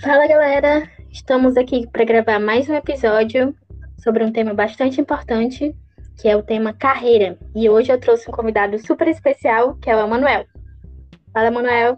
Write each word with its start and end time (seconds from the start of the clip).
Fala 0.00 0.26
galera, 0.28 0.90
estamos 1.10 1.56
aqui 1.56 1.86
para 1.86 2.04
gravar 2.04 2.38
mais 2.38 2.68
um 2.68 2.74
episódio 2.74 3.54
sobre 3.98 4.22
um 4.22 4.30
tema 4.30 4.52
bastante 4.52 5.00
importante, 5.00 5.74
que 6.20 6.28
é 6.28 6.36
o 6.36 6.42
tema 6.42 6.74
carreira. 6.74 7.38
E 7.54 7.66
hoje 7.70 7.90
eu 7.90 7.98
trouxe 7.98 8.28
um 8.28 8.32
convidado 8.32 8.78
super 8.78 9.08
especial, 9.08 9.74
que 9.76 9.88
é 9.88 9.96
o 9.96 10.04
Emanuel. 10.04 10.44
Fala, 11.32 11.46
Emanuel. 11.46 11.96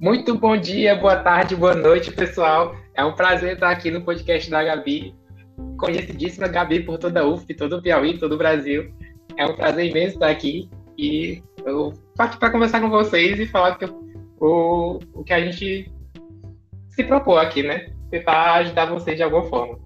Muito 0.00 0.38
bom 0.38 0.56
dia, 0.56 0.94
boa 0.94 1.16
tarde, 1.16 1.56
boa 1.56 1.74
noite, 1.74 2.12
pessoal. 2.12 2.76
É 2.94 3.04
um 3.04 3.16
prazer 3.16 3.54
estar 3.54 3.70
aqui 3.70 3.90
no 3.90 4.02
podcast 4.04 4.48
da 4.48 4.62
Gabi, 4.62 5.12
conhecidíssima 5.76 6.46
Gabi 6.46 6.84
por 6.84 6.98
toda 6.98 7.22
a 7.22 7.26
UF, 7.26 7.52
todo 7.54 7.78
o 7.78 7.82
Piauí, 7.82 8.16
todo 8.16 8.36
o 8.36 8.38
Brasil. 8.38 8.94
É 9.36 9.44
um 9.44 9.56
prazer 9.56 9.90
imenso 9.90 10.14
estar 10.14 10.30
aqui 10.30 10.70
e 10.96 11.42
eu 11.66 11.92
aqui 12.16 12.38
para 12.38 12.52
conversar 12.52 12.80
com 12.80 12.88
vocês 12.88 13.40
e 13.40 13.46
falar 13.46 13.76
que 13.76 13.86
o, 14.40 15.00
o 15.12 15.24
que 15.24 15.32
a 15.32 15.40
gente 15.40 15.90
se 16.90 17.04
propor 17.04 17.38
aqui, 17.38 17.62
né? 17.62 17.88
Tentar 18.10 18.54
ajudar 18.54 18.86
vocês 18.86 19.16
de 19.16 19.22
alguma 19.22 19.44
forma. 19.44 19.78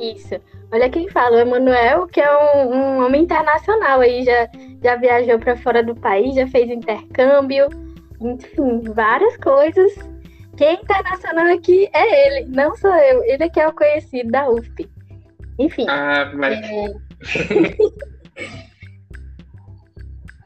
Isso. 0.00 0.34
Olha 0.72 0.90
quem 0.90 1.08
fala, 1.08 1.36
o 1.36 1.40
Emanuel, 1.40 2.06
que 2.08 2.20
é 2.20 2.36
um, 2.36 2.74
um, 2.74 3.04
homem 3.04 3.22
internacional 3.22 4.00
aí, 4.00 4.24
já, 4.24 4.48
já 4.82 4.96
viajou 4.96 5.38
para 5.38 5.56
fora 5.56 5.82
do 5.82 5.94
país, 5.94 6.34
já 6.34 6.48
fez 6.48 6.68
intercâmbio, 6.68 7.68
enfim, 8.20 8.82
várias 8.92 9.36
coisas. 9.36 9.92
Quem 10.56 10.68
é 10.68 10.72
internacional 10.74 11.54
aqui 11.54 11.88
é 11.92 12.26
ele, 12.26 12.48
não 12.48 12.76
sou 12.76 12.94
eu. 12.94 13.22
Ele 13.24 13.44
é 13.44 13.48
que 13.48 13.60
é 13.60 13.68
o 13.68 13.72
conhecido 13.72 14.30
da 14.30 14.48
UFP. 14.48 14.88
Enfim. 15.58 15.86
Ah, 15.88 16.32
mas... 16.34 16.58
É... 16.58 16.94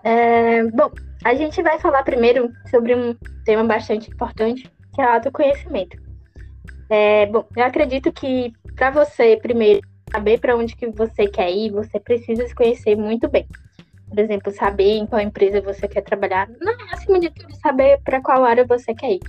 é, 0.59 0.65
bom, 0.65 0.91
a 1.25 1.35
gente 1.35 1.63
vai 1.63 1.79
falar 1.79 2.03
primeiro 2.03 2.51
sobre 2.71 2.95
um 2.95 3.15
tema 3.45 3.65
bastante 3.65 4.11
importante, 4.11 4.71
que 4.99 5.03
é 5.03 5.07
o 5.07 5.11
autoconhecimento. 5.11 5.97
É, 6.91 7.27
bom, 7.27 7.47
eu 7.57 7.65
acredito 7.65 8.11
que 8.11 8.53
para 8.75 8.91
você, 8.91 9.39
primeiro, 9.41 9.81
saber 10.11 10.41
para 10.41 10.57
onde 10.57 10.75
que 10.75 10.89
você 10.89 11.29
quer 11.29 11.53
ir, 11.53 11.71
você 11.71 12.01
precisa 12.01 12.49
se 12.49 12.53
conhecer 12.53 12.97
muito 12.97 13.29
bem. 13.29 13.47
Por 14.09 14.19
exemplo, 14.19 14.53
saber 14.53 14.97
em 14.97 15.07
qual 15.07 15.21
empresa 15.21 15.61
você 15.61 15.87
quer 15.87 16.01
trabalhar. 16.01 16.49
Não, 16.61 16.75
acima 16.93 17.21
de 17.21 17.31
tudo, 17.31 17.55
saber 17.61 18.01
para 18.03 18.21
qual 18.21 18.45
área 18.45 18.67
você 18.67 18.93
quer 18.93 19.13
ir. 19.13 19.21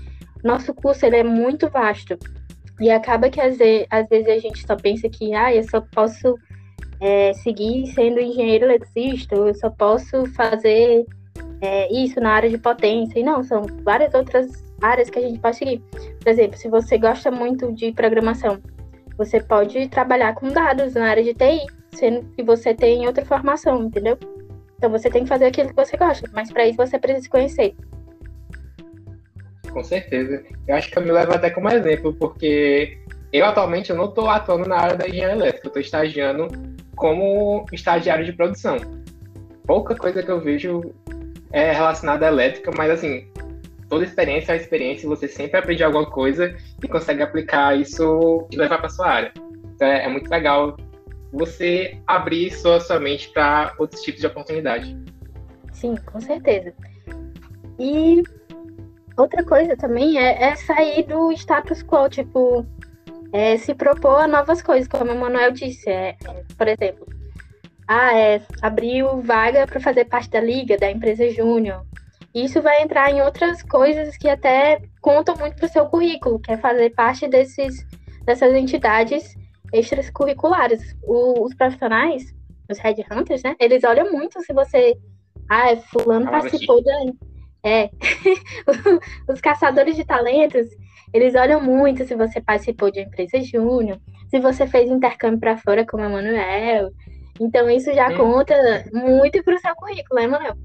Nosso 0.43 0.73
curso 0.73 1.05
ele 1.05 1.17
é 1.17 1.23
muito 1.23 1.69
vasto. 1.69 2.17
E 2.79 2.89
acaba 2.89 3.29
que 3.29 3.39
às 3.39 3.57
vezes, 3.57 3.85
às 3.91 4.09
vezes 4.09 4.27
a 4.27 4.39
gente 4.39 4.65
só 4.65 4.75
pensa 4.75 5.07
que 5.07 5.35
ah, 5.35 5.53
eu 5.53 5.63
só 5.69 5.81
posso 5.81 6.35
é, 6.99 7.31
seguir 7.33 7.85
sendo 7.93 8.19
engenheiro 8.19 8.65
eletricista, 8.65 9.35
eu 9.35 9.53
só 9.53 9.69
posso 9.69 10.25
fazer 10.33 11.05
é, 11.61 11.93
isso 11.93 12.19
na 12.19 12.31
área 12.31 12.49
de 12.49 12.57
potência. 12.57 13.19
E 13.19 13.23
não, 13.23 13.43
são 13.43 13.67
várias 13.83 14.15
outras 14.15 14.68
áreas 14.81 15.09
que 15.09 15.19
a 15.19 15.21
gente 15.21 15.39
pode 15.39 15.57
seguir. 15.57 15.81
Por 16.21 16.29
exemplo, 16.29 16.57
se 16.57 16.69
você 16.69 16.97
gosta 16.97 17.29
muito 17.31 17.71
de 17.73 17.91
programação, 17.91 18.59
você 19.17 19.41
pode 19.41 19.87
trabalhar 19.89 20.33
com 20.35 20.47
dados 20.47 20.93
na 20.93 21.09
área 21.09 21.23
de 21.23 21.33
TI, 21.33 21.65
sendo 21.91 22.25
que 22.35 22.43
você 22.43 22.73
tem 22.73 23.05
outra 23.05 23.25
formação, 23.25 23.83
entendeu? 23.83 24.17
Então 24.77 24.89
você 24.89 25.09
tem 25.09 25.23
que 25.23 25.29
fazer 25.29 25.45
aquilo 25.45 25.69
que 25.69 25.75
você 25.75 25.97
gosta, 25.97 26.29
mas 26.31 26.51
para 26.51 26.65
isso 26.65 26.77
você 26.77 26.97
precisa 26.97 27.23
se 27.23 27.29
conhecer. 27.29 27.75
Com 29.69 29.83
certeza. 29.83 30.43
Eu 30.67 30.75
acho 30.75 30.89
que 30.89 30.97
eu 30.97 31.03
me 31.03 31.11
levo 31.11 31.33
até 31.33 31.49
como 31.49 31.69
exemplo, 31.69 32.13
porque 32.13 32.97
eu 33.31 33.45
atualmente 33.45 33.89
eu 33.89 33.97
não 33.97 34.05
estou 34.05 34.29
atuando 34.29 34.67
na 34.67 34.77
área 34.77 34.95
da 34.95 35.07
engenharia 35.07 35.35
elétrica, 35.35 35.67
eu 35.67 35.69
estou 35.69 35.81
estagiando 35.81 36.47
como 36.95 37.65
estagiário 37.71 38.25
de 38.25 38.33
produção. 38.33 38.77
Pouca 39.67 39.95
coisa 39.95 40.23
que 40.23 40.31
eu 40.31 40.41
vejo 40.41 40.93
é 41.51 41.71
relacionada 41.71 42.25
à 42.25 42.29
elétrica, 42.29 42.71
mas 42.75 42.89
assim, 42.91 43.27
toda 43.89 44.05
experiência 44.05 44.51
é 44.51 44.55
uma 44.55 44.61
experiência, 44.61 45.09
você 45.09 45.27
sempre 45.27 45.57
aprende 45.57 45.83
alguma 45.83 46.09
coisa 46.09 46.55
e 46.81 46.87
consegue 46.87 47.23
aplicar 47.23 47.77
isso 47.77 48.47
e 48.51 48.55
levar 48.55 48.77
para 48.77 48.89
sua 48.89 49.07
área. 49.07 49.33
Então 49.75 49.87
é, 49.87 50.05
é, 50.05 50.07
muito 50.07 50.29
legal 50.29 50.77
você 51.33 51.99
abrir 52.07 52.51
sua, 52.51 52.79
sua 52.79 52.99
mente 52.99 53.29
para 53.29 53.73
outros 53.79 54.01
tipos 54.01 54.21
de 54.21 54.27
oportunidade. 54.27 54.97
Sim, 55.73 55.95
com 56.05 56.19
certeza. 56.21 56.73
E 57.79 58.23
outra 59.17 59.43
coisa 59.43 59.75
também 59.75 60.17
é, 60.17 60.43
é 60.43 60.55
sair 60.55 61.03
do 61.03 61.31
status 61.31 61.83
quo, 61.83 62.09
tipo, 62.09 62.65
é, 63.31 63.57
se 63.57 63.73
propor 63.73 64.21
a 64.21 64.27
novas 64.27 64.61
coisas, 64.61 64.87
como 64.87 65.11
o 65.11 65.19
Manuel 65.19 65.51
disse. 65.51 65.89
É, 65.89 66.09
é, 66.09 66.43
por 66.57 66.67
exemplo, 66.67 67.07
ah, 67.87 68.15
é, 68.15 68.41
abriu 68.61 69.21
vaga 69.21 69.65
para 69.65 69.79
fazer 69.79 70.05
parte 70.05 70.29
da 70.29 70.41
liga, 70.41 70.77
da 70.77 70.91
empresa 70.91 71.29
júnior. 71.31 71.85
Isso 72.33 72.61
vai 72.61 72.83
entrar 72.83 73.11
em 73.11 73.21
outras 73.21 73.63
coisas 73.63 74.15
que 74.15 74.29
até 74.29 74.81
contam 75.01 75.35
muito 75.35 75.55
para 75.55 75.65
o 75.65 75.69
seu 75.69 75.85
currículo, 75.87 76.39
que 76.39 76.51
é 76.51 76.57
fazer 76.57 76.91
parte 76.91 77.27
desses, 77.27 77.85
dessas 78.23 78.53
entidades 78.53 79.35
extracurriculares. 79.73 80.95
O, 81.03 81.43
os 81.43 81.55
profissionais, 81.55 82.23
os 82.69 82.77
headhunters, 82.77 83.43
né? 83.43 83.55
Eles 83.59 83.83
olham 83.83 84.11
muito 84.11 84.41
se 84.41 84.53
você. 84.53 84.95
Ah, 85.49 85.75
fulano 85.77 86.27
ah, 86.27 86.31
participou 86.31 86.83
da. 86.83 86.93
É. 87.63 87.89
os 89.27 89.41
caçadores 89.41 89.95
de 89.95 90.05
talentos, 90.05 90.67
eles 91.13 91.35
olham 91.35 91.61
muito 91.61 92.05
se 92.05 92.15
você 92.15 92.39
participou 92.39 92.91
de 92.91 92.99
uma 92.99 93.07
empresa 93.07 93.41
júnior, 93.41 93.99
se 94.29 94.39
você 94.39 94.67
fez 94.67 94.89
intercâmbio 94.89 95.39
para 95.39 95.57
fora 95.57 95.85
como 95.85 96.03
a 96.03 96.09
Manuel. 96.09 96.91
Então, 97.39 97.69
isso 97.69 97.91
já 97.93 98.09
hum. 98.09 98.17
conta 98.17 98.53
muito 98.93 99.43
para 99.43 99.55
o 99.55 99.59
seu 99.59 99.75
currículo, 99.75 100.21
né, 100.21 100.27
Manuel? 100.27 100.55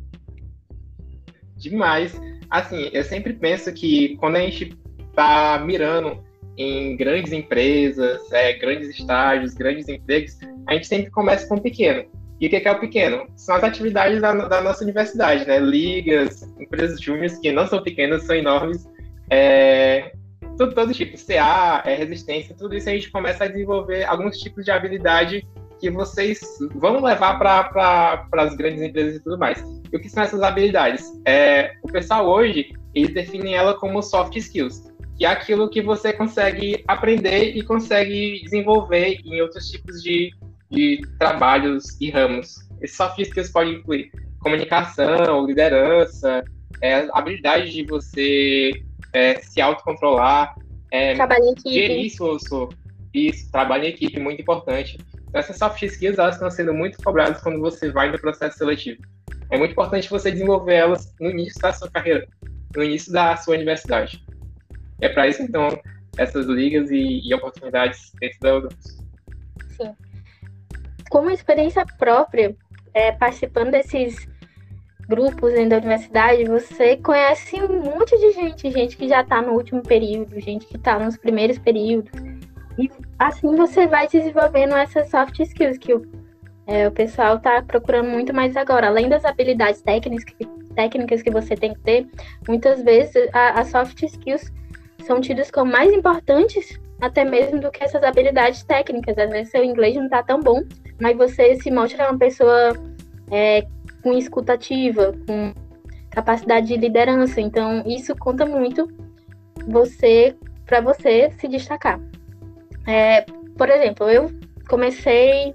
Demais. 1.71 2.21
Assim, 2.51 2.91
eu 2.93 3.03
sempre 3.03 3.33
penso 3.33 3.73
que 3.73 4.17
quando 4.17 4.37
a 4.37 4.41
gente 4.41 4.77
está 5.11 5.63
mirando 5.65 6.23
em 6.57 6.97
grandes 6.97 7.33
empresas, 7.33 8.21
é, 8.33 8.53
grandes 8.55 8.89
estágios, 8.91 9.55
grandes 9.55 9.89
empregos, 9.89 10.39
a 10.69 10.75
gente 10.75 10.87
sempre 10.87 11.11
começa 11.11 11.47
com 11.49 11.57
o 11.57 11.61
pequeno. 11.61 12.05
E 12.41 12.47
o 12.47 12.51
que 12.51 12.57
é 12.57 12.73
o 12.73 12.81
pequeno? 12.81 13.27
São 13.37 13.55
as 13.57 13.65
atividades 13.65 14.21
da, 14.21 14.33
da 14.35 14.61
nossa 14.61 14.83
universidade, 14.83 15.47
né? 15.47 15.59
Ligas, 15.59 16.43
empresas 16.59 17.01
júniores 17.01 17.39
que 17.39 17.51
não 17.53 17.67
são 17.67 17.83
pequenas, 17.83 18.25
são 18.25 18.37
enormes. 18.37 18.89
É, 19.31 20.13
tudo, 20.57 20.75
todo 20.75 20.93
tipo, 20.93 21.17
CA, 21.17 21.83
é, 21.85 21.95
resistência, 21.95 22.55
tudo 22.57 22.75
isso 22.75 22.89
a 22.89 22.93
gente 22.93 23.11
começa 23.11 23.45
a 23.45 23.49
desenvolver 23.49 24.05
alguns 24.05 24.39
tipos 24.39 24.65
de 24.65 24.71
habilidade 24.71 25.47
que 25.85 25.91
vocês 25.91 26.41
vão 26.75 27.03
levar 27.03 27.39
para 27.39 28.27
as 28.33 28.57
grandes 28.57 28.81
empresas 28.81 29.17
e 29.17 29.23
tudo 29.23 29.37
mais. 29.37 29.63
E 29.93 29.95
o 29.95 30.01
que 30.01 30.09
são 30.09 30.23
essas 30.23 30.41
habilidades? 30.41 31.05
É, 31.27 31.75
o 31.83 31.89
pessoal 31.89 32.27
hoje, 32.27 32.73
eles 32.95 33.13
definem 33.13 33.55
ela 33.55 33.75
como 33.75 34.01
soft 34.01 34.35
skills, 34.35 34.91
que 35.19 35.27
é 35.27 35.29
aquilo 35.29 35.69
que 35.69 35.83
você 35.83 36.11
consegue 36.11 36.83
aprender 36.89 37.55
e 37.55 37.63
consegue 37.63 38.41
desenvolver 38.45 39.21
em 39.27 39.43
outros 39.43 39.69
tipos 39.69 40.03
de, 40.03 40.33
de 40.71 41.03
trabalhos 41.19 42.01
e 42.01 42.11
ramos. 42.11 42.55
Esses 42.81 42.97
soft 42.97 43.19
skills 43.19 43.53
podem 43.53 43.75
incluir 43.75 44.11
comunicação, 44.41 45.45
liderança, 45.45 46.43
é, 46.81 47.07
habilidade 47.13 47.71
de 47.71 47.85
você 47.85 48.71
é, 49.13 49.35
se 49.35 49.61
autocontrolar, 49.61 50.55
é, 50.91 51.15
trabalho 51.15 51.45
em 51.45 51.53
equipe. 51.53 51.73
gerir 51.75 52.07
isso, 52.07 52.39
isso, 53.13 53.53
trabalho 53.53 53.85
em 53.85 53.89
equipe, 53.89 54.19
muito 54.19 54.41
importante 54.41 54.97
essas 55.35 55.59
soft 55.59 55.83
skills 55.83 56.19
elas 56.19 56.37
estão 56.37 56.51
sendo 56.51 56.73
muito 56.73 57.03
cobradas 57.03 57.43
quando 57.43 57.61
você 57.61 57.91
vai 57.91 58.11
no 58.11 58.19
processo 58.19 58.59
seletivo. 58.59 59.03
É 59.51 59.59
muito 59.59 59.73
importante 59.73 60.09
você 60.09 60.31
desenvolver 60.31 60.75
elas 60.75 61.15
no 61.21 61.31
início 61.31 61.61
da 61.61 61.73
sua 61.73 61.91
carreira, 61.91 62.27
no 62.75 62.83
início 62.83 63.13
da 63.13 63.37
sua 63.37 63.55
universidade. 63.55 64.25
É 65.01 65.09
para 65.09 65.29
isso, 65.29 65.43
então, 65.43 65.69
essas 66.17 66.47
ligas 66.47 66.91
e, 66.91 67.21
e 67.25 67.35
oportunidades 67.35 68.13
dentro 68.21 68.39
da 68.41 68.57
UDOS. 68.57 68.75
Sim. 69.77 69.95
Como 71.11 71.31
experiência 71.31 71.85
própria, 71.99 72.57
é, 72.93 73.13
participando 73.13 73.71
desses 73.73 74.27
grupos 75.09 75.53
dentro 75.53 75.71
da 75.71 75.77
universidade, 75.79 76.45
você 76.45 76.97
conhece 76.97 77.57
um 77.63 77.83
monte 77.83 78.17
de 78.19 78.33
gente, 78.33 78.71
gente 78.71 78.97
que 78.97 79.09
já 79.09 79.21
está 79.21 79.43
no 79.43 79.53
último 79.53 79.83
período, 79.83 80.41
gente 80.41 80.67
que 80.67 80.77
está 80.77 80.99
nos 80.99 81.17
primeiros 81.17 81.59
períodos, 81.59 82.11
e 82.79 82.91
assim 83.19 83.55
você 83.55 83.87
vai 83.87 84.09
desenvolvendo 84.09 84.75
essas 84.75 85.09
soft 85.11 85.39
skills 85.41 85.79
que 85.79 85.95
o, 85.95 86.03
é, 86.67 86.89
o 86.89 86.93
pessoal 86.93 87.37
está 87.37 87.63
procurando 87.63 88.09
muito 88.09 88.35
mais 88.35 88.57
agora. 88.57 88.89
Além 88.89 89.09
das 89.09 89.25
habilidades 89.25 89.81
técnicas, 89.83 90.35
técnicas 90.75 91.23
que 91.23 91.31
você 91.31 91.55
tem 91.55 91.75
que 91.75 91.81
ter, 91.81 92.07
muitas 92.49 92.83
vezes 92.83 93.29
as 93.33 93.69
soft 93.69 94.03
skills 94.03 94.53
são 95.05 95.21
tidas 95.21 95.51
como 95.51 95.71
mais 95.71 95.93
importantes 95.93 96.81
até 97.01 97.25
mesmo 97.25 97.61
do 97.61 97.71
que 97.71 97.85
essas 97.85 98.03
habilidades 98.03 98.65
técnicas. 98.65 99.17
Às 99.19 99.31
vezes 99.31 99.51
seu 99.51 99.65
inglês 99.65 99.95
não 99.97 100.05
está 100.05 100.23
tão 100.23 100.41
bom, 100.41 100.63
mas 101.01 101.17
você 101.17 101.57
se 101.57 101.71
mostra 101.71 102.11
uma 102.11 102.19
pessoa 102.19 102.73
é, 103.31 103.67
com 104.03 104.13
escutativa, 104.13 105.15
com 105.27 105.53
capacidade 106.11 106.69
de 106.69 106.77
liderança. 106.77 107.41
Então, 107.41 107.83
isso 107.87 108.15
conta 108.17 108.47
muito 108.47 108.89
você 109.67 110.35
para 110.67 110.81
você 110.81 111.31
se 111.39 111.49
destacar. 111.49 112.01
É, 112.87 113.23
por 113.57 113.69
exemplo, 113.71 114.09
eu 114.11 114.31
comecei 114.69 115.55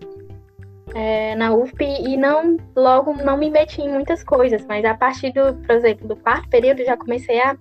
é, 0.95 1.35
na 1.35 1.53
UFP 1.53 1.83
e 1.83 2.17
não 2.17 2.57
logo 2.75 3.13
não 3.13 3.37
me 3.37 3.49
meti 3.49 3.81
em 3.81 3.89
muitas 3.89 4.23
coisas, 4.23 4.65
mas 4.65 4.83
a 4.85 4.95
partir 4.95 5.31
do, 5.33 5.53
por 5.55 5.75
exemplo, 5.75 6.07
do 6.07 6.15
quarto 6.15 6.49
período 6.49 6.83
já 6.83 6.97
comecei 6.97 7.39
a 7.41 7.55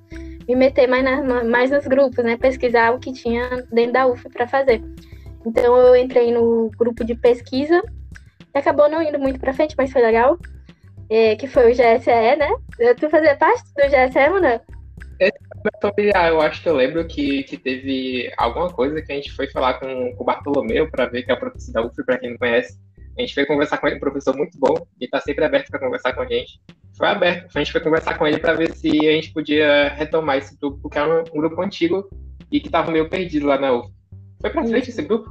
me 0.49 0.55
meter 0.55 0.87
mais, 0.87 1.05
na, 1.05 1.45
mais 1.45 1.71
nos 1.71 1.87
grupos, 1.87 2.25
né? 2.25 2.37
Pesquisar 2.37 2.95
o 2.95 2.99
que 2.99 3.13
tinha 3.13 3.67
dentro 3.71 3.93
da 3.93 4.07
UF 4.07 4.29
para 4.31 4.49
fazer. 4.49 4.83
Então 5.45 5.77
eu 5.77 5.97
entrei 5.97 6.33
no 6.33 6.71
grupo 6.79 7.05
de 7.05 7.15
pesquisa 7.15 7.83
e 8.55 8.59
acabou 8.59 8.89
não 8.89 9.03
indo 9.03 9.19
muito 9.19 9.39
para 9.39 9.53
frente, 9.53 9.75
mas 9.77 9.93
foi 9.93 10.03
legal. 10.03 10.39
É, 11.11 11.37
que 11.37 11.47
foi 11.47 11.73
o 11.73 11.75
GSE, 11.75 12.37
né? 12.37 12.49
Tu 13.01 13.09
fazia 13.09 13.35
parte 13.35 13.65
do 13.75 13.83
GSE, 13.83 14.31
Manoel? 14.31 14.61
Familiar, 15.81 16.29
eu 16.29 16.41
acho 16.41 16.63
que 16.63 16.69
eu 16.69 16.75
lembro 16.75 17.07
que, 17.07 17.43
que 17.45 17.57
teve 17.57 18.33
alguma 18.37 18.69
coisa 18.71 19.01
que 19.03 19.13
a 19.13 19.15
gente 19.15 19.33
foi 19.33 19.49
falar 19.51 19.75
com, 19.75 20.15
com 20.15 20.23
o 20.23 20.27
Bartolomeu 20.27 20.91
para 20.91 21.07
ver 21.07 21.23
que 21.23 21.31
é 21.31 21.35
o 21.35 21.39
professor 21.39 21.73
da 21.73 21.83
UF, 21.83 22.05
para 22.05 22.19
quem 22.19 22.31
não 22.31 22.39
conhece. 22.39 22.79
A 23.17 23.21
gente 23.21 23.35
foi 23.35 23.47
conversar 23.47 23.79
com 23.79 23.87
ele, 23.87 23.97
um 23.97 24.01
professor 24.01 24.37
muito 24.37 24.59
bom, 24.59 24.75
e 25.01 25.05
está 25.05 25.21
sempre 25.21 25.45
aberto 25.45 25.71
para 25.71 25.81
conversar 25.81 26.13
com 26.13 26.23
a 26.23 26.27
gente. 26.27 26.61
Foi 26.97 27.09
aberto, 27.09 27.51
a 27.55 27.59
gente 27.59 27.73
foi 27.73 27.81
conversar 27.81 28.17
com 28.17 28.27
ele 28.27 28.39
para 28.39 28.55
ver 28.55 28.73
se 28.73 28.89
a 28.89 29.13
gente 29.13 29.33
podia 29.33 29.89
retomar 29.89 30.37
esse 30.37 30.57
grupo, 30.57 30.79
porque 30.83 30.99
era 30.99 31.09
um, 31.09 31.25
um 31.35 31.41
grupo 31.41 31.61
antigo 31.61 32.09
e 32.51 32.61
que 32.61 32.69
estava 32.69 32.91
meio 32.91 33.09
perdido 33.09 33.47
lá 33.47 33.59
na 33.59 33.73
UF. 33.73 33.93
Foi 34.41 34.51
para 34.51 34.65
frente 34.65 34.91
esse 34.91 35.03
grupo? 35.03 35.31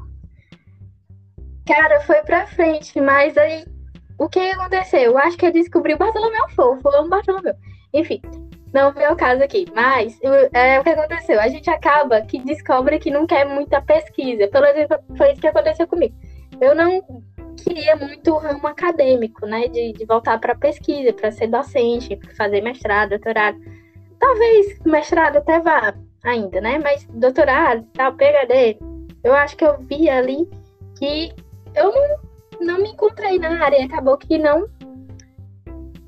Cara, 1.66 2.02
foi 2.02 2.22
para 2.24 2.48
frente, 2.48 3.00
mas 3.00 3.38
aí 3.38 3.66
o 4.18 4.28
que 4.28 4.40
aconteceu? 4.40 5.02
Eu 5.02 5.18
acho 5.18 5.38
que 5.38 5.46
eu 5.46 5.52
descobri 5.54 5.94
o 5.94 5.98
Bartolomeu 5.98 6.50
Fofo, 6.50 6.90
amo 6.90 7.10
Bartolomeu. 7.10 7.54
Enfim, 7.94 8.22
não 8.74 8.94
foi 8.94 9.08
o 9.08 9.16
caso 9.16 9.44
aqui, 9.44 9.66
mas 9.74 10.20
é 10.54 10.80
o 10.80 10.84
que 10.84 10.90
aconteceu. 10.90 11.40
A 11.40 11.48
gente 11.48 11.70
acaba 11.70 12.22
que 12.22 12.40
descobre 12.40 13.00
que 13.00 13.10
não 13.10 13.26
quer 13.26 13.46
muita 13.46 13.82
pesquisa. 13.82 14.48
Pelo 14.48 14.66
exemplo, 14.66 14.98
foi 15.18 15.32
isso 15.32 15.42
que 15.42 15.48
aconteceu 15.48 15.88
comigo. 15.88 16.16
Eu 16.60 16.76
não 16.76 17.02
queria 17.64 17.96
muito 17.96 18.32
o 18.34 18.38
ramo 18.38 18.68
acadêmico, 18.68 19.46
né? 19.46 19.68
De, 19.68 19.94
de 19.94 20.06
voltar 20.06 20.40
para 20.40 20.56
pesquisa, 20.56 21.14
para 21.14 21.32
ser 21.32 21.48
docente, 21.48 22.20
fazer 22.36 22.62
mestrado, 22.62 23.10
doutorado. 23.10 23.58
Talvez 24.20 24.80
mestrado 24.86 25.38
até 25.38 25.60
vá 25.60 25.94
ainda, 26.24 26.60
né? 26.60 26.80
Mas 26.80 27.06
doutorado, 27.10 27.86
tal, 27.94 28.14
PhD, 28.14 28.78
eu 29.24 29.34
acho 29.34 29.56
que 29.56 29.66
eu 29.66 29.78
vi 29.80 30.10
ali 30.10 30.48
que 30.98 31.32
eu 31.76 31.92
não, 31.92 32.18
não 32.60 32.82
me 32.82 32.90
encontrei 32.90 33.40
na 33.40 33.64
área. 33.64 33.86
Acabou 33.86 34.18
que 34.18 34.38
não 34.38 34.68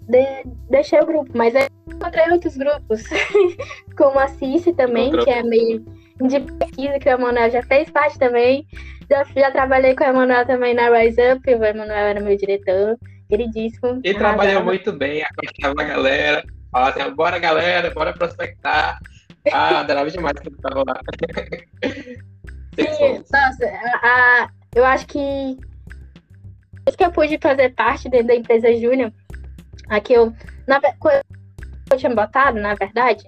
de, 0.08 0.44
deixei 0.70 1.00
o 1.00 1.06
grupo, 1.06 1.32
mas 1.36 1.56
aí 1.56 1.68
encontrei 1.96 2.32
outros 2.32 2.56
grupos, 2.56 3.04
como 3.98 4.20
a 4.20 4.28
Cici 4.28 4.74
também, 4.74 5.12
que 5.12 5.30
é 5.30 5.44
meio 5.44 5.84
de 6.22 6.40
pesquisa, 6.40 7.00
que 7.00 7.10
o 7.10 7.14
Emanuel 7.14 7.50
já 7.50 7.64
fez 7.64 7.90
parte 7.90 8.18
também. 8.20 8.66
Já, 9.10 9.24
já 9.24 9.52
trabalhei 9.52 9.96
com 9.96 10.04
o 10.04 10.08
Emanuel 10.08 10.46
também 10.46 10.74
na 10.74 10.90
Rise 10.90 11.22
Up, 11.34 11.54
o 11.54 11.66
Emanuel 11.66 11.98
era 11.98 12.20
meu 12.20 12.38
diretor, 12.38 12.98
queridíssimo. 13.28 14.02
E 14.04 14.14
trabalhou 14.14 14.64
muito 14.64 14.92
bem, 14.92 15.24
acompanhava 15.24 15.82
a 15.82 15.96
galera, 15.96 16.44
falava 16.72 17.02
assim, 17.02 17.16
bora 17.16 17.40
galera, 17.40 17.92
bora 17.92 18.14
prospectar. 18.14 19.00
Ah, 19.52 19.80
adorava 19.82 20.10
demais 20.10 20.40
que 20.40 20.52
tava 20.62 20.84
lá. 20.86 21.00
Sim, 22.76 23.24
nossa, 23.32 23.66
a, 23.66 24.44
a, 24.44 24.50
eu 24.76 24.86
acho 24.86 25.08
que 25.08 25.58
isso 26.88 26.98
que 26.98 27.04
eu 27.04 27.12
pude 27.12 27.38
fazer 27.42 27.70
parte 27.70 28.10
dentro 28.10 28.28
da 28.28 28.36
empresa 28.36 28.74
Júnior 28.74 29.12
Aqui 29.90 30.14
eu, 30.14 30.32
na, 30.68 30.80
eu 31.92 31.98
tinha 31.98 32.14
botado, 32.14 32.60
na 32.60 32.74
verdade, 32.74 33.24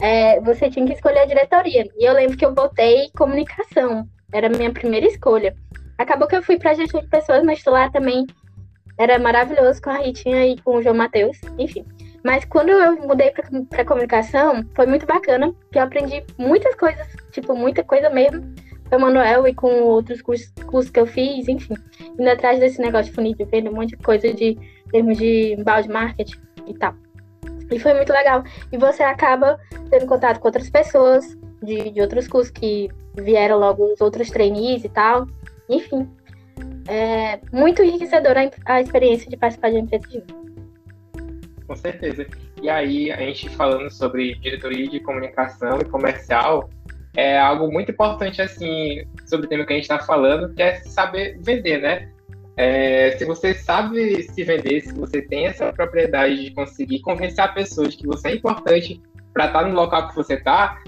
é, 0.00 0.40
você 0.40 0.68
tinha 0.68 0.86
que 0.86 0.92
escolher 0.92 1.20
a 1.20 1.26
diretoria. 1.26 1.88
E 1.96 2.04
eu 2.04 2.12
lembro 2.12 2.36
que 2.36 2.44
eu 2.44 2.52
botei 2.52 3.10
comunicação. 3.16 4.08
Era 4.32 4.48
a 4.48 4.50
minha 4.50 4.72
primeira 4.72 5.06
escolha. 5.06 5.54
Acabou 5.98 6.26
que 6.26 6.34
eu 6.34 6.42
fui 6.42 6.58
para 6.58 6.74
gestão 6.74 7.00
de 7.00 7.08
pessoas, 7.08 7.44
mas 7.44 7.64
lá 7.64 7.88
também 7.90 8.26
era 8.98 9.18
maravilhoso 9.18 9.80
com 9.80 9.90
a 9.90 9.98
Ritinha 9.98 10.46
e 10.46 10.58
com 10.60 10.76
o 10.76 10.82
João 10.82 10.94
Matheus, 10.94 11.38
enfim. 11.58 11.84
Mas 12.24 12.44
quando 12.44 12.70
eu 12.70 12.96
mudei 13.06 13.32
para 13.68 13.84
comunicação, 13.84 14.64
foi 14.74 14.86
muito 14.86 15.06
bacana, 15.06 15.52
que 15.70 15.78
eu 15.78 15.82
aprendi 15.82 16.24
muitas 16.38 16.74
coisas, 16.76 17.06
tipo, 17.32 17.54
muita 17.54 17.82
coisa 17.82 18.08
mesmo, 18.10 18.42
com 18.88 18.96
o 18.96 19.00
Manuel 19.00 19.48
e 19.48 19.54
com 19.54 19.82
outros 19.82 20.22
cursos, 20.22 20.52
cursos 20.66 20.90
que 20.90 21.00
eu 21.00 21.06
fiz, 21.06 21.48
enfim. 21.48 21.74
Indo 22.18 22.28
atrás 22.28 22.60
desse 22.60 22.80
negócio 22.80 23.06
de 23.06 23.12
funil 23.12 23.34
de 23.34 23.44
venda, 23.44 23.70
um 23.70 23.74
monte 23.74 23.90
de 23.90 23.96
coisa 23.96 24.32
de 24.32 24.56
termos 24.90 25.18
de 25.18 25.56
balde 25.64 25.88
marketing 25.88 26.38
e 26.66 26.74
tal. 26.74 26.94
E 27.72 27.78
foi 27.78 27.94
muito 27.94 28.12
legal. 28.12 28.44
E 28.70 28.76
você 28.76 29.02
acaba 29.02 29.58
tendo 29.90 30.06
contato 30.06 30.38
com 30.38 30.48
outras 30.48 30.68
pessoas 30.68 31.36
de, 31.62 31.90
de 31.90 32.00
outros 32.00 32.28
cursos 32.28 32.50
que 32.50 32.88
vieram 33.14 33.58
logo 33.58 33.92
os 33.92 34.00
outros 34.00 34.30
trainees 34.30 34.84
e 34.84 34.88
tal. 34.88 35.26
Enfim, 35.68 36.08
é 36.88 37.40
muito 37.52 37.82
enriquecedora 37.82 38.50
a 38.64 38.80
experiência 38.80 39.30
de 39.30 39.36
participar 39.36 39.70
de 39.70 39.76
uma 39.76 39.82
empresa 39.82 40.24
Com 41.66 41.76
certeza. 41.76 42.26
E 42.60 42.68
aí, 42.68 43.10
a 43.10 43.18
gente 43.18 43.48
falando 43.50 43.90
sobre 43.90 44.34
diretoria 44.36 44.88
de 44.88 45.00
comunicação 45.00 45.78
e 45.80 45.84
comercial, 45.84 46.70
é 47.16 47.38
algo 47.38 47.70
muito 47.70 47.90
importante, 47.90 48.40
assim, 48.40 49.04
sobre 49.26 49.46
o 49.46 49.48
tema 49.48 49.66
que 49.66 49.72
a 49.72 49.76
gente 49.76 49.84
está 49.84 49.98
falando, 49.98 50.54
que 50.54 50.62
é 50.62 50.76
saber 50.76 51.38
vender, 51.40 51.80
né? 51.80 52.11
É, 52.56 53.16
se 53.16 53.24
você 53.24 53.54
sabe 53.54 54.22
se 54.22 54.44
vender, 54.44 54.82
se 54.82 54.92
você 54.92 55.22
tem 55.22 55.46
essa 55.46 55.72
propriedade 55.72 56.44
de 56.44 56.50
conseguir 56.50 57.00
convencer 57.00 57.42
a 57.42 57.48
pessoa 57.48 57.88
de 57.88 57.96
que 57.96 58.06
você 58.06 58.28
é 58.28 58.34
importante 58.34 59.00
para 59.32 59.46
estar 59.46 59.62
tá 59.62 59.68
no 59.68 59.74
local 59.74 60.08
que 60.08 60.14
você 60.14 60.34
está, 60.34 60.82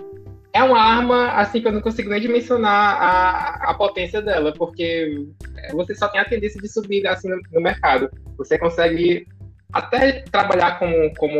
é 0.52 0.62
uma 0.62 0.78
arma 0.78 1.32
assim 1.32 1.61
que 1.61 1.66
eu 1.66 1.72
não 1.72 1.81
consigo 1.81 2.11
nem 2.11 2.20
dimensionar 2.20 3.02
a, 3.02 3.70
a 3.70 3.75
potência 3.75 4.22
dela, 4.22 4.52
porque 4.52 5.26
você 5.72 5.94
só 5.94 6.06
tem 6.08 6.20
a 6.20 6.25
tendência 6.25 6.61
de 6.61 6.69
subir 6.69 7.06
assim 7.06 7.28
no, 7.28 7.40
no 7.52 7.61
mercado. 7.61 8.10
Você 8.37 8.58
consegue 8.58 9.26
até 9.72 10.22
trabalhar 10.31 10.78
como, 10.78 11.12
como 11.17 11.38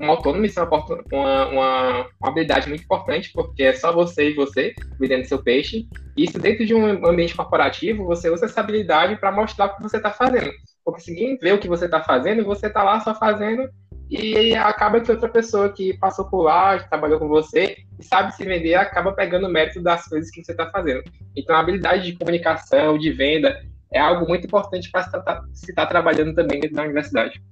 um 0.00 0.10
autônomo, 0.10 0.44
isso 0.44 0.60
é 0.60 0.62
uma, 0.62 0.84
uma, 1.12 1.46
uma, 1.48 2.06
habilidade 2.22 2.68
muito 2.68 2.84
importante, 2.84 3.30
porque 3.32 3.64
é 3.64 3.72
só 3.72 3.92
você 3.92 4.30
e 4.30 4.34
você 4.34 4.74
vendendo 4.98 5.24
seu 5.24 5.42
peixe. 5.42 5.88
Isso 6.16 6.38
dentro 6.38 6.64
de 6.64 6.74
um 6.74 7.06
ambiente 7.06 7.34
corporativo, 7.34 8.04
você 8.04 8.30
usa 8.30 8.46
essa 8.46 8.60
habilidade 8.60 9.16
para 9.16 9.32
mostrar 9.32 9.66
o 9.66 9.76
que 9.76 9.82
você 9.82 9.96
está 9.96 10.10
fazendo. 10.10 10.50
Porque 10.84 11.00
se 11.00 11.12
ninguém 11.12 11.36
vê 11.36 11.52
o 11.52 11.58
que 11.58 11.68
você 11.68 11.86
está 11.86 12.02
fazendo, 12.02 12.44
você 12.44 12.68
está 12.68 12.82
lá 12.82 13.00
só 13.00 13.14
fazendo 13.14 13.68
e 14.10 14.54
acaba 14.54 15.00
que 15.00 15.10
outra 15.10 15.28
pessoa 15.28 15.70
que 15.70 15.98
passou 15.98 16.24
por 16.24 16.42
lá, 16.42 16.78
que 16.78 16.88
trabalhou 16.88 17.18
com 17.18 17.28
você 17.28 17.76
e 17.98 18.02
sabe 18.02 18.34
se 18.34 18.44
vender, 18.44 18.74
acaba 18.74 19.12
pegando 19.12 19.48
mérito 19.50 19.82
das 19.82 20.06
coisas 20.08 20.30
que 20.30 20.42
você 20.42 20.52
está 20.52 20.70
fazendo. 20.70 21.02
Então, 21.36 21.54
a 21.54 21.60
habilidade 21.60 22.04
de 22.04 22.16
comunicação, 22.16 22.96
de 22.96 23.10
venda, 23.12 23.60
é 23.92 23.98
algo 24.00 24.26
muito 24.26 24.46
importante 24.46 24.90
para 24.90 25.02
se 25.02 25.08
estar 25.08 25.22
tá, 25.22 25.44
tá 25.74 25.86
trabalhando 25.86 26.34
também 26.34 26.60
dentro 26.60 26.76
da 26.76 26.84
universidade. 26.84 27.42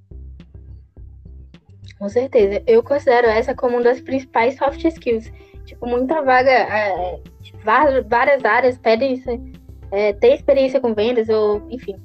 Com 1.98 2.08
certeza. 2.08 2.62
Eu 2.66 2.82
considero 2.82 3.26
essa 3.26 3.54
como 3.54 3.76
uma 3.76 3.82
das 3.82 4.00
principais 4.00 4.56
soft 4.56 4.84
skills. 4.84 5.32
Tipo, 5.64 5.86
muita 5.86 6.22
vaga, 6.22 6.50
é, 6.50 7.20
várias 8.06 8.44
áreas 8.44 8.78
pedem 8.78 9.22
é, 9.90 10.12
ter 10.12 10.34
experiência 10.34 10.80
com 10.80 10.94
vendas 10.94 11.28
ou, 11.28 11.66
enfim. 11.70 11.96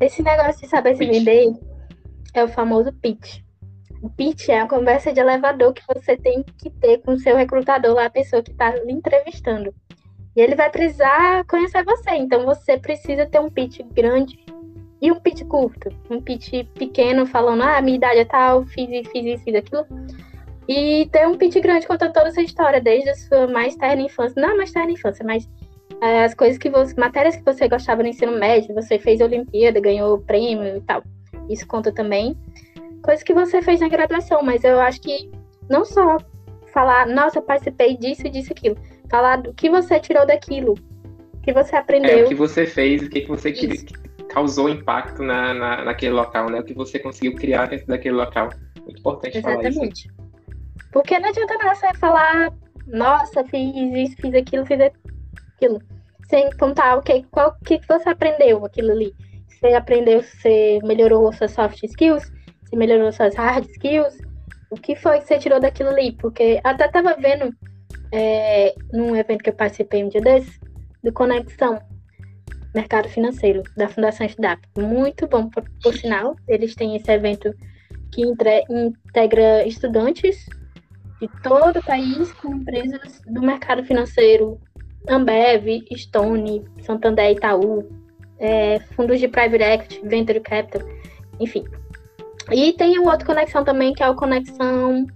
Esse 0.00 0.22
negócio 0.22 0.60
de 0.60 0.68
saber 0.68 0.96
se 0.96 1.06
vender 1.06 1.52
é 2.34 2.42
o 2.42 2.48
famoso 2.48 2.92
pitch. 2.92 3.40
O 4.02 4.10
pitch 4.10 4.48
é 4.48 4.58
a 4.58 4.66
conversa 4.66 5.12
de 5.12 5.20
elevador 5.20 5.72
que 5.72 5.82
você 5.86 6.16
tem 6.16 6.42
que 6.42 6.68
ter 6.70 6.98
com 6.98 7.12
o 7.12 7.18
seu 7.18 7.36
recrutador, 7.36 7.94
lá, 7.94 8.06
a 8.06 8.10
pessoa 8.10 8.42
que 8.42 8.50
está 8.50 8.74
lhe 8.74 8.92
entrevistando. 8.92 9.72
E 10.34 10.40
ele 10.40 10.54
vai 10.54 10.70
precisar 10.70 11.44
conhecer 11.44 11.84
você. 11.84 12.10
Então 12.12 12.44
você 12.44 12.78
precisa 12.78 13.26
ter 13.26 13.40
um 13.40 13.50
pitch 13.50 13.80
grande 13.92 14.38
e 15.00 15.10
um 15.10 15.20
pitch 15.20 15.44
curto. 15.44 15.90
Um 16.10 16.20
pitch 16.20 16.64
pequeno 16.74 17.26
falando, 17.26 17.62
ah, 17.62 17.80
minha 17.80 17.96
idade 17.96 18.20
é 18.20 18.24
tal, 18.24 18.64
fiz 18.64 18.88
isso, 18.88 19.10
fiz 19.10 19.26
isso, 19.26 19.44
fiz 19.44 19.54
aquilo. 19.54 19.86
E 20.68 21.08
ter 21.12 21.26
um 21.26 21.36
pitch 21.36 21.56
grande 21.60 21.86
contando 21.86 22.12
toda 22.12 22.28
essa 22.28 22.40
história, 22.40 22.80
desde 22.80 23.10
a 23.10 23.14
sua 23.14 23.46
mais 23.46 23.76
terna 23.76 24.02
infância. 24.02 24.40
Não 24.40 24.56
mais 24.56 24.72
terna 24.72 24.92
infância, 24.92 25.24
mas 25.24 25.48
é, 26.00 26.24
as 26.24 26.34
coisas 26.34 26.56
que 26.56 26.70
você. 26.70 26.98
matérias 26.98 27.36
que 27.36 27.44
você 27.44 27.68
gostava 27.68 28.02
no 28.02 28.08
ensino 28.08 28.32
médio, 28.38 28.74
você 28.74 28.98
fez 28.98 29.20
Olimpíada, 29.20 29.80
ganhou 29.80 30.18
prêmio 30.18 30.76
e 30.76 30.80
tal. 30.80 31.02
Isso 31.48 31.66
conta 31.66 31.92
também. 31.92 32.36
Coisas 33.02 33.22
que 33.22 33.34
você 33.34 33.60
fez 33.60 33.80
na 33.80 33.88
graduação, 33.88 34.42
mas 34.42 34.62
eu 34.62 34.80
acho 34.80 35.00
que 35.00 35.30
não 35.68 35.84
só 35.84 36.16
falar, 36.72 37.06
nossa, 37.06 37.42
participei 37.42 37.96
disso, 37.96 38.28
disso, 38.30 38.52
aquilo 38.52 38.76
falar 39.12 39.42
do 39.42 39.52
que 39.52 39.68
você 39.68 40.00
tirou 40.00 40.26
daquilo, 40.26 40.72
o 40.72 41.40
que 41.42 41.52
você 41.52 41.76
aprendeu. 41.76 42.20
É, 42.20 42.24
o 42.24 42.28
que 42.28 42.34
você 42.34 42.64
fez, 42.64 43.02
o 43.02 43.10
que, 43.10 43.26
você 43.26 43.52
que 43.52 43.84
causou 44.30 44.70
impacto 44.70 45.22
na, 45.22 45.52
na, 45.52 45.84
naquele 45.84 46.14
local, 46.14 46.48
né? 46.48 46.60
O 46.60 46.64
que 46.64 46.72
você 46.72 46.98
conseguiu 46.98 47.36
criar 47.36 47.66
dentro 47.66 47.86
daquele 47.86 48.14
local. 48.14 48.48
Muito 48.80 48.98
importante 48.98 49.36
Exatamente. 49.36 49.74
falar 49.74 49.86
isso. 49.88 50.08
Porque 50.90 51.18
não 51.18 51.28
adianta 51.28 51.58
nada 51.58 51.74
você 51.74 51.94
falar, 51.98 52.52
nossa, 52.86 53.44
fiz 53.44 53.94
isso, 53.94 54.16
fiz 54.16 54.34
aquilo, 54.34 54.64
fiz 54.64 54.80
aquilo. 54.80 55.78
Sem 56.30 56.50
contar 56.56 56.96
o 56.96 57.02
que, 57.02 57.22
qual, 57.30 57.54
que 57.64 57.78
você 57.86 58.08
aprendeu 58.08 58.64
aquilo 58.64 58.92
ali. 58.92 59.14
Você 59.46 59.74
aprendeu, 59.74 60.22
você 60.22 60.78
melhorou 60.82 61.30
suas 61.34 61.50
soft 61.50 61.82
skills, 61.82 62.32
você 62.64 62.76
melhorou 62.76 63.12
suas 63.12 63.34
hard 63.34 63.66
skills. 63.66 64.16
O 64.70 64.76
que 64.76 64.96
foi 64.96 65.20
que 65.20 65.26
você 65.26 65.38
tirou 65.38 65.60
daquilo 65.60 65.90
ali? 65.90 66.12
Porque 66.12 66.58
até 66.64 66.88
tava 66.88 67.14
vendo 67.20 67.54
é, 68.12 68.74
num 68.92 69.16
evento 69.16 69.42
que 69.42 69.50
eu 69.50 69.54
participei 69.54 70.04
um 70.04 70.08
dia 70.08 70.20
desses, 70.20 70.60
do 71.02 71.12
Conexão. 71.12 71.80
mercado 72.74 73.08
financeiro 73.08 73.62
da 73.76 73.88
Fundação 73.88 74.26
Estudap. 74.26 74.60
Muito 74.78 75.26
bom, 75.26 75.48
por, 75.48 75.64
por 75.82 75.94
sinal. 75.94 76.36
Eles 76.46 76.74
têm 76.74 76.94
esse 76.94 77.10
evento 77.10 77.52
que 78.12 78.22
entre, 78.22 78.64
integra 78.70 79.66
estudantes 79.66 80.46
de 81.20 81.28
todo 81.42 81.78
o 81.78 81.84
país 81.84 82.32
com 82.34 82.54
empresas 82.54 83.20
do 83.26 83.40
mercado 83.40 83.82
financeiro, 83.84 84.60
Ambev, 85.08 85.84
Stone, 85.96 86.64
Santander, 86.82 87.32
Itaú, 87.32 87.88
é, 88.38 88.80
fundos 88.96 89.20
de 89.20 89.28
private 89.28 89.62
equity, 89.62 90.00
venture 90.04 90.40
capital, 90.40 90.82
enfim. 91.38 91.64
E 92.50 92.72
tem 92.72 92.98
o 92.98 93.04
outro 93.04 93.26
conexão 93.26 93.64
também, 93.64 93.92
que 93.92 94.02
é 94.02 94.08
o 94.08 94.16
conexão 94.16 95.06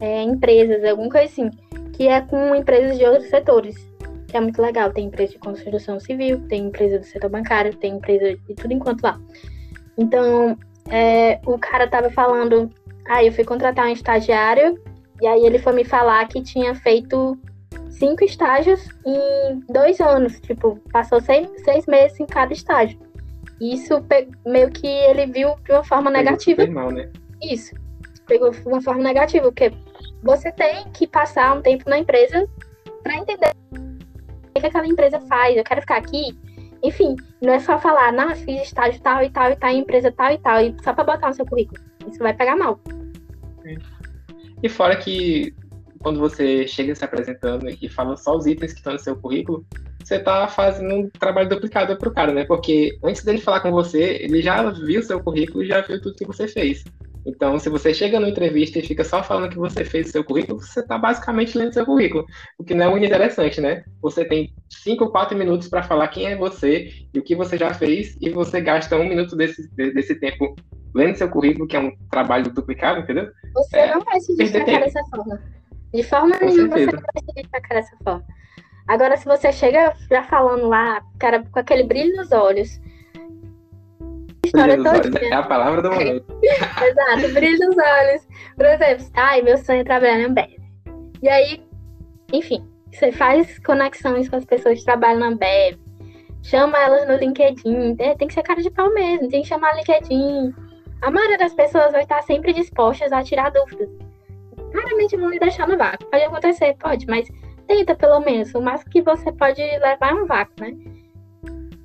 é, 0.00 0.22
empresas, 0.22 0.84
alguma 0.84 1.08
coisa 1.08 1.26
assim, 1.26 1.50
que 2.02 2.08
é 2.08 2.20
com 2.20 2.52
empresas 2.52 2.98
de 2.98 3.04
outros 3.04 3.30
setores, 3.30 3.76
que 4.26 4.36
é 4.36 4.40
muito 4.40 4.60
legal. 4.60 4.92
Tem 4.92 5.04
empresa 5.06 5.34
de 5.34 5.38
construção 5.38 6.00
civil, 6.00 6.40
tem 6.48 6.66
empresa 6.66 6.98
do 6.98 7.04
setor 7.04 7.30
bancário, 7.30 7.76
tem 7.76 7.94
empresa 7.94 8.36
de 8.36 8.54
tudo 8.56 8.72
enquanto 8.72 9.04
lá. 9.04 9.20
Então, 9.96 10.58
é, 10.90 11.38
o 11.46 11.56
cara 11.58 11.86
tava 11.86 12.10
falando, 12.10 12.68
ah, 13.08 13.22
eu 13.22 13.30
fui 13.30 13.44
contratar 13.44 13.86
um 13.86 13.92
estagiário, 13.92 14.82
e 15.20 15.28
aí 15.28 15.46
ele 15.46 15.60
foi 15.60 15.74
me 15.74 15.84
falar 15.84 16.26
que 16.26 16.42
tinha 16.42 16.74
feito 16.74 17.38
cinco 17.88 18.24
estágios 18.24 18.88
em 19.06 19.60
dois 19.72 20.00
anos, 20.00 20.40
tipo, 20.40 20.80
passou 20.92 21.20
seis, 21.20 21.46
seis 21.62 21.86
meses 21.86 22.18
em 22.18 22.26
cada 22.26 22.52
estágio. 22.52 22.98
Isso 23.60 24.04
meio 24.44 24.72
que 24.72 24.88
ele 24.88 25.26
viu 25.26 25.54
de 25.64 25.70
uma 25.70 25.84
forma 25.84 26.10
pegou 26.10 26.24
negativa. 26.24 26.66
Mal, 26.66 26.90
né? 26.90 27.08
Isso. 27.40 27.76
Pegou 28.26 28.50
de 28.50 28.60
uma 28.66 28.82
forma 28.82 29.04
negativa, 29.04 29.44
porque 29.44 29.72
você 30.22 30.52
tem 30.52 30.90
que 30.92 31.06
passar 31.06 31.56
um 31.56 31.62
tempo 31.62 31.88
na 31.88 31.98
empresa 31.98 32.48
para 33.02 33.16
entender 33.16 33.52
o 34.56 34.60
que 34.60 34.66
aquela 34.66 34.86
empresa 34.86 35.20
faz. 35.20 35.56
Eu 35.56 35.64
quero 35.64 35.80
ficar 35.80 35.96
aqui. 35.96 36.38
Enfim, 36.82 37.16
não 37.40 37.52
é 37.52 37.60
só 37.60 37.78
falar, 37.78 38.12
não, 38.12 38.34
fiz 38.34 38.62
estágio 38.62 39.00
tal 39.02 39.22
e 39.22 39.30
tal 39.30 39.50
e 39.50 39.56
tal, 39.56 39.70
empresa 39.70 40.10
tal 40.10 40.32
e 40.32 40.38
tal, 40.38 40.60
e 40.60 40.74
só 40.82 40.92
para 40.92 41.04
botar 41.04 41.28
no 41.28 41.34
seu 41.34 41.46
currículo. 41.46 41.80
Isso 42.08 42.18
vai 42.18 42.34
pegar 42.34 42.56
mal. 42.56 42.80
E 44.62 44.68
fora 44.68 44.96
que 44.96 45.54
quando 46.00 46.18
você 46.18 46.66
chega 46.66 46.94
se 46.94 47.04
apresentando 47.04 47.68
e 47.68 47.88
fala 47.88 48.16
só 48.16 48.36
os 48.36 48.46
itens 48.46 48.72
que 48.72 48.78
estão 48.78 48.92
no 48.92 48.98
seu 48.98 49.16
currículo, 49.16 49.64
você 50.02 50.16
está 50.16 50.48
fazendo 50.48 50.92
um 50.92 51.08
trabalho 51.10 51.48
duplicado 51.48 51.96
para 51.96 52.08
o 52.08 52.12
cara, 52.12 52.32
né? 52.32 52.44
Porque 52.44 52.98
antes 53.04 53.24
dele 53.24 53.38
falar 53.38 53.60
com 53.60 53.70
você, 53.70 54.18
ele 54.20 54.42
já 54.42 54.68
viu 54.70 55.02
seu 55.02 55.22
currículo 55.22 55.62
e 55.62 55.68
já 55.68 55.80
viu 55.80 56.00
tudo 56.02 56.16
que 56.16 56.26
você 56.26 56.48
fez. 56.48 56.82
Então, 57.24 57.58
se 57.58 57.68
você 57.68 57.94
chega 57.94 58.18
numa 58.18 58.30
entrevista 58.30 58.78
e 58.78 58.86
fica 58.86 59.04
só 59.04 59.22
falando 59.22 59.50
que 59.50 59.58
você 59.58 59.84
fez 59.84 60.08
o 60.08 60.12
seu 60.12 60.24
currículo, 60.24 60.60
você 60.60 60.80
está 60.80 60.98
basicamente 60.98 61.56
lendo 61.56 61.72
seu 61.72 61.86
currículo, 61.86 62.26
o 62.58 62.64
que 62.64 62.74
não 62.74 62.86
é 62.86 62.90
muito 62.90 63.06
interessante, 63.06 63.60
né? 63.60 63.84
Você 64.00 64.24
tem 64.24 64.52
5 64.68 65.04
ou 65.04 65.10
4 65.10 65.36
minutos 65.36 65.68
para 65.68 65.82
falar 65.82 66.08
quem 66.08 66.26
é 66.26 66.36
você 66.36 66.90
e 67.14 67.18
o 67.18 67.22
que 67.22 67.36
você 67.36 67.56
já 67.56 67.72
fez, 67.72 68.16
e 68.20 68.30
você 68.30 68.60
gasta 68.60 68.96
um 68.96 69.08
minuto 69.08 69.36
desse, 69.36 69.68
desse 69.74 70.16
tempo 70.16 70.56
lendo 70.94 71.16
seu 71.16 71.28
currículo, 71.28 71.66
que 71.66 71.76
é 71.76 71.80
um 71.80 71.92
trabalho 72.10 72.52
duplicado, 72.52 73.00
entendeu? 73.00 73.30
Você 73.54 73.78
é, 73.78 73.94
não 73.94 74.00
vai 74.02 74.20
se 74.20 74.36
destacar 74.36 74.80
dessa 74.80 75.00
forma. 75.14 75.42
De 75.94 76.02
forma 76.02 76.38
Com 76.38 76.46
nenhuma 76.46 76.76
certeza. 76.76 76.90
você 76.90 76.96
não 76.96 77.02
vai 77.02 77.22
se 77.22 77.42
destacar 77.42 77.76
dessa 77.78 77.96
forma. 78.02 78.24
Agora, 78.88 79.16
se 79.16 79.24
você 79.24 79.52
chega 79.52 79.94
já 80.10 80.24
falando 80.24 80.68
lá, 80.68 81.02
cara, 81.18 81.44
com 81.44 81.58
aquele 81.58 81.84
brilho 81.84 82.16
nos 82.16 82.32
olhos. 82.32 82.80
História 84.54 84.76
toda. 84.76 85.18
É 85.18 85.32
a 85.32 85.42
palavra 85.42 85.80
do 85.80 85.90
momento. 85.90 86.26
Exato, 86.44 87.32
brilho 87.32 87.58
nos 87.66 87.76
olhos. 87.76 88.28
Por 88.54 88.66
exemplo, 88.66 89.06
ai, 89.14 89.40
meu 89.40 89.56
sonho 89.56 89.80
é 89.80 89.84
trabalhar 89.84 90.18
na 90.18 90.26
Ambev. 90.26 90.56
E 91.22 91.28
aí, 91.28 91.64
enfim, 92.32 92.62
você 92.92 93.10
faz 93.10 93.58
conexões 93.60 94.28
com 94.28 94.36
as 94.36 94.44
pessoas 94.44 94.78
que 94.78 94.84
trabalham 94.84 95.20
na 95.20 95.28
Ambev. 95.28 95.78
Chama 96.42 96.78
elas 96.78 97.08
no 97.08 97.16
LinkedIn. 97.16 97.96
É, 97.98 98.14
tem 98.14 98.28
que 98.28 98.34
ser 98.34 98.42
cara 98.42 98.60
de 98.60 98.70
pau 98.70 98.92
mesmo, 98.92 99.28
tem 99.28 99.40
que 99.40 99.48
chamar 99.48 99.74
LinkedIn. 99.74 100.54
A 101.00 101.10
maioria 101.10 101.38
das 101.38 101.54
pessoas 101.54 101.92
vai 101.92 102.02
estar 102.02 102.22
sempre 102.22 102.52
dispostas 102.52 103.10
a 103.10 103.22
tirar 103.22 103.50
dúvidas. 103.50 103.88
Raramente 104.74 105.16
vão 105.16 105.30
lhe 105.30 105.38
deixar 105.38 105.66
no 105.66 105.78
vácuo. 105.78 106.06
Pode 106.10 106.24
acontecer, 106.24 106.76
pode, 106.78 107.06
mas 107.06 107.28
tenta 107.66 107.94
pelo 107.94 108.20
menos. 108.20 108.54
O 108.54 108.60
máximo 108.60 108.90
que 108.90 109.00
você 109.00 109.32
pode 109.32 109.62
levar 109.62 110.10
é 110.10 110.14
um 110.14 110.26
vácuo, 110.26 110.54
né? 110.60 110.74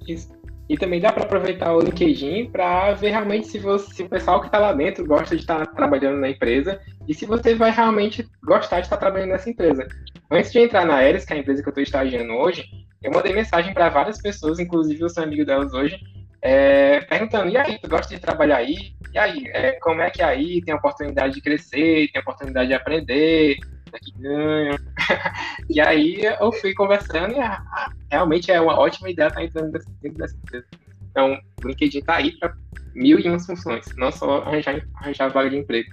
Isso. 0.07 0.36
E 0.69 0.77
também 0.77 0.99
dá 0.99 1.11
para 1.11 1.23
aproveitar 1.23 1.73
o 1.73 1.79
LinkedIn 1.79 2.49
para 2.51 2.93
ver 2.93 3.11
realmente 3.11 3.47
se, 3.47 3.57
você, 3.57 3.93
se 3.93 4.03
o 4.03 4.09
pessoal 4.09 4.41
que 4.41 4.47
está 4.47 4.59
lá 4.59 4.73
dentro 4.73 5.05
gosta 5.05 5.35
de 5.35 5.41
estar 5.41 5.65
tá 5.65 5.65
trabalhando 5.65 6.19
na 6.19 6.29
empresa 6.29 6.79
e 7.07 7.13
se 7.13 7.25
você 7.25 7.55
vai 7.55 7.71
realmente 7.71 8.27
gostar 8.43 8.81
de 8.81 8.87
estar 8.87 8.97
tá 8.97 9.01
trabalhando 9.01 9.29
nessa 9.29 9.49
empresa. 9.49 9.87
Antes 10.29 10.51
de 10.51 10.59
entrar 10.59 10.85
na 10.85 10.95
Aeres, 10.95 11.25
que 11.25 11.33
é 11.33 11.37
a 11.37 11.39
empresa 11.39 11.61
que 11.61 11.69
eu 11.69 11.71
estou 11.71 11.83
estagiando 11.83 12.33
hoje, 12.33 12.65
eu 13.01 13.11
mandei 13.11 13.33
mensagem 13.33 13.73
para 13.73 13.89
várias 13.89 14.21
pessoas, 14.21 14.59
inclusive 14.59 15.01
eu 15.01 15.09
sou 15.09 15.23
amigo 15.23 15.45
delas 15.45 15.73
hoje, 15.73 15.97
é, 16.41 17.01
perguntando: 17.01 17.49
e 17.49 17.57
aí, 17.57 17.79
tu 17.79 17.89
gosta 17.89 18.13
de 18.13 18.21
trabalhar 18.21 18.57
aí? 18.57 18.93
E 19.13 19.17
aí, 19.17 19.43
é, 19.47 19.73
como 19.79 20.01
é 20.01 20.09
que 20.09 20.21
é 20.21 20.25
aí? 20.25 20.61
Tem 20.61 20.73
oportunidade 20.73 21.33
de 21.33 21.41
crescer, 21.41 22.09
tem 22.11 22.21
oportunidade 22.21 22.67
de 22.67 22.73
aprender, 22.73 23.57
que 23.99 24.11
ganha. 24.19 24.77
e 25.69 25.79
aí 25.79 26.21
eu 26.39 26.51
fui 26.51 26.73
conversando 26.73 27.33
e 27.33 27.39
ah, 27.39 27.91
realmente 28.11 28.51
é 28.51 28.59
uma 28.59 28.79
ótima 28.79 29.09
ideia 29.09 29.27
estar 29.27 29.43
entrando 29.43 29.71
dentro 29.71 30.17
dessa 30.17 30.35
empresa. 30.35 30.65
Então, 31.11 31.39
o 31.63 31.67
LinkedIn 31.67 31.99
está 31.99 32.15
aí 32.17 32.37
para 32.37 32.53
mil 32.93 33.19
e 33.19 33.27
umas 33.27 33.45
funções, 33.45 33.85
não 33.97 34.11
só 34.11 34.43
arranjar, 34.43 34.81
arranjar 34.95 35.29
vaga 35.29 35.49
de 35.49 35.57
emprego. 35.57 35.89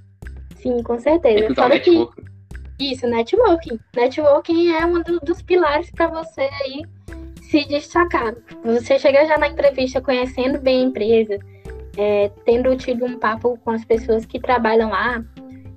Sim, 0.56 0.82
com 0.82 0.98
certeza. 0.98 1.54
Fora 1.54 1.78
que... 1.78 2.08
Isso, 2.78 3.06
networking. 3.06 3.78
Networking 3.94 4.72
é 4.72 4.84
um 4.84 5.02
do, 5.02 5.20
dos 5.20 5.40
pilares 5.40 5.90
para 5.90 6.08
você 6.08 6.40
aí 6.40 6.82
se 7.42 7.64
destacar. 7.66 8.34
Você 8.64 8.98
chega 8.98 9.26
já 9.26 9.38
na 9.38 9.48
entrevista 9.48 10.00
conhecendo 10.00 10.58
bem 10.58 10.80
a 10.80 10.84
empresa, 10.84 11.38
é, 11.96 12.30
tendo 12.44 12.74
tido 12.76 13.04
um 13.04 13.18
papo 13.18 13.56
com 13.58 13.70
as 13.70 13.84
pessoas 13.84 14.26
que 14.26 14.40
trabalham 14.40 14.90
lá, 14.90 15.22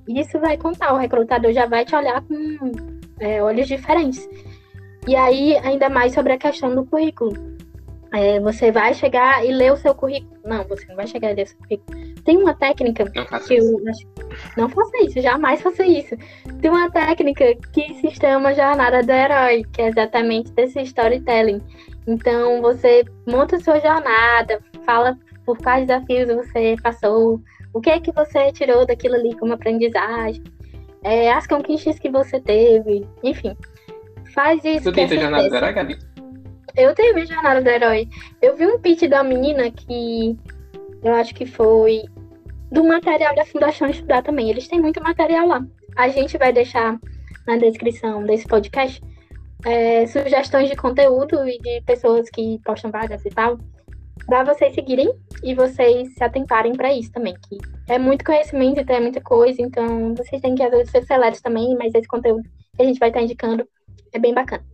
isso 0.08 0.40
vai 0.40 0.58
contar, 0.58 0.94
o 0.94 0.98
recrutador 0.98 1.52
já 1.52 1.66
vai 1.66 1.86
te 1.86 1.96
olhar 1.96 2.22
com 2.22 2.72
é, 3.20 3.42
olhos 3.42 3.68
diferentes. 3.68 4.28
E 5.08 5.16
aí, 5.16 5.58
ainda 5.58 5.90
mais 5.90 6.14
sobre 6.14 6.34
a 6.34 6.38
questão 6.38 6.74
do 6.74 6.86
currículo. 6.86 7.58
É, 8.14 8.40
você 8.40 8.72
vai 8.72 8.94
chegar 8.94 9.46
e 9.46 9.52
ler 9.52 9.72
o 9.72 9.78
seu 9.78 9.94
currículo. 9.94 10.40
Não, 10.46 10.64
você 10.64 10.86
não 10.88 10.96
vai 10.96 11.08
chegar 11.08 11.32
e 11.32 11.36
ler 11.36 11.44
o 11.44 11.48
seu 11.48 11.58
currículo. 11.58 12.24
Tem 12.24 12.38
uma 12.38 12.54
técnica 12.54 13.04
não 13.04 13.12
que 13.12 13.20
eu 13.20 13.24
não 14.58 14.70
faça 14.70 14.98
isso, 15.04 15.22
jamais 15.22 15.62
faça 15.62 15.86
isso. 15.86 16.16
Tem 16.62 16.72
uma 16.72 16.90
técnica 16.90 17.56
que 17.74 17.94
se 17.96 18.12
chama 18.12 18.54
jornada 18.54 19.04
do 19.04 19.12
herói, 19.12 19.64
que 19.74 19.82
é 19.82 19.88
exatamente 19.88 20.52
desse 20.52 20.82
storytelling. 20.82 21.62
Então 22.06 22.62
você 22.62 23.04
monta 23.28 23.58
a 23.58 23.60
sua 23.60 23.80
jornada, 23.80 24.60
fala 24.86 25.18
por 25.46 25.58
quais 25.58 25.88
desafios 25.88 26.28
você 26.28 26.76
passou, 26.82 27.42
o 27.74 27.82
que 27.82 27.90
é 27.90 28.00
que 28.00 28.12
você 28.12 28.52
tirou 28.52 28.86
daquilo 28.86 29.16
ali 29.16 29.36
como 29.38 29.54
aprendizagem? 29.54 30.44
É, 31.04 31.32
as 31.32 31.48
conquistas 31.48 32.00
que 32.00 32.10
você 32.10 32.40
teve, 32.40 33.08
enfim. 33.24 33.56
Faz 34.34 34.64
isso. 34.64 34.84
Tu 34.84 34.94
tem 34.94 35.08
jornada 35.08 35.50
do 35.50 35.56
herói, 35.56 35.74
Gabi? 35.74 36.00
Eu 36.76 36.94
tenho 36.94 37.14
minha 37.14 37.26
jornada 37.26 37.62
do 37.62 37.70
herói. 37.70 38.08
Eu 38.42 38.56
vi 38.56 38.66
um 38.66 38.80
pitch 38.80 39.04
da 39.04 39.24
menina 39.24 39.72
que 39.72 40.38
eu 41.04 41.14
acho 41.14 41.34
que 41.34 41.46
foi 41.46 42.04
do 42.72 42.84
material 42.84 43.34
da 43.36 43.46
Fundação 43.46 43.90
Estudar 43.90 44.22
também. 44.22 44.50
Eles 44.50 44.68
têm 44.68 44.82
muito 44.82 45.02
material 45.02 45.48
lá. 45.48 45.66
A 45.96 46.10
gente 46.10 46.38
vai 46.38 46.52
deixar 46.52 47.00
na 47.48 47.58
descrição 47.58 48.24
desse 48.26 48.46
podcast 48.46 49.02
é, 49.66 50.06
sugestões 50.06 50.70
de 50.70 50.76
conteúdo 50.76 51.48
e 51.48 51.58
de 51.60 51.82
pessoas 51.82 52.30
que 52.30 52.60
postam 52.64 52.92
vagas 52.92 53.26
e 53.26 53.30
tal 53.30 53.58
para 54.26 54.44
vocês 54.44 54.74
seguirem 54.74 55.12
e 55.44 55.54
vocês 55.54 56.14
se 56.14 56.24
atentarem 56.24 56.74
para 56.74 56.94
isso 56.94 57.12
também, 57.12 57.36
que 57.48 57.58
é 57.88 57.98
muito 57.98 58.26
conhecimento, 58.26 58.80
então 58.80 58.96
é 58.96 59.00
muita 59.00 59.22
coisa, 59.22 59.62
então 59.62 60.16
vocês 60.16 60.42
têm 60.42 60.56
que 60.56 60.64
às 60.64 60.72
vezes 60.72 60.92
ser 60.92 61.06
celeros 61.06 61.42
também, 61.42 61.76
mas 61.78 61.94
esse 61.94 62.08
conteúdo 62.08 62.44
que 62.76 62.82
a 62.82 62.86
gente 62.86 63.00
vai 63.00 63.10
estar 63.10 63.22
indicando 63.22 63.68
é 64.14 64.20
bem 64.20 64.34
bacana. 64.34 64.66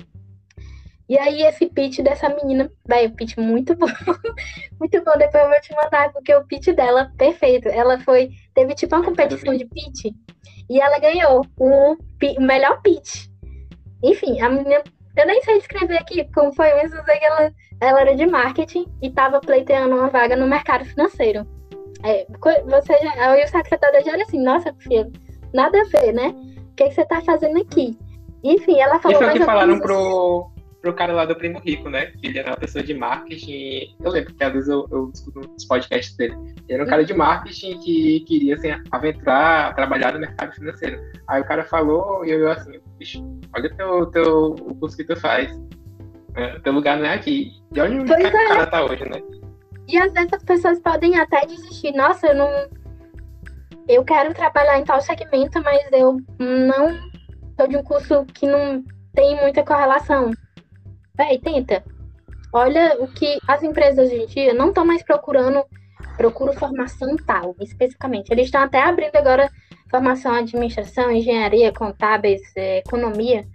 E 1.08 1.18
aí 1.18 1.42
esse 1.44 1.68
pitch 1.68 2.00
dessa 2.00 2.30
menina, 2.30 2.72
vai, 2.88 3.06
o 3.06 3.12
pitch 3.12 3.38
muito 3.38 3.76
bom, 3.76 3.88
muito 4.80 5.04
bom, 5.04 5.12
depois 5.18 5.44
eu 5.44 5.50
vou 5.50 5.62
te 5.62 5.76
mandar, 5.76 6.12
porque 6.14 6.34
o 6.34 6.46
pitch 6.46 6.70
dela, 6.70 7.12
perfeito, 7.18 7.68
ela 7.68 8.00
foi, 8.00 8.30
teve 8.54 8.74
tipo 8.74 8.96
uma 8.96 9.04
competição 9.04 9.56
de 9.56 9.66
pitch, 9.66 10.14
e 10.70 10.80
ela 10.80 11.00
ganhou 11.00 11.46
o, 11.58 11.94
o 11.94 12.42
melhor 12.42 12.82
pitch. 12.82 13.28
Enfim, 14.02 14.42
a 14.42 14.50
menina 14.50 14.84
eu 15.16 15.28
nem 15.28 15.42
sei 15.44 15.60
descrever 15.60 15.98
aqui 15.98 16.28
como 16.34 16.54
foi, 16.54 16.74
mas 16.74 16.92
eu 16.94 17.04
sei 17.04 17.18
que 17.18 17.26
ela, 17.26 17.52
ela 17.80 18.02
era 18.02 18.16
de 18.16 18.26
marketing 18.26 18.86
e 19.02 19.08
estava 19.08 19.40
pleiteando 19.40 19.96
uma 19.96 20.10
vaga 20.10 20.36
no 20.36 20.48
mercado 20.48 20.86
financeiro. 20.86 21.48
É, 22.04 22.26
você 22.66 22.98
já, 23.00 23.32
aí 23.32 23.44
o 23.44 23.48
secretário 23.48 24.04
já 24.04 24.14
era 24.14 24.24
assim, 24.24 24.42
nossa, 24.44 24.74
filha, 24.80 25.10
nada 25.54 25.80
a 25.80 25.86
ver, 25.86 26.14
né? 26.14 26.30
O 26.30 26.76
que, 26.76 26.90
que 26.90 26.96
você 26.96 27.02
está 27.02 27.22
fazendo 27.22 27.62
aqui? 27.62 27.98
Enfim, 28.44 28.80
ela 28.80 29.00
falou. 29.00 29.18
E 29.18 29.24
foi 29.24 29.30
o 29.30 29.34
que 29.34 29.46
falaram 29.46 29.80
pro, 29.80 30.52
pro 30.84 30.94
cara 30.94 31.14
lá 31.14 31.24
do 31.24 31.34
Primo 31.34 31.60
Rico, 31.60 31.90
né? 31.90 32.08
Que 32.08 32.28
ele 32.28 32.40
era 32.40 32.50
uma 32.50 32.58
pessoa 32.58 32.84
de 32.84 32.94
marketing. 32.94 33.96
Eu 34.04 34.12
lembro 34.12 34.34
que 34.34 34.44
às 34.44 34.52
vezes 34.52 34.68
eu, 34.68 34.86
eu 34.92 35.10
discuto 35.12 35.40
nos 35.40 35.64
podcasts 35.64 36.14
dele. 36.18 36.36
Ele 36.68 36.74
era 36.74 36.84
um 36.84 36.88
cara 36.88 37.06
de 37.06 37.14
marketing 37.14 37.80
que 37.80 38.20
queria 38.28 38.56
assim, 38.56 38.68
aventurar, 38.92 39.74
trabalhar 39.76 40.14
no 40.14 40.20
mercado 40.20 40.54
financeiro. 40.54 41.02
Aí 41.30 41.42
o 41.42 41.46
cara 41.46 41.64
falou 41.64 42.26
e 42.26 42.32
eu 42.32 42.52
assim, 42.52 42.82
bicho, 43.00 43.24
olha 43.56 43.72
o 43.72 43.76
teu, 43.78 44.06
teu, 44.08 44.46
o 44.52 44.76
curso 44.76 44.98
que 44.98 45.06
tu 45.06 45.16
faz. 45.16 45.58
É, 46.36 46.60
teu 46.60 46.74
lugar 46.74 46.98
não 46.98 47.06
é 47.06 47.14
aqui. 47.14 47.54
E 47.74 47.80
olha 47.80 48.02
onde 48.02 48.14
pois 48.14 48.26
o 48.26 48.28
é. 48.28 48.48
cara 48.50 48.68
tá 48.68 48.84
hoje, 48.84 49.06
né? 49.06 49.22
E 49.88 49.98
às 49.98 50.12
vezes 50.12 50.34
as 50.34 50.44
pessoas 50.44 50.82
podem 50.82 51.18
até 51.18 51.46
desistir. 51.46 51.94
Nossa, 51.94 52.28
eu 52.28 52.36
não. 52.36 52.50
Eu 53.88 54.04
quero 54.04 54.34
trabalhar 54.34 54.80
em 54.80 54.84
tal 54.84 55.00
segmento, 55.00 55.62
mas 55.64 55.82
eu 55.94 56.18
não 56.40 57.00
sou 57.58 57.68
de 57.70 57.78
um 57.78 57.84
curso 57.84 58.26
que 58.34 58.46
não 58.46 58.84
tem 59.14 59.40
muita 59.40 59.64
correlação. 59.64 60.32
Véi, 61.16 61.38
tenta. 61.38 61.84
Olha 62.52 62.98
o 63.00 63.08
que 63.08 63.38
as 63.48 63.62
empresas 63.62 64.08
hoje 64.08 64.24
em 64.24 64.26
dia 64.26 64.52
não 64.52 64.70
estão 64.70 64.84
mais 64.84 65.04
procurando, 65.04 65.64
procuro 66.18 66.54
formação 66.54 67.16
tal, 67.18 67.56
especificamente. 67.60 68.32
Eles 68.32 68.46
estão 68.46 68.62
até 68.62 68.82
abrindo 68.82 69.16
agora 69.16 69.48
formação 69.92 70.34
administração, 70.34 71.12
engenharia, 71.12 71.72
contábeis, 71.72 72.42
é, 72.56 72.80
economia. 72.80 73.46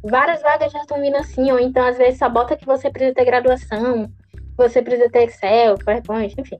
Várias 0.00 0.40
vagas 0.42 0.70
já 0.70 0.78
estão 0.78 1.00
vindo 1.00 1.16
assim, 1.16 1.50
ou 1.50 1.58
então 1.58 1.84
às 1.84 1.98
vezes 1.98 2.20
só 2.20 2.28
bota 2.28 2.56
que 2.56 2.64
você 2.64 2.88
precisa 2.88 3.14
ter 3.14 3.24
graduação, 3.24 4.08
você 4.56 4.80
precisa 4.80 5.10
ter 5.10 5.24
Excel, 5.24 5.76
PowerPoint, 5.84 6.40
enfim. 6.40 6.58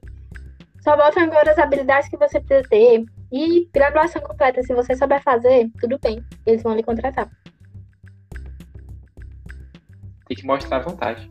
Só 0.81 0.97
botam 0.97 1.23
agora 1.23 1.51
as 1.51 1.57
habilidades 1.57 2.09
que 2.09 2.17
você 2.17 2.37
precisa 2.41 2.67
ter. 2.69 3.05
E 3.31 3.69
graduação 3.73 4.21
completa, 4.21 4.61
se 4.61 4.73
você 4.73 4.93
souber 4.93 5.23
fazer, 5.23 5.69
tudo 5.79 5.97
bem, 5.99 6.21
eles 6.45 6.61
vão 6.63 6.75
lhe 6.75 6.83
contratar. 6.83 7.29
Tem 10.29 10.37
que 10.37 10.45
mostrar 10.45 10.79
vontade. 10.79 11.29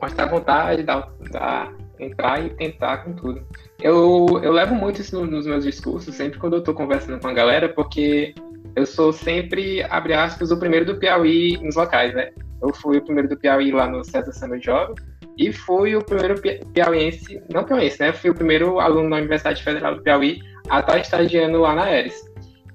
Mostrar 0.00 0.26
vontade, 0.26 0.84
dar, 0.84 1.10
dar, 1.32 1.74
entrar 1.98 2.44
e 2.44 2.50
tentar 2.50 2.98
com 2.98 3.14
tudo. 3.14 3.44
Eu, 3.80 4.40
eu 4.42 4.52
levo 4.52 4.74
muito 4.74 5.00
isso 5.00 5.24
nos 5.26 5.46
meus 5.46 5.64
discursos, 5.64 6.14
sempre 6.14 6.38
quando 6.38 6.56
eu 6.56 6.62
tô 6.62 6.74
conversando 6.74 7.20
com 7.20 7.26
a 7.26 7.32
galera, 7.32 7.68
porque 7.68 8.34
eu 8.76 8.86
sou 8.86 9.12
sempre, 9.12 9.82
abre 9.84 10.12
aspas, 10.12 10.52
o 10.52 10.58
primeiro 10.58 10.84
do 10.84 10.98
Piauí 10.98 11.58
nos 11.62 11.74
locais, 11.74 12.14
né? 12.14 12.30
Eu 12.60 12.72
fui 12.72 12.98
o 12.98 13.04
primeiro 13.04 13.28
do 13.28 13.36
Piauí 13.36 13.72
lá 13.72 13.88
no 13.88 14.04
César 14.04 14.32
Summer 14.32 14.60
Job 14.60 14.94
e 15.38 15.52
fui 15.52 15.96
o 15.96 16.04
primeiro 16.04 16.34
piauiense, 16.74 17.40
não 17.52 17.64
piauiense, 17.64 18.00
né? 18.00 18.12
Fui 18.12 18.30
o 18.30 18.34
primeiro 18.34 18.78
aluno 18.80 19.08
da 19.10 19.16
Universidade 19.16 19.62
Federal 19.62 19.94
do 19.94 20.02
Piauí 20.02 20.40
a 20.68 20.80
estar 20.80 20.98
estagiando 20.98 21.60
lá 21.60 21.74
na 21.74 21.84
Aeres. 21.84 22.27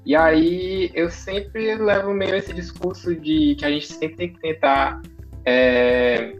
E 0.06 0.16
aí 0.16 0.92
eu 0.94 1.10
sempre 1.10 1.76
levo 1.76 2.14
meio 2.14 2.36
esse 2.36 2.54
discurso 2.54 3.16
de 3.16 3.56
que 3.56 3.66
a 3.66 3.70
gente 3.70 3.88
sempre 3.88 4.18
tem 4.18 4.34
que 4.34 4.40
tentar 4.40 5.02
é, 5.46 6.34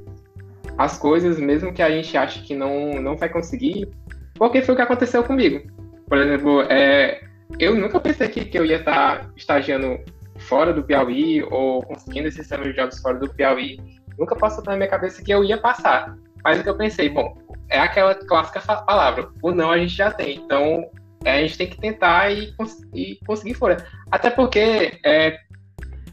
as 0.78 0.98
coisas, 0.98 1.40
mesmo 1.40 1.74
que 1.74 1.82
a 1.82 1.90
gente 1.90 2.16
ache 2.18 2.42
que 2.42 2.56
não, 2.56 2.94
não 3.02 3.16
vai 3.16 3.30
conseguir, 3.30 3.90
porque 4.36 4.62
foi 4.62 4.74
o 4.74 4.76
que 4.76 4.84
aconteceu 4.84 5.24
comigo. 5.24 5.62
Por 6.08 6.18
exemplo, 6.18 6.62
é, 6.64 7.24
eu 7.60 7.76
nunca 7.76 8.00
pensei 8.00 8.28
que, 8.28 8.46
que 8.46 8.58
eu 8.58 8.66
ia 8.66 8.78
estar 8.78 9.32
estagiando 9.36 10.00
fora 10.40 10.74
do 10.74 10.84
Piauí 10.84 11.44
ou 11.44 11.82
conseguindo 11.84 12.28
esse 12.28 12.38
sistema 12.38 12.64
de 12.64 12.74
jogos 12.74 13.00
fora 13.00 13.18
do 13.18 13.34
Piauí. 13.34 13.80
Nunca 14.18 14.36
passou 14.36 14.64
na 14.66 14.76
minha 14.76 14.90
cabeça 14.90 15.24
que 15.24 15.32
eu 15.32 15.44
ia 15.44 15.58
passar. 15.58 16.18
Mas 16.44 16.60
o 16.60 16.64
que 16.64 16.70
eu 16.70 16.78
pensei, 16.78 17.10
bom, 17.10 17.38
é 17.70 17.80
aquela 17.80 18.14
clássica 18.14 18.60
palavra, 18.84 19.30
o 19.42 19.52
não 19.52 19.72
a 19.72 19.78
gente 19.78 19.96
já 19.96 20.12
tem. 20.12 20.36
Então, 20.36 20.90
a 21.32 21.42
gente 21.42 21.58
tem 21.58 21.68
que 21.68 21.80
tentar 21.80 22.32
e, 22.32 22.52
cons 22.54 22.82
e 22.94 23.20
conseguir 23.26 23.54
fora. 23.54 23.86
Até 24.12 24.30
porque 24.30 25.00
é, 25.04 25.40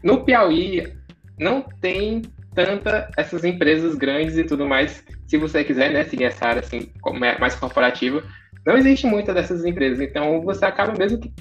no 0.03 0.23
Piauí 0.23 0.93
não 1.39 1.61
tem 1.61 2.21
tanta 2.53 3.09
essas 3.17 3.43
empresas 3.43 3.95
grandes 3.95 4.37
e 4.37 4.43
tudo 4.43 4.67
mais. 4.67 5.03
Se 5.27 5.37
você 5.37 5.63
quiser, 5.63 5.91
né, 5.91 6.03
seguir 6.03 6.25
essa 6.25 6.45
área 6.45 6.59
assim, 6.59 6.91
é 7.23 7.39
mais 7.39 7.55
corporativa, 7.55 8.23
não 8.65 8.77
existe 8.77 9.07
muita 9.07 9.33
dessas 9.33 9.65
empresas. 9.65 9.99
Então, 9.99 10.41
você 10.41 10.65
acaba 10.65 10.93
mesmo 10.97 11.19
que 11.19 11.33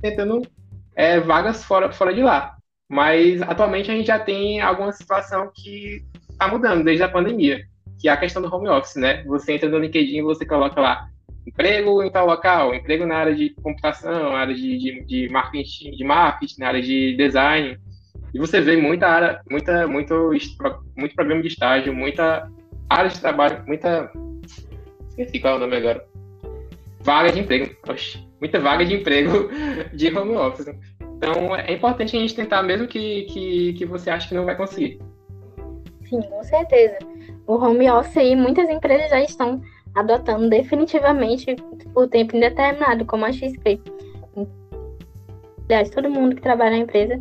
tentando 0.00 0.42
é, 0.94 1.20
vagas 1.20 1.64
fora, 1.64 1.92
fora 1.92 2.12
de 2.12 2.22
lá. 2.22 2.56
Mas 2.90 3.40
atualmente 3.42 3.90
a 3.90 3.94
gente 3.94 4.06
já 4.06 4.18
tem 4.18 4.60
alguma 4.60 4.92
situação 4.92 5.50
que 5.54 6.04
está 6.30 6.48
mudando 6.48 6.84
desde 6.84 7.02
a 7.02 7.08
pandemia, 7.08 7.62
que 7.98 8.08
é 8.08 8.12
a 8.12 8.16
questão 8.16 8.42
do 8.42 8.54
home 8.54 8.68
office, 8.68 8.96
né? 8.96 9.22
Você 9.24 9.52
entra 9.54 9.68
no 9.68 9.78
LinkedIn 9.78 10.22
você 10.22 10.44
coloca 10.44 10.78
lá 10.80 11.08
emprego 11.46 12.02
em 12.02 12.10
tal 12.10 12.26
local, 12.26 12.74
emprego 12.74 13.06
na 13.06 13.16
área 13.16 13.34
de 13.34 13.50
computação, 13.62 14.34
área 14.34 14.54
de, 14.54 14.78
de, 14.78 15.04
de 15.04 15.28
marketing, 15.28 15.92
de 15.92 16.04
marketing, 16.04 16.60
na 16.60 16.68
área 16.68 16.82
de 16.82 17.16
design. 17.16 17.78
E 18.34 18.38
você 18.38 18.60
vê 18.60 18.76
muita 18.76 19.06
área, 19.06 19.40
muita, 19.50 19.86
muito, 19.86 20.30
muito 20.96 21.14
programa 21.14 21.42
de 21.42 21.48
estágio, 21.48 21.94
muita 21.94 22.50
área 22.88 23.10
de 23.10 23.20
trabalho, 23.20 23.62
muita. 23.66 24.10
Esqueci 25.08 25.40
qual 25.40 25.54
é 25.54 25.56
o 25.56 25.60
nome 25.60 25.76
agora. 25.76 26.04
Vaga 27.00 27.32
de 27.32 27.40
emprego. 27.40 27.74
Oxi, 27.88 28.26
muita 28.40 28.58
vaga 28.60 28.84
de 28.84 28.94
emprego 28.94 29.50
de 29.92 30.16
home 30.16 30.36
office. 30.36 30.74
Então 31.16 31.54
é 31.54 31.72
importante 31.72 32.16
a 32.16 32.20
gente 32.20 32.34
tentar, 32.34 32.62
mesmo 32.62 32.86
que, 32.86 33.22
que, 33.24 33.72
que 33.74 33.84
você 33.84 34.10
acha 34.10 34.28
que 34.28 34.34
não 34.34 34.44
vai 34.44 34.56
conseguir. 34.56 34.98
Sim, 36.08 36.22
com 36.22 36.42
certeza. 36.42 36.98
O 37.46 37.54
home 37.54 37.90
office 37.90 38.16
aí, 38.16 38.34
muitas 38.34 38.68
empresas 38.68 39.10
já 39.10 39.20
estão 39.20 39.60
adotando 39.94 40.48
definitivamente 40.48 41.56
por 41.92 42.08
tempo 42.08 42.36
indeterminado, 42.36 43.04
como 43.04 43.24
a 43.24 43.32
XP. 43.32 43.80
Aliás, 45.68 45.90
todo 45.90 46.10
mundo 46.10 46.36
que 46.36 46.42
trabalha 46.42 46.72
na 46.72 46.78
empresa 46.78 47.20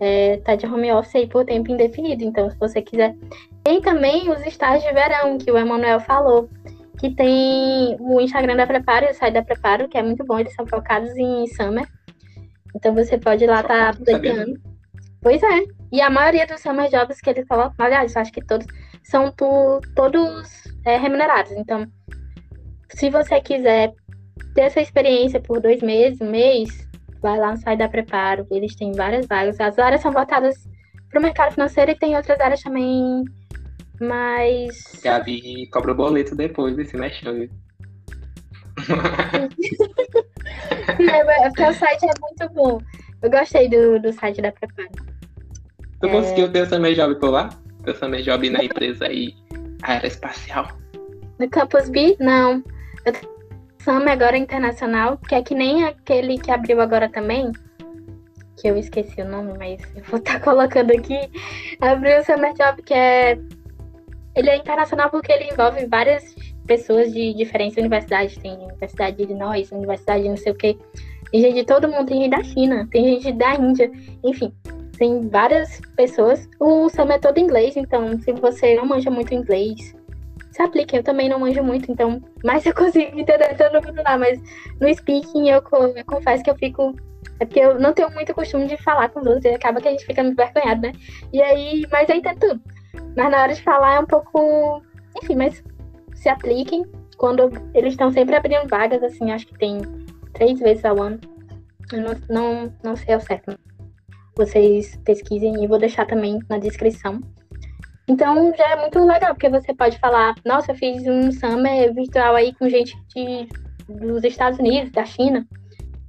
está 0.00 0.52
é, 0.52 0.56
de 0.56 0.66
home 0.66 0.92
office 0.92 1.16
aí 1.16 1.26
por 1.26 1.44
tempo 1.44 1.70
indefinido. 1.70 2.24
Então, 2.24 2.50
se 2.50 2.58
você 2.58 2.82
quiser. 2.82 3.14
Tem 3.62 3.80
também 3.80 4.30
os 4.30 4.44
estágios 4.46 4.84
de 4.84 4.92
verão, 4.92 5.38
que 5.38 5.50
o 5.50 5.56
Emanuel 5.56 6.00
falou, 6.00 6.48
que 6.98 7.10
tem 7.10 7.96
o 7.98 8.20
Instagram 8.20 8.56
da 8.56 8.66
Preparo 8.66 9.06
e 9.06 9.10
o 9.10 9.14
site 9.14 9.34
da 9.34 9.42
Preparo, 9.42 9.88
que 9.88 9.96
é 9.96 10.02
muito 10.02 10.24
bom, 10.24 10.38
eles 10.38 10.54
são 10.54 10.66
focados 10.66 11.10
em 11.16 11.46
Summer. 11.48 11.86
Então, 12.74 12.94
você 12.94 13.16
pode 13.16 13.44
ir 13.44 13.46
lá 13.46 13.60
estar 13.60 13.92
tá 13.94 14.00
aplicando. 14.00 14.60
Pois 15.22 15.42
é. 15.42 15.64
E 15.90 16.00
a 16.00 16.10
maioria 16.10 16.46
dos 16.46 16.60
Summer 16.60 16.90
Jobs 16.90 17.20
que 17.20 17.30
eles 17.30 17.46
colocam, 17.46 17.86
aliás, 17.86 18.16
acho 18.16 18.32
que 18.32 18.44
todos, 18.44 18.66
são 19.02 19.30
tu, 19.30 19.80
todos 19.94 20.63
é, 20.84 20.96
remunerados. 20.96 21.52
Então, 21.52 21.86
se 22.94 23.10
você 23.10 23.40
quiser 23.40 23.92
ter 24.54 24.62
essa 24.62 24.80
experiência 24.80 25.40
por 25.40 25.60
dois 25.60 25.82
meses, 25.82 26.20
um 26.20 26.30
mês, 26.30 26.68
vai 27.20 27.38
lá 27.38 27.52
no 27.52 27.58
site 27.58 27.78
da 27.78 27.88
Preparo, 27.88 28.46
eles 28.50 28.74
têm 28.76 28.92
várias 28.92 29.26
vagas. 29.26 29.58
As 29.60 29.78
áreas 29.78 30.00
são 30.00 30.12
voltadas 30.12 30.54
para 31.10 31.18
o 31.18 31.22
mercado 31.22 31.52
financeiro 31.52 31.90
e 31.90 31.98
tem 31.98 32.16
outras 32.16 32.38
áreas 32.40 32.62
também 32.62 33.24
mais. 34.00 35.00
Gabi 35.02 35.66
cobra 35.68 35.92
o 35.92 35.94
boleto 35.94 36.36
depois 36.36 36.76
desse 36.76 36.96
mexão. 36.96 37.34
é, 40.98 41.48
porque 41.48 41.62
o 41.62 41.74
site 41.74 42.04
é 42.04 42.12
muito 42.20 42.54
bom. 42.54 42.80
Eu 43.22 43.30
gostei 43.30 43.68
do, 43.68 44.00
do 44.00 44.12
site 44.12 44.42
da 44.42 44.52
Preparo. 44.52 44.88
Tu 46.00 46.06
é... 46.06 46.10
conseguiu 46.10 46.52
ter 46.52 46.60
essa 46.60 46.78
job 46.78 47.14
por 47.18 47.30
lá? 47.30 47.48
Ter 47.84 47.92
essa 47.92 48.10
job 48.22 48.50
na 48.50 48.64
empresa 48.64 49.06
aí 49.06 49.34
aeroespacial? 49.84 50.68
No 51.38 51.48
Campus 51.48 51.88
B? 51.88 52.16
Não. 52.18 52.62
Eu 53.04 53.12
Summer 53.84 54.12
agora 54.14 54.38
internacional, 54.38 55.18
que 55.18 55.34
é 55.34 55.42
que 55.42 55.54
nem 55.54 55.84
aquele 55.84 56.38
que 56.38 56.50
abriu 56.50 56.80
agora 56.80 57.06
também, 57.06 57.52
que 58.56 58.66
eu 58.66 58.78
esqueci 58.78 59.20
o 59.20 59.28
nome, 59.28 59.52
mas 59.58 59.78
eu 59.94 60.02
vou 60.04 60.18
estar 60.18 60.34
tá 60.34 60.40
colocando 60.44 60.90
aqui. 60.90 61.18
Abriu 61.82 62.18
o 62.18 62.24
Summer 62.24 62.54
Job, 62.54 62.82
que 62.82 62.94
é. 62.94 63.38
Ele 64.34 64.50
é 64.50 64.56
internacional 64.56 65.10
porque 65.10 65.30
ele 65.30 65.52
envolve 65.52 65.86
várias 65.86 66.34
pessoas 66.66 67.12
de 67.12 67.34
diferentes 67.34 67.76
universidades. 67.76 68.38
Tem 68.38 68.56
Universidade 68.56 69.18
de 69.18 69.24
Illinois, 69.24 69.70
Universidade 69.70 70.22
de 70.22 70.28
não 70.30 70.36
sei 70.38 70.52
o 70.52 70.56
quê. 70.56 70.78
Tem 71.30 71.42
gente 71.42 71.54
de 71.56 71.64
todo 71.64 71.86
mundo, 71.86 72.06
tem 72.06 72.22
gente 72.22 72.30
da 72.30 72.42
China, 72.42 72.88
tem 72.90 73.04
gente 73.04 73.32
da 73.32 73.54
Índia, 73.54 73.92
enfim. 74.24 74.50
Tem 74.96 75.28
várias 75.28 75.80
pessoas. 75.96 76.48
O 76.60 76.88
Summer 76.88 77.16
é 77.16 77.18
todo 77.18 77.38
inglês, 77.38 77.76
então 77.76 78.18
se 78.20 78.32
você 78.32 78.74
não 78.74 78.86
manja 78.86 79.10
muito 79.10 79.34
inglês, 79.34 79.94
se 80.54 80.62
apliquem. 80.62 80.98
Eu 80.98 81.04
também 81.04 81.28
não 81.28 81.40
manjo 81.40 81.62
muito, 81.62 81.90
então, 81.90 82.22
mas 82.44 82.64
eu 82.64 82.74
consigo 82.74 83.18
entender 83.18 83.56
todo 83.56 83.84
mundo 83.84 84.02
lá. 84.04 84.16
Mas 84.16 84.40
no 84.80 84.94
speaking 84.94 85.48
eu, 85.50 85.62
eu 85.96 86.04
confesso 86.06 86.44
que 86.44 86.50
eu 86.50 86.56
fico. 86.56 86.94
É 87.40 87.44
porque 87.44 87.60
eu 87.60 87.80
não 87.80 87.92
tenho 87.92 88.10
muito 88.12 88.32
costume 88.32 88.66
de 88.66 88.76
falar 88.76 89.08
com 89.08 89.20
os 89.20 89.26
outros, 89.26 89.44
e 89.44 89.48
acaba 89.48 89.80
que 89.80 89.88
a 89.88 89.90
gente 89.90 90.06
fica 90.06 90.22
muito 90.22 90.36
vergonhado, 90.36 90.82
né? 90.82 90.92
E 91.32 91.42
aí, 91.42 91.84
mas 91.90 92.08
eu 92.08 92.14
entendo 92.14 92.38
tudo. 92.38 92.62
Mas 93.16 93.30
na 93.30 93.42
hora 93.42 93.52
de 93.52 93.62
falar 93.62 93.96
é 93.96 94.00
um 94.00 94.06
pouco. 94.06 94.82
Enfim, 95.22 95.34
mas 95.34 95.62
se 96.14 96.28
apliquem. 96.28 96.84
Quando 97.16 97.50
eles 97.74 97.92
estão 97.92 98.10
sempre 98.12 98.34
abrindo 98.34 98.68
vagas, 98.68 99.02
assim, 99.02 99.30
acho 99.30 99.46
que 99.46 99.58
tem 99.58 99.80
três 100.32 100.58
vezes 100.58 100.84
ao 100.84 101.00
ano. 101.00 101.18
Eu 101.92 102.00
não, 102.00 102.14
não, 102.28 102.74
não 102.82 102.96
sei 102.96 103.14
ao 103.14 103.20
certo. 103.20 103.56
Vocês 104.36 104.96
pesquisem 105.04 105.62
e 105.62 105.66
vou 105.66 105.78
deixar 105.78 106.06
também 106.06 106.38
na 106.48 106.58
descrição 106.58 107.20
então 108.06 108.54
já 108.54 108.70
é 108.70 108.76
muito 108.76 108.98
legal, 108.98 109.34
porque 109.34 109.48
você 109.48 109.72
pode 109.74 109.98
falar, 109.98 110.34
nossa, 110.44 110.72
eu 110.72 110.76
fiz 110.76 111.06
um 111.06 111.32
summer 111.32 111.92
virtual 111.94 112.34
aí 112.34 112.54
com 112.54 112.68
gente 112.68 112.94
de, 113.08 113.48
dos 113.88 114.22
Estados 114.24 114.58
Unidos, 114.58 114.92
da 114.92 115.06
China, 115.06 115.46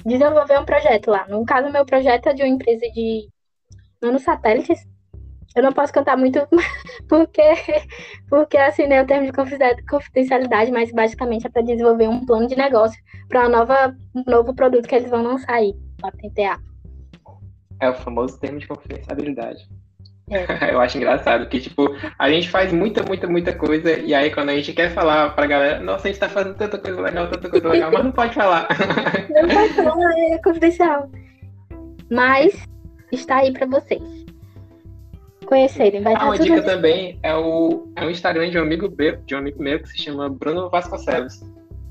desenvolver 0.05 0.59
um 0.59 0.65
projeto 0.65 1.09
lá. 1.09 1.25
No 1.29 1.45
caso, 1.45 1.71
meu 1.71 1.85
projeto 1.85 2.27
é 2.27 2.33
de 2.33 2.43
uma 2.43 2.49
empresa 2.49 2.85
de 2.93 3.29
nanosatélites. 4.01 4.85
Eu 5.55 5.63
não 5.63 5.71
posso 5.71 5.93
contar 5.93 6.17
muito 6.17 6.45
porque, 7.07 7.41
porque 8.29 8.57
assinei 8.57 8.99
o 8.99 9.07
termo 9.07 9.27
de 9.27 9.31
confidencialidade, 9.89 10.71
mas 10.71 10.91
basicamente 10.91 11.47
é 11.47 11.49
para 11.49 11.61
desenvolver 11.61 12.09
um 12.09 12.25
plano 12.25 12.45
de 12.45 12.57
negócio 12.57 13.01
para 13.29 13.47
um 13.47 14.23
novo 14.27 14.53
produto 14.53 14.85
que 14.85 14.95
eles 14.95 15.09
vão 15.09 15.23
lançar 15.23 15.53
aí, 15.53 15.73
patentear. 16.01 16.59
É 17.79 17.89
o 17.89 17.93
famoso 17.93 18.39
termo 18.39 18.59
de 18.59 18.67
confidencialidade. 18.67 19.67
É. 20.29 20.45
Eu 20.73 20.81
acho 20.81 20.97
engraçado 20.97 21.47
que, 21.47 21.59
tipo, 21.59 21.95
a 22.17 22.29
gente 22.29 22.49
faz 22.49 22.71
muita, 22.71 23.03
muita, 23.03 23.27
muita 23.27 23.53
coisa, 23.53 23.97
e 23.99 24.13
aí 24.13 24.31
quando 24.31 24.49
a 24.49 24.55
gente 24.55 24.73
quer 24.73 24.91
falar 24.91 25.35
pra 25.35 25.45
galera, 25.45 25.79
nossa, 25.79 26.07
a 26.07 26.11
gente 26.11 26.19
tá 26.19 26.29
fazendo 26.29 26.55
tanta 26.55 26.77
coisa 26.77 27.01
legal, 27.01 27.29
tanta 27.29 27.49
coisa 27.49 27.69
legal, 27.69 27.91
mas 27.91 28.03
não 28.03 28.11
pode 28.11 28.33
falar. 28.33 28.67
Não 29.29 29.49
pode 29.49 29.73
falar, 29.73 30.11
é 30.17 30.37
confidencial. 30.37 31.09
Mas 32.09 32.67
está 33.11 33.37
aí 33.37 33.51
pra 33.51 33.65
vocês 33.65 34.25
conhecerem. 35.45 36.01
Vai 36.01 36.13
ah, 36.15 36.25
uma 36.25 36.37
dica 36.37 36.61
também 36.61 37.19
é 37.21 37.33
o, 37.35 37.87
é 37.95 38.05
o 38.05 38.09
Instagram 38.09 38.49
de 38.49 38.57
um 38.57 38.61
amigo 38.61 38.91
meu, 38.97 39.17
de 39.17 39.35
um 39.35 39.37
amigo 39.37 39.61
meu 39.61 39.79
que 39.79 39.89
se 39.89 39.97
chama 39.97 40.29
Bruno 40.29 40.69
Vasconcelos. 40.69 41.41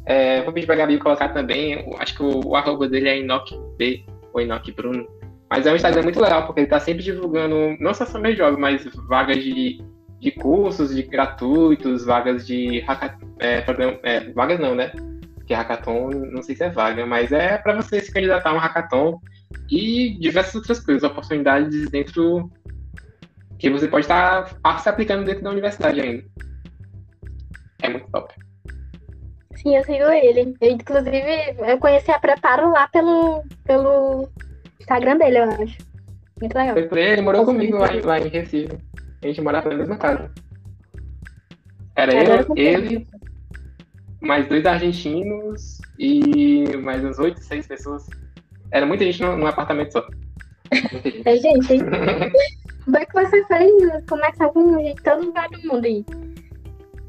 É, 0.06 0.42
vou 0.42 0.52
pedir 0.52 0.66
pra 0.66 0.74
Gabi 0.76 0.98
colocar 0.98 1.30
também, 1.30 1.86
acho 1.98 2.14
que 2.16 2.22
o, 2.22 2.48
o 2.48 2.56
arroba 2.56 2.88
dele 2.88 3.08
é 3.08 3.18
Enoch 3.18 3.54
B, 3.78 4.04
ou 4.32 4.40
Enoch 4.40 4.70
Bruno. 4.72 5.06
Mas 5.54 5.66
é 5.66 5.72
um 5.72 5.76
Instagram 5.76 6.02
muito 6.02 6.20
legal, 6.20 6.46
porque 6.46 6.60
ele 6.60 6.66
está 6.66 6.80
sempre 6.80 7.04
divulgando, 7.04 7.76
não 7.78 7.94
só 7.94 8.04
Summer 8.04 8.34
Job, 8.34 8.60
mas 8.60 8.84
vagas 9.08 9.36
de, 9.36 9.80
de 10.18 10.30
cursos 10.32 10.92
de 10.92 11.04
gratuitos, 11.04 12.04
vagas 12.04 12.44
de 12.44 12.84
é, 13.38 13.64
é, 14.02 14.32
vagas 14.32 14.58
não, 14.58 14.74
né? 14.74 14.90
Que 15.46 15.54
hackathon, 15.54 16.10
não 16.32 16.42
sei 16.42 16.56
se 16.56 16.64
é 16.64 16.70
vaga, 16.70 17.06
mas 17.06 17.30
é 17.30 17.56
para 17.56 17.76
você 17.76 18.00
se 18.00 18.12
candidatar 18.12 18.50
a 18.50 18.54
um 18.54 18.58
hackathon 18.58 19.20
e 19.70 20.18
diversas 20.18 20.56
outras 20.56 20.80
coisas, 20.80 21.04
oportunidades 21.04 21.88
dentro 21.88 22.50
que 23.56 23.70
você 23.70 23.86
pode 23.86 24.06
estar 24.06 24.52
tá 24.60 24.78
se 24.78 24.88
aplicando 24.88 25.24
dentro 25.24 25.44
da 25.44 25.50
universidade 25.50 26.00
ainda. 26.00 26.24
É 27.80 27.88
muito 27.90 28.10
top. 28.10 28.34
Sim, 29.54 29.76
eu 29.76 29.84
sigo 29.84 30.04
ele. 30.10 30.56
Eu, 30.60 30.70
inclusive, 30.72 31.56
eu 31.58 31.78
conheci 31.78 32.10
a 32.10 32.18
Preparo 32.18 32.72
lá 32.72 32.88
pelo, 32.88 33.44
pelo 33.64 34.28
Instagram 34.84 35.16
dele, 35.16 35.38
eu 35.38 35.44
acho. 35.44 35.78
Muito 36.40 36.54
legal. 36.54 36.74
Foi 36.74 36.88
por 36.88 36.98
ele, 36.98 37.12
ele 37.12 37.22
morou 37.22 37.44
comigo 37.44 37.78
lá, 37.78 37.88
lá 38.04 38.18
em 38.18 38.28
Recife. 38.28 38.78
A 39.22 39.26
gente 39.26 39.40
morava 39.40 39.70
na 39.70 39.76
mesma 39.76 39.96
casa. 39.96 40.30
Era 41.96 42.12
eu, 42.12 42.46
ele, 42.56 43.06
mais 44.20 44.46
dois 44.48 44.66
argentinos 44.66 45.78
e 45.98 46.76
mais 46.78 47.04
uns 47.04 47.18
oito, 47.18 47.40
seis 47.40 47.66
pessoas. 47.66 48.06
Era 48.70 48.84
muita 48.84 49.04
gente 49.04 49.22
num, 49.22 49.36
num 49.36 49.46
apartamento 49.46 49.92
só. 49.92 50.06
É 51.24 51.36
gente, 51.36 51.74
hein? 51.74 51.80
Como 52.84 52.98
é 52.98 53.06
que 53.06 53.12
você 53.14 53.44
fez 53.46 53.72
começar 54.06 54.48
com 54.50 54.78
gente 54.82 55.02
todo 55.02 55.24
lugar 55.24 55.48
do 55.48 55.66
mundo 55.66 55.86
aí? 55.86 56.04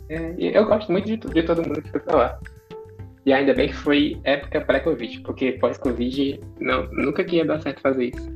É, 0.08 0.36
eu 0.38 0.66
gosto 0.66 0.92
muito 0.92 1.06
de, 1.06 1.18
de 1.18 1.44
todo 1.44 1.64
mundo 1.64 1.82
que 1.82 1.90
foi 1.90 2.00
pra 2.00 2.16
lá. 2.16 2.40
E 3.26 3.34
ainda 3.34 3.54
bem 3.54 3.70
que 3.70 3.76
foi 3.76 4.20
época 4.24 4.62
pré-Covid, 4.62 5.22
porque 5.22 5.54
pós-Covid 5.54 6.40
nunca 6.92 7.24
que 7.24 7.38
ia 7.38 7.46
dar 7.46 7.60
certo 7.60 7.82
fazer 7.82 8.12
isso. 8.14 8.36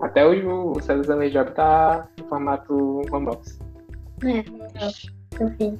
Até 0.00 0.24
hoje 0.24 0.46
o 0.46 0.80
Summer 0.80 1.28
Job 1.28 1.50
tá 1.52 2.08
em 2.20 2.28
formato 2.28 3.02
home 3.12 3.28
office. 3.28 3.58
É, 4.24 5.44
enfim. 5.44 5.76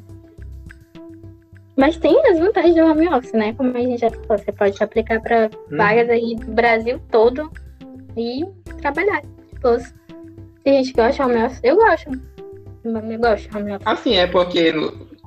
Mas 1.77 1.97
tem 1.97 2.21
as 2.29 2.41
vantagens 2.41 2.75
do 2.75 2.83
home 2.83 3.09
office, 3.09 3.33
né? 3.33 3.53
Como 3.53 3.77
a 3.77 3.81
gente 3.81 4.01
já 4.01 4.11
falou, 4.11 4.39
você 4.39 4.51
pode 4.51 4.83
aplicar 4.83 5.21
para 5.21 5.47
hum. 5.47 5.77
vagas 5.77 6.11
aí 6.11 6.35
do 6.35 6.51
Brasil 6.51 7.01
todo 7.13 7.49
e 8.17 8.45
trabalhar. 8.81 9.23
Tipo, 9.23 9.77
tem 10.65 10.83
gente 10.83 10.93
que 10.93 11.01
gosta 11.01 11.13
de 11.13 11.31
home 11.31 11.45
office, 11.45 11.61
eu 11.63 11.77
gosto. 11.77 12.11
Eu 12.85 13.19
gosto 13.21 13.49
de 13.49 13.57
home 13.57 13.73
office. 13.75 13.87
Assim, 13.87 14.17
é 14.17 14.27
porque 14.27 14.73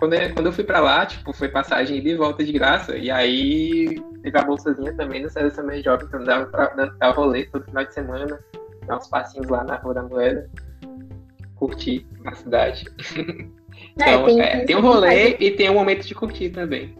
quando, 0.02 0.14
eu, 0.14 0.34
quando 0.34 0.48
eu 0.48 0.52
fui 0.52 0.64
pra 0.64 0.80
lá, 0.80 1.06
tipo, 1.06 1.32
foi 1.32 1.48
passagem 1.48 2.02
de 2.02 2.16
volta 2.16 2.44
de 2.44 2.52
graça. 2.52 2.98
E 2.98 3.12
aí 3.12 4.02
teve 4.24 4.36
a 4.36 4.42
bolsazinha 4.42 4.92
também 4.96 5.22
no 5.22 5.30
César 5.30 5.52
Summer 5.52 5.80
Job, 5.80 6.04
então 6.04 6.24
dava 6.24 6.48
pra 6.48 6.70
dar 6.70 7.12
rolê 7.12 7.46
todo 7.46 7.66
final 7.66 7.86
de 7.86 7.94
semana, 7.94 8.40
dar 8.88 8.98
uns 8.98 9.08
passinhos 9.08 9.48
lá 9.48 9.64
na 9.64 9.76
Rua 9.76 9.94
da 9.94 10.02
Moeda, 10.02 10.50
curtir 11.56 12.08
a 12.26 12.34
cidade. 12.34 12.86
É, 14.00 14.14
então, 14.14 14.26
tem, 14.26 14.42
é, 14.42 14.66
tem 14.66 14.76
um 14.76 14.82
rolê 14.82 15.36
e 15.40 15.52
tem 15.52 15.70
um 15.70 15.74
momento 15.74 16.06
de 16.06 16.14
curtir 16.14 16.50
também. 16.50 16.96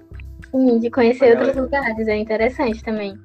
Sim, 0.50 0.80
de 0.80 0.90
conhecer 0.90 1.38
outros 1.38 1.56
lugares, 1.56 2.08
é 2.08 2.18
interessante 2.18 2.84
também. 2.84 3.18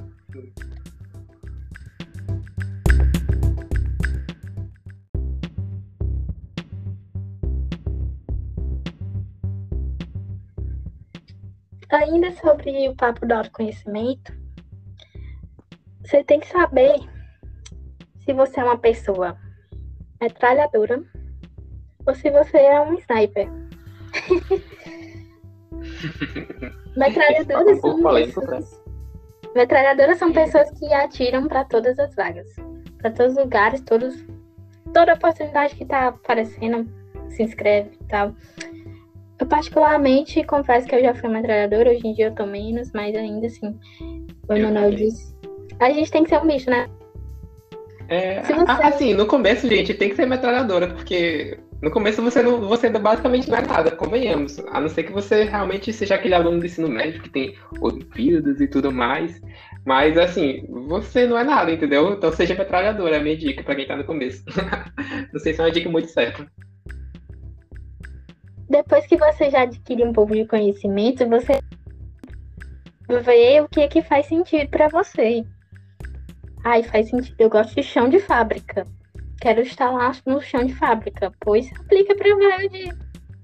Ainda 12.06 12.30
sobre 12.36 12.88
o 12.88 12.94
papo 12.94 13.26
do 13.26 13.32
autoconhecimento, 13.32 14.32
você 16.00 16.22
tem 16.22 16.38
que 16.38 16.46
saber 16.46 17.00
se 18.24 18.32
você 18.32 18.60
é 18.60 18.64
uma 18.64 18.78
pessoa 18.78 19.36
metralhadora 20.20 21.02
ou 22.06 22.14
se 22.14 22.30
você 22.30 22.58
é 22.58 22.80
um 22.80 22.94
sniper. 22.94 23.50
metralhadoras 26.96 27.80
são 27.80 28.00
pessoas... 28.00 28.82
Metralhadoras 29.52 30.18
são 30.18 30.32
pessoas 30.32 30.70
que 30.78 30.94
atiram 30.94 31.48
para 31.48 31.64
todas 31.64 31.98
as 31.98 32.14
vagas, 32.14 32.54
para 32.98 33.10
todos 33.10 33.32
os 33.32 33.38
lugares, 33.42 33.80
todos, 33.80 34.24
toda 34.94 35.14
oportunidade 35.14 35.74
que 35.74 35.82
está 35.82 36.06
aparecendo, 36.08 36.88
se 37.30 37.42
inscreve 37.42 37.98
e 38.00 38.04
tal. 38.04 38.32
Eu 39.46 39.48
particularmente 39.48 40.42
confesso 40.42 40.88
que 40.88 40.94
eu 40.96 41.00
já 41.00 41.14
fui 41.14 41.28
metralhadora, 41.28 41.92
hoje 41.92 42.04
em 42.04 42.12
dia 42.14 42.26
eu 42.26 42.35
tô 42.35 42.44
menos, 42.44 42.90
mas 42.92 43.14
ainda 43.14 43.46
assim, 43.46 43.78
o 44.48 44.52
Emanuel 44.52 44.90
disse. 44.90 45.37
A 45.78 45.88
gente 45.90 46.11
tem 46.11 46.24
que 46.24 46.30
ser 46.30 46.38
um 46.38 46.48
bicho, 46.48 46.68
né? 46.68 46.88
É, 48.09 48.42
você... 48.42 48.52
assim, 48.82 49.14
no 49.14 49.24
começo, 49.24 49.68
gente, 49.68 49.94
tem 49.94 50.09
que 50.09 50.16
ser 50.16 50.26
metralhadora, 50.26 50.88
porque 50.88 51.61
no 51.80 51.92
começo 51.92 52.20
você 52.22 52.42
não, 52.42 52.61
você 52.62 52.90
basicamente 52.90 53.48
não 53.48 53.59
é 53.59 53.62
nada, 53.62 53.92
convenhamos. 53.92 54.59
A 54.72 54.80
não 54.80 54.88
ser 54.88 55.04
que 55.04 55.12
você 55.12 55.44
realmente 55.44 55.92
seja 55.92 56.16
aquele 56.16 56.35
aluno 56.35 56.59
do 56.59 56.66
ensino 56.66 56.88
médio 56.88 57.22
que 57.22 57.30
tem 57.30 57.54
Olimpíadas 57.80 58.61
e 58.61 58.66
tudo 58.66 58.90
mais. 58.90 59.40
Mas 59.85 60.18
assim, 60.18 60.66
você 60.88 61.24
não 61.24 61.38
é 61.38 61.44
nada, 61.44 61.70
entendeu? 61.70 62.14
Então 62.14 62.32
seja 62.32 62.56
metralhadora, 62.56 63.14
é 63.14 63.20
a 63.20 63.22
minha 63.22 63.37
dica 63.37 63.62
pra 63.62 63.76
quem 63.76 63.87
tá 63.87 63.94
no 63.94 64.02
começo. 64.02 64.42
não 65.32 65.38
sei 65.38 65.54
se 65.54 65.61
é 65.61 65.64
uma 65.64 65.70
dica 65.70 65.88
muito 65.88 66.09
certa 66.09 66.44
depois 68.68 69.07
que 69.07 69.16
você 69.16 69.50
já 69.50 69.62
adquire 69.62 70.05
um 70.05 70.12
pouco 70.12 70.35
de 70.35 70.46
conhecimento, 70.46 71.29
você 71.29 71.61
vê 73.09 73.61
o 73.61 73.68
que 73.68 73.81
é 73.81 73.88
que 73.88 74.02
faz 74.02 74.26
sentido 74.26 74.68
para 74.68 74.88
você. 74.88 75.44
Ai, 76.64 76.83
faz 76.83 77.09
sentido. 77.09 77.37
Eu 77.38 77.48
gosto 77.48 77.74
de 77.74 77.83
chão 77.83 78.09
de 78.09 78.18
fábrica. 78.18 78.85
Quero 79.40 79.61
estar 79.61 79.90
lá 79.90 80.11
no 80.26 80.40
chão 80.40 80.64
de 80.64 80.74
fábrica. 80.74 81.33
Pois 81.40 81.70
aplica 81.79 82.14
para 82.16 82.68
de 82.68 82.92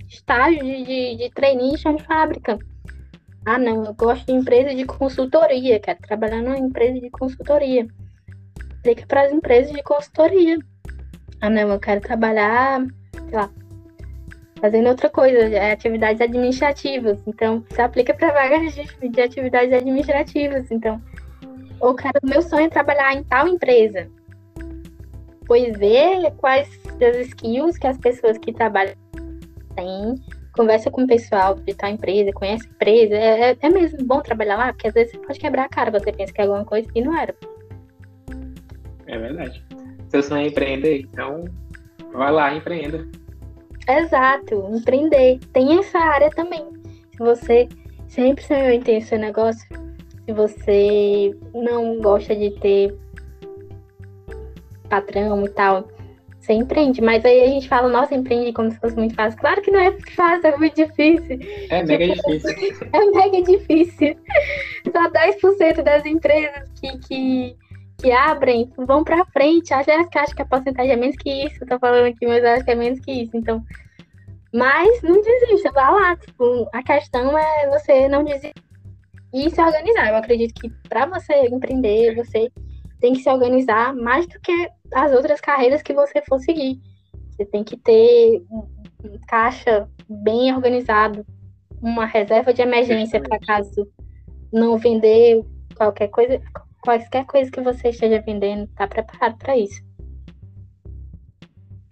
estágio 0.08 0.58
de, 0.58 0.84
de, 0.84 1.16
de 1.16 1.30
treininho 1.30 1.74
em 1.74 1.78
chão 1.78 1.94
de 1.94 2.02
fábrica. 2.02 2.58
Ah, 3.46 3.58
não, 3.58 3.84
eu 3.84 3.94
gosto 3.94 4.26
de 4.26 4.32
empresa 4.32 4.74
de 4.74 4.84
consultoria. 4.84 5.78
Quero 5.78 6.00
trabalhar 6.00 6.42
numa 6.42 6.58
empresa 6.58 6.98
de 7.00 7.10
consultoria. 7.10 7.86
Aplica 8.78 9.06
para 9.06 9.22
as 9.22 9.32
empresas 9.32 9.72
de 9.72 9.82
consultoria. 9.84 10.58
Ah, 11.40 11.50
não, 11.50 11.72
eu 11.72 11.78
quero 11.78 12.00
trabalhar, 12.00 12.84
sei 13.14 13.34
lá, 13.34 13.50
fazendo 14.62 14.88
outra 14.88 15.10
coisa, 15.10 15.38
é 15.38 15.72
atividades 15.72 16.20
administrativas. 16.20 17.18
Então, 17.26 17.64
se 17.68 17.82
aplica 17.82 18.14
para 18.14 18.32
vagas 18.32 18.72
de, 18.72 19.08
de, 19.08 19.20
atividades 19.20 19.72
administrativas. 19.72 20.70
Então, 20.70 21.02
o 21.80 21.92
cara, 21.94 22.20
meu 22.22 22.40
sonho 22.40 22.66
é 22.66 22.68
trabalhar 22.68 23.12
em 23.12 23.24
tal 23.24 23.48
empresa. 23.48 24.08
Pois 25.48 25.76
vê 25.76 26.30
quais 26.36 26.68
as 27.02 27.26
skills 27.26 27.76
que 27.76 27.88
as 27.88 27.98
pessoas 27.98 28.38
que 28.38 28.52
trabalham 28.52 28.94
têm, 29.74 30.14
conversa 30.52 30.92
com 30.92 31.02
o 31.02 31.06
pessoal 31.08 31.56
de 31.56 31.74
tal 31.74 31.90
empresa, 31.90 32.30
conhece 32.32 32.64
a 32.68 32.70
empresa. 32.70 33.16
É, 33.16 33.50
é, 33.50 33.56
é 33.60 33.68
mesmo 33.68 33.98
bom 34.04 34.20
trabalhar 34.20 34.56
lá, 34.56 34.72
porque 34.72 34.86
às 34.86 34.94
vezes 34.94 35.10
você 35.10 35.18
pode 35.18 35.40
quebrar 35.40 35.64
a 35.64 35.68
cara, 35.68 35.90
você 35.90 36.12
pensa 36.12 36.32
que 36.32 36.40
é 36.40 36.44
alguma 36.44 36.64
coisa 36.64 36.88
e 36.94 37.02
não 37.02 37.18
era. 37.18 37.34
É 39.08 39.18
verdade. 39.18 39.60
Seu 40.08 40.22
sonho 40.22 40.42
é 40.42 40.46
empreender, 40.46 41.00
então 41.00 41.46
vai 42.12 42.30
lá, 42.30 42.54
empreenda. 42.54 43.04
Exato, 43.88 44.68
empreender. 44.72 45.38
Tem 45.52 45.78
essa 45.78 45.98
área 45.98 46.30
também. 46.30 46.64
Se 47.12 47.18
você 47.18 47.68
sempre 48.08 48.44
sonhou 48.44 48.70
em 48.70 48.80
ter 48.80 49.00
seu 49.02 49.18
negócio, 49.18 49.66
se 50.24 50.32
você 50.32 51.36
não 51.54 51.98
gosta 52.00 52.34
de 52.34 52.50
ter 52.60 52.96
patrão 54.88 55.44
e 55.44 55.48
tal, 55.48 55.88
você 56.38 56.52
empreende. 56.52 57.00
Mas 57.00 57.24
aí 57.24 57.42
a 57.42 57.46
gente 57.48 57.68
fala, 57.68 57.88
nossa, 57.88 58.14
empreende 58.14 58.52
como 58.52 58.70
se 58.70 58.78
fosse 58.78 58.96
muito 58.96 59.14
fácil. 59.14 59.38
Claro 59.40 59.62
que 59.62 59.70
não 59.70 59.80
é 59.80 59.92
fácil, 60.14 60.48
é 60.48 60.56
muito 60.56 60.74
difícil. 60.74 61.38
É 61.70 61.82
mega 61.82 62.14
tipo, 62.14 62.30
difícil. 62.30 62.88
É 62.92 63.04
mega 63.06 63.42
difícil. 63.42 64.16
Só 64.92 65.10
10% 65.10 65.82
das 65.82 66.04
empresas 66.04 66.68
que, 66.80 66.98
que 66.98 67.56
que 68.02 68.10
abrem 68.10 68.70
vão 68.76 69.04
para 69.04 69.24
frente. 69.26 69.72
Acho 69.72 69.90
acho 69.90 70.34
que 70.34 70.42
a 70.42 70.46
porcentagem 70.46 70.92
é 70.92 70.96
menos 70.96 71.16
que 71.16 71.46
isso. 71.46 71.64
Tô 71.64 71.78
falando 71.78 72.06
aqui, 72.06 72.26
mas 72.26 72.44
acho 72.44 72.64
que 72.64 72.70
é 72.72 72.74
menos 72.74 73.00
que 73.00 73.12
isso. 73.12 73.36
Então, 73.36 73.62
mas 74.52 75.00
não 75.02 75.22
desista, 75.22 75.70
vá 75.72 75.90
lá. 75.90 76.16
Tipo, 76.16 76.68
a 76.72 76.82
questão 76.82 77.38
é 77.38 77.68
você 77.70 78.08
não 78.08 78.24
desistir 78.24 78.52
e 79.32 79.48
se 79.48 79.62
organizar. 79.62 80.08
Eu 80.08 80.16
acredito 80.16 80.60
que 80.60 80.68
para 80.88 81.06
você 81.06 81.46
empreender, 81.46 82.16
você 82.16 82.50
tem 83.00 83.14
que 83.14 83.22
se 83.22 83.30
organizar 83.30 83.94
mais 83.94 84.26
do 84.26 84.38
que 84.40 84.68
as 84.92 85.12
outras 85.12 85.40
carreiras 85.40 85.80
que 85.80 85.94
você 85.94 86.20
for 86.22 86.38
seguir. 86.40 86.80
Você 87.30 87.46
tem 87.46 87.64
que 87.64 87.76
ter 87.76 88.42
um 88.50 89.18
caixa 89.26 89.88
bem 90.08 90.54
organizado, 90.54 91.24
uma 91.80 92.04
reserva 92.04 92.52
de 92.52 92.62
emergência 92.62 93.20
para 93.20 93.38
caso 93.40 93.88
não 94.52 94.76
vender 94.76 95.42
qualquer 95.74 96.08
coisa, 96.08 96.38
qualquer 96.82 97.24
coisa 97.24 97.50
que 97.50 97.60
você 97.60 97.88
esteja 97.88 98.20
vendendo, 98.20 98.66
tá 98.74 98.86
preparado 98.86 99.38
para 99.38 99.56
isso. 99.56 99.82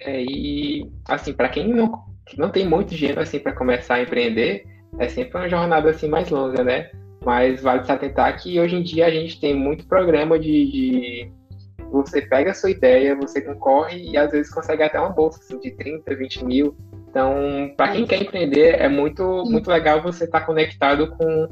É, 0.00 0.22
e 0.22 0.90
assim, 1.08 1.32
para 1.32 1.48
quem 1.48 1.68
não, 1.68 2.04
não 2.36 2.50
tem 2.50 2.66
muito 2.66 2.94
dinheiro 2.94 3.20
assim 3.20 3.38
para 3.38 3.52
começar 3.52 3.94
a 3.94 4.02
empreender, 4.02 4.66
é 4.98 5.08
sempre 5.08 5.38
uma 5.38 5.48
jornada 5.48 5.90
assim 5.90 6.08
mais 6.08 6.28
longa, 6.30 6.64
né? 6.64 6.90
Mas 7.24 7.62
vale 7.62 7.84
se 7.84 7.92
atentar 7.92 8.40
que 8.42 8.58
hoje 8.58 8.76
em 8.76 8.82
dia 8.82 9.06
a 9.06 9.10
gente 9.10 9.38
tem 9.40 9.54
muito 9.54 9.86
programa 9.86 10.38
de, 10.38 10.70
de 10.70 11.32
você 11.90 12.22
pega 12.22 12.50
a 12.50 12.54
sua 12.54 12.70
ideia, 12.70 13.14
você 13.14 13.40
concorre 13.42 14.10
e 14.10 14.16
às 14.16 14.30
vezes 14.30 14.52
consegue 14.52 14.82
até 14.82 14.98
uma 14.98 15.10
bolsa 15.10 15.38
assim, 15.40 15.58
de 15.60 15.70
30, 15.72 16.14
20 16.14 16.44
mil. 16.44 16.76
Então, 17.10 17.72
para 17.76 17.92
quem 17.92 18.06
quer 18.06 18.22
empreender, 18.22 18.80
é 18.80 18.88
muito, 18.88 19.44
muito 19.44 19.68
legal 19.68 20.00
você 20.00 20.24
estar 20.24 20.40
tá 20.40 20.46
conectado 20.46 21.08
com, 21.16 21.48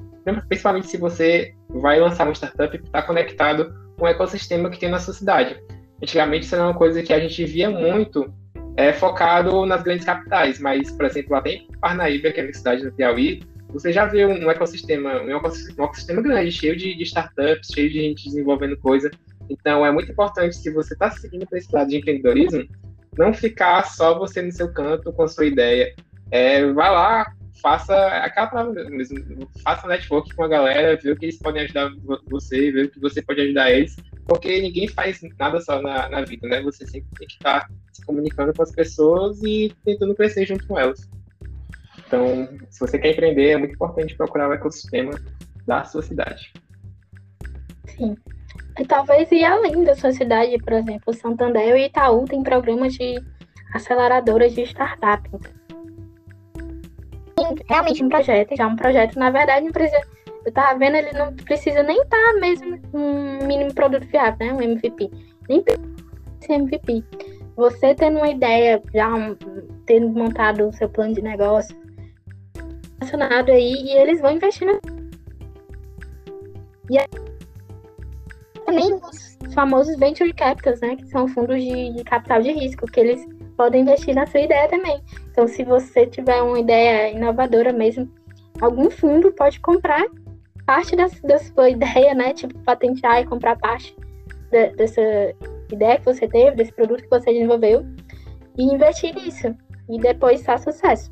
principalmente 0.48 0.86
se 0.86 0.96
você 0.96 1.52
vai 1.68 1.98
lançar 1.98 2.24
uma 2.24 2.32
startup, 2.32 2.76
estar 2.76 3.00
tá 3.00 3.02
conectado 3.02 3.74
com 3.96 4.04
o 4.04 4.08
ecossistema 4.08 4.70
que 4.70 4.78
tem 4.78 4.88
na 4.88 5.00
sua 5.00 5.12
cidade. 5.12 5.60
Antigamente 6.00 6.46
isso 6.46 6.54
era 6.54 6.64
uma 6.64 6.74
coisa 6.74 7.02
que 7.02 7.12
a 7.12 7.18
gente 7.18 7.44
via 7.44 7.68
muito 7.68 8.32
é, 8.76 8.92
focado 8.92 9.66
nas 9.66 9.82
grandes 9.82 10.06
capitais, 10.06 10.60
mas, 10.60 10.92
por 10.92 11.04
exemplo, 11.04 11.32
lá 11.32 11.42
tem 11.42 11.66
Parnaíba, 11.80 12.30
que 12.30 12.38
é 12.38 12.42
a 12.42 12.44
minha 12.44 12.54
cidade 12.54 12.84
do 12.84 12.92
Piauí, 12.92 13.42
você 13.70 13.92
já 13.92 14.06
vê 14.06 14.24
um 14.24 14.48
ecossistema, 14.48 15.20
um 15.20 15.36
ecossistema, 15.36 15.82
um 15.82 15.84
ecossistema 15.86 16.22
grande, 16.22 16.52
cheio 16.52 16.76
de, 16.76 16.94
de, 16.94 17.02
startups, 17.02 17.70
cheio 17.74 17.90
de 17.90 18.00
gente 18.00 18.24
desenvolvendo 18.24 18.78
coisa. 18.78 19.10
Então, 19.50 19.84
é 19.84 19.90
muito 19.90 20.12
importante, 20.12 20.56
se 20.56 20.70
você 20.70 20.94
está 20.94 21.10
seguindo 21.10 21.46
para 21.46 21.58
esse 21.58 21.74
lado 21.74 21.90
de 21.90 21.96
empreendedorismo, 21.96 22.64
não 23.18 23.34
ficar 23.34 23.84
só 23.84 24.18
você 24.18 24.40
no 24.40 24.52
seu 24.52 24.72
canto 24.72 25.12
com 25.12 25.24
a 25.24 25.28
sua 25.28 25.46
ideia. 25.46 25.94
É, 26.30 26.64
vai 26.72 26.90
lá, 26.90 27.26
faça 27.60 27.94
aquela 28.18 28.46
palavra 28.46 28.88
mesmo, 28.88 29.18
faça 29.62 29.88
network 29.88 30.34
com 30.34 30.44
a 30.44 30.48
galera, 30.48 30.96
ver 30.96 31.12
o 31.12 31.16
que 31.16 31.26
eles 31.26 31.38
podem 31.38 31.62
ajudar 31.62 31.90
você, 32.30 32.70
ver 32.70 32.86
o 32.86 32.90
que 32.90 33.00
você 33.00 33.20
pode 33.20 33.40
ajudar 33.40 33.70
eles, 33.70 33.96
porque 34.26 34.60
ninguém 34.60 34.86
faz 34.88 35.20
nada 35.38 35.60
só 35.60 35.82
na, 35.82 36.08
na 36.08 36.22
vida, 36.22 36.46
né? 36.46 36.62
Você 36.62 36.86
sempre 36.86 37.08
tem 37.18 37.26
que 37.26 37.34
estar 37.34 37.60
tá 37.60 37.68
se 37.92 38.04
comunicando 38.04 38.52
com 38.54 38.62
as 38.62 38.72
pessoas 38.72 39.42
e 39.42 39.72
tentando 39.84 40.14
crescer 40.14 40.46
junto 40.46 40.66
com 40.66 40.78
elas. 40.78 41.08
Então, 42.06 42.48
se 42.70 42.80
você 42.80 42.98
quer 42.98 43.12
empreender, 43.12 43.50
é 43.50 43.56
muito 43.56 43.74
importante 43.74 44.16
procurar 44.16 44.48
o 44.48 44.52
ecossistema 44.52 45.12
da 45.66 45.84
sua 45.84 46.02
cidade. 46.02 46.52
Sim. 47.86 48.16
E 48.78 48.84
talvez 48.84 49.30
ir 49.32 49.44
além 49.44 49.82
da 49.82 49.94
sua 49.96 50.12
cidade, 50.12 50.56
por 50.58 50.72
exemplo, 50.72 51.12
Santander 51.12 51.76
e 51.76 51.86
Itaú 51.86 52.24
tem 52.26 52.42
programas 52.42 52.94
de 52.94 53.20
aceleradoras 53.74 54.54
de 54.54 54.62
startup. 54.62 55.28
Realmente 57.68 58.04
um 58.04 58.08
projeto, 58.08 58.56
já 58.56 58.66
um 58.66 58.76
projeto, 58.76 59.18
na 59.18 59.30
verdade, 59.30 59.66
não 59.66 59.72
precisa. 59.72 60.00
Eu 60.44 60.52
tava 60.52 60.78
vendo, 60.78 60.96
ele 60.96 61.12
não 61.12 61.34
precisa 61.34 61.82
nem 61.82 62.00
estar 62.00 62.16
tá 62.16 62.40
mesmo 62.40 62.80
um 62.94 63.46
mínimo 63.46 63.74
produto 63.74 64.06
viável, 64.06 64.46
né? 64.46 64.52
Um 64.52 64.62
MVP. 64.62 65.10
Nem 65.48 65.62
precisa 65.62 66.54
MVP. 66.54 67.04
Você 67.56 67.94
tendo 67.94 68.18
uma 68.18 68.28
ideia, 68.28 68.80
já 68.94 69.12
um, 69.12 69.34
tendo 69.84 70.08
montado 70.10 70.68
o 70.68 70.72
seu 70.72 70.88
plano 70.88 71.14
de 71.14 71.22
negócio, 71.22 71.76
relacionado 73.00 73.50
aí, 73.50 73.72
e 73.72 73.90
eles 73.98 74.20
vão 74.20 74.32
investindo. 74.32 74.80
E 76.88 76.98
aí, 76.98 77.06
também 78.68 78.94
os 78.94 79.54
famosos 79.54 79.96
venture 79.98 80.32
capitals, 80.32 80.80
né, 80.80 80.96
que 80.96 81.06
são 81.06 81.26
fundos 81.28 81.62
de, 81.62 81.92
de, 81.94 82.04
capital 82.04 82.42
de 82.42 82.52
risco, 82.52 82.86
que 82.86 83.00
eles 83.00 83.26
podem 83.56 83.82
investir 83.82 84.14
na 84.14 84.26
sua 84.26 84.40
ideia 84.40 84.68
também. 84.68 85.00
Então, 85.30 85.48
se 85.48 85.64
você 85.64 86.06
tiver 86.06 86.40
uma 86.42 86.58
ideia 86.58 87.10
inovadora 87.10 87.72
mesmo, 87.72 88.08
algum 88.60 88.90
fundo 88.90 89.32
pode 89.32 89.58
comprar 89.60 90.04
parte 90.66 90.94
da, 90.94 91.06
da 91.24 91.38
sua 91.38 91.70
ideia, 91.70 92.14
né, 92.14 92.34
tipo 92.34 92.56
patentear 92.60 93.22
e 93.22 93.26
comprar 93.26 93.56
parte 93.56 93.96
de, 94.50 94.68
dessa 94.74 95.00
ideia 95.72 95.98
que 95.98 96.04
você 96.04 96.28
teve, 96.28 96.56
desse 96.56 96.72
produto 96.72 97.02
que 97.02 97.10
você 97.10 97.32
desenvolveu, 97.32 97.84
e 98.56 98.64
investir 98.64 99.14
nisso. 99.14 99.54
E 99.88 99.98
depois 99.98 100.44
faz 100.44 100.62
sucesso. 100.62 101.10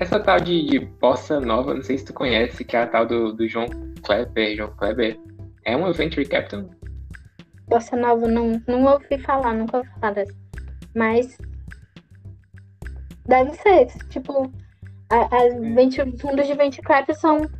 Essa 0.00 0.18
tal 0.18 0.40
de, 0.40 0.64
de 0.64 0.78
bossa 0.80 1.38
nova, 1.38 1.74
não 1.74 1.82
sei 1.82 1.98
se 1.98 2.06
tu 2.06 2.14
conhece, 2.14 2.64
que 2.64 2.76
é 2.76 2.82
a 2.82 2.86
tal 2.86 3.06
do, 3.06 3.32
do 3.32 3.46
João 3.46 3.66
Kleber, 4.02 4.56
João 4.56 4.70
Kleber, 4.76 5.18
é 5.64 5.76
uma 5.76 5.92
venture 5.92 6.26
capital? 6.26 6.68
Bossa 7.68 7.96
nova, 7.96 8.26
não, 8.28 8.62
não 8.66 8.84
ouvi 8.84 9.18
falar, 9.18 9.54
nunca 9.54 9.78
ouvi 9.78 9.88
falar 10.00 10.12
dessa. 10.12 10.34
Mas 10.94 11.38
deve 13.26 13.54
ser, 13.54 13.86
tipo, 14.08 14.52
as 15.08 15.54
venture, 15.74 16.16
fundos 16.18 16.46
de 16.46 16.54
venture 16.54 16.82
capital 16.82 17.14
são 17.14 17.50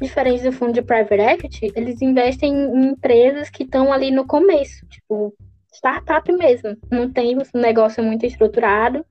diferentes 0.00 0.44
do 0.44 0.52
fundo 0.52 0.72
de 0.72 0.82
private 0.82 1.20
equity, 1.20 1.72
eles 1.76 2.02
investem 2.02 2.52
em 2.52 2.86
empresas 2.86 3.48
que 3.48 3.62
estão 3.62 3.92
ali 3.92 4.10
no 4.10 4.26
começo, 4.26 4.84
tipo, 4.86 5.34
startup 5.72 6.30
mesmo. 6.32 6.76
Não 6.90 7.10
tem 7.10 7.36
um 7.36 7.60
negócio 7.60 8.02
muito 8.02 8.24
estruturado. 8.26 9.04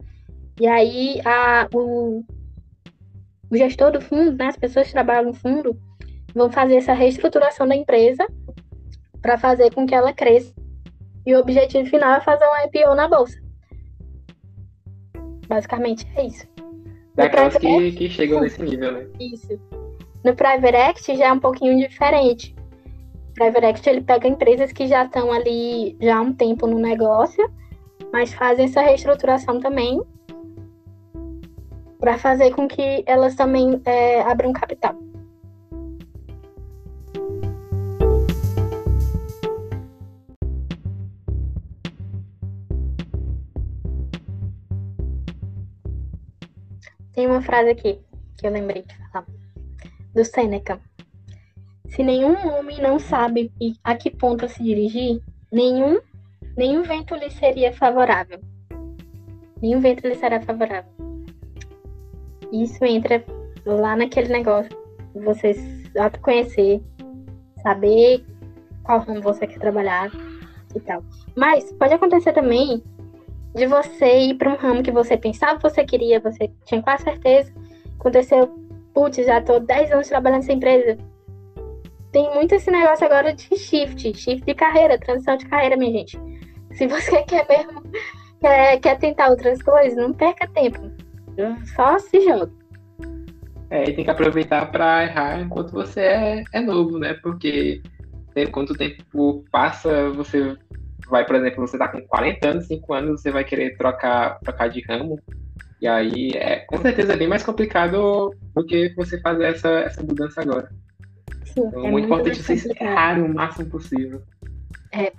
E 0.59 0.67
aí 0.67 1.21
a, 1.25 1.67
o, 1.73 2.23
o 3.49 3.57
gestor 3.57 3.91
do 3.91 4.01
fundo, 4.01 4.35
né, 4.37 4.47
as 4.47 4.57
pessoas 4.57 4.87
que 4.87 4.93
trabalham 4.93 5.25
no 5.25 5.33
fundo, 5.33 5.77
vão 6.33 6.51
fazer 6.51 6.75
essa 6.75 6.93
reestruturação 6.93 7.67
da 7.67 7.75
empresa 7.75 8.25
para 9.21 9.37
fazer 9.37 9.73
com 9.73 9.85
que 9.85 9.95
ela 9.95 10.13
cresça. 10.13 10.53
E 11.25 11.33
o 11.33 11.39
objetivo 11.39 11.89
final 11.89 12.13
é 12.13 12.21
fazer 12.21 12.45
um 12.45 12.67
IPO 12.67 12.95
na 12.95 13.07
bolsa. 13.07 13.41
Basicamente 15.47 16.07
é 16.15 16.25
isso. 16.25 16.45
Daquelas 17.15 17.55
que, 17.57 17.91
que 17.91 18.09
chegam 18.09 18.41
nesse 18.41 18.61
nível, 18.61 18.91
né? 18.91 19.07
Isso. 19.19 19.59
No 20.23 20.35
Private 20.35 20.75
Equity 20.75 21.17
já 21.17 21.27
é 21.27 21.33
um 21.33 21.39
pouquinho 21.39 21.77
diferente. 21.77 22.55
O 23.29 23.33
Private 23.33 23.65
Equity 23.65 23.89
ele 23.89 24.01
pega 24.01 24.27
empresas 24.27 24.71
que 24.71 24.87
já 24.87 25.05
estão 25.05 25.31
ali 25.31 25.95
já 26.01 26.17
há 26.17 26.21
um 26.21 26.33
tempo 26.33 26.65
no 26.65 26.79
negócio, 26.79 27.49
mas 28.11 28.33
fazem 28.33 28.65
essa 28.65 28.81
reestruturação 28.81 29.59
também 29.59 30.01
para 31.99 32.17
fazer 32.17 32.51
com 32.51 32.67
que 32.67 33.03
elas 33.05 33.35
também 33.35 33.81
é, 33.85 34.21
abram 34.21 34.51
capital. 34.51 34.95
Tem 47.13 47.27
uma 47.27 47.41
frase 47.41 47.69
aqui 47.69 47.99
que 48.37 48.47
eu 48.47 48.51
lembrei 48.51 48.81
de 48.81 48.97
falar, 49.11 49.25
do 50.13 50.25
Seneca. 50.25 50.79
Se 51.89 52.03
nenhum 52.03 52.35
homem 52.47 52.81
não 52.81 52.97
sabe 52.97 53.51
a 53.83 53.95
que 53.95 54.09
ponto 54.09 54.47
se 54.47 54.63
dirigir, 54.63 55.21
nenhum, 55.51 55.99
nenhum 56.57 56.81
vento 56.83 57.15
lhe 57.15 57.29
seria 57.29 57.71
favorável. 57.71 58.39
Nenhum 59.61 59.79
vento 59.79 60.07
lhe 60.07 60.15
será 60.15 60.41
favorável. 60.41 60.91
Isso 62.51 62.83
entra 62.83 63.23
lá 63.65 63.95
naquele 63.95 64.29
negócio 64.29 64.83
você 65.13 65.53
se 65.53 65.97
autoconhecer, 65.97 66.81
saber 67.61 68.25
qual 68.83 68.99
ramo 68.99 69.21
você 69.21 69.45
quer 69.45 69.59
trabalhar 69.59 70.11
e 70.75 70.79
tal. 70.79 71.03
Mas 71.35 71.71
pode 71.73 71.93
acontecer 71.93 72.33
também 72.33 72.83
de 73.55 73.67
você 73.67 74.17
ir 74.17 74.35
para 74.35 74.51
um 74.51 74.55
ramo 74.55 74.83
que 74.83 74.91
você 74.91 75.15
pensava 75.15 75.57
que 75.57 75.63
você 75.63 75.83
queria, 75.83 76.19
você 76.19 76.51
tinha 76.65 76.81
quase 76.81 77.03
certeza. 77.03 77.53
Aconteceu, 77.99 78.47
putz, 78.93 79.25
já 79.25 79.41
tô 79.41 79.59
10 79.59 79.91
anos 79.91 80.07
trabalhando 80.07 80.41
nessa 80.41 80.53
empresa. 80.53 80.97
Tem 82.11 82.33
muito 82.33 82.53
esse 82.53 82.69
negócio 82.69 83.05
agora 83.05 83.33
de 83.33 83.55
shift, 83.55 84.13
shift 84.15 84.45
de 84.45 84.53
carreira, 84.53 84.99
transição 84.99 85.37
de 85.37 85.45
carreira, 85.45 85.77
minha 85.77 85.91
gente. 85.91 86.19
Se 86.73 86.87
você 86.87 87.21
quer 87.23 87.47
mesmo, 87.47 87.83
quer, 88.39 88.79
quer 88.79 88.97
tentar 88.97 89.29
outras 89.29 89.61
coisas, 89.61 89.95
não 89.95 90.13
perca 90.13 90.47
tempo. 90.47 90.79
Só 91.75 91.97
se 91.99 92.21
joga. 92.21 92.51
É, 93.69 93.89
e 93.89 93.93
tem 93.93 94.03
que 94.03 94.11
aproveitar 94.11 94.71
para 94.71 95.03
errar 95.03 95.41
enquanto 95.41 95.71
você 95.71 96.01
é, 96.01 96.43
é 96.53 96.61
novo, 96.61 96.99
né? 96.99 97.15
Porque 97.15 97.81
quanto 98.51 98.75
tempo 98.75 99.43
passa, 99.51 100.09
você 100.11 100.55
vai, 101.13 101.23
por 101.25 101.35
exemplo, 101.35 101.67
você 101.67 101.77
tá 101.77 101.87
com 101.87 102.01
40 102.01 102.49
anos, 102.49 102.65
5 102.65 102.91
anos, 102.91 103.21
você 103.21 103.29
vai 103.29 103.43
querer 103.43 103.77
trocar, 103.77 104.39
trocar 104.39 104.67
de 104.67 104.81
ramo. 104.81 105.19
E 105.79 105.87
aí, 105.87 106.31
é, 106.33 106.61
com 106.61 106.77
certeza, 106.77 107.13
é 107.13 107.15
bem 107.15 107.27
mais 107.27 107.43
complicado 107.43 108.35
do 108.55 108.65
que 108.65 108.91
você 108.95 109.21
fazer 109.21 109.43
essa, 109.43 109.69
essa 109.69 110.01
mudança 110.01 110.41
agora. 110.41 110.71
Sim, 111.45 111.61
então, 111.67 111.85
é 111.85 111.91
muito 111.91 112.05
importante 112.05 112.41
você 112.41 112.73
errar 112.81 113.19
o 113.19 113.31
máximo 113.31 113.69
possível. 113.69 114.23
É, 114.91 115.13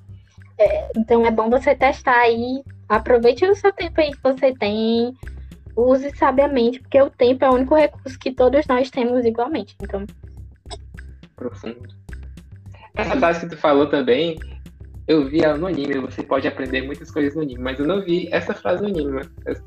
é, 0.58 0.90
então 0.96 1.24
é 1.24 1.30
bom 1.30 1.48
você 1.48 1.76
testar 1.76 2.22
aí, 2.22 2.64
aproveite 2.88 3.46
o 3.46 3.54
seu 3.54 3.72
tempo 3.72 4.00
aí 4.00 4.10
que 4.10 4.22
você 4.22 4.52
tem, 4.52 5.14
use 5.76 6.10
sabiamente, 6.16 6.80
porque 6.80 7.00
o 7.00 7.10
tempo 7.10 7.44
é 7.44 7.50
o 7.50 7.54
único 7.54 7.76
recurso 7.76 8.18
que 8.18 8.32
todos 8.32 8.66
nós 8.66 8.90
temos 8.90 9.24
igualmente. 9.24 9.76
Então. 9.80 10.04
Profundo. 11.36 11.86
Essa 12.96 13.16
frase 13.16 13.40
que 13.40 13.54
tu 13.54 13.56
falou 13.56 13.88
também, 13.88 14.36
eu 15.06 15.28
vi 15.28 15.42
ela 15.42 15.56
no 15.56 15.66
anime, 15.66 15.98
você 15.98 16.22
pode 16.22 16.48
aprender 16.48 16.82
muitas 16.82 17.10
coisas 17.10 17.34
no 17.34 17.42
anime, 17.42 17.62
mas 17.62 17.78
eu 17.78 17.86
não 17.86 18.02
vi 18.02 18.28
essa 18.32 18.54
frase 18.54 18.82
no 18.82 18.88
anime. 18.88 19.20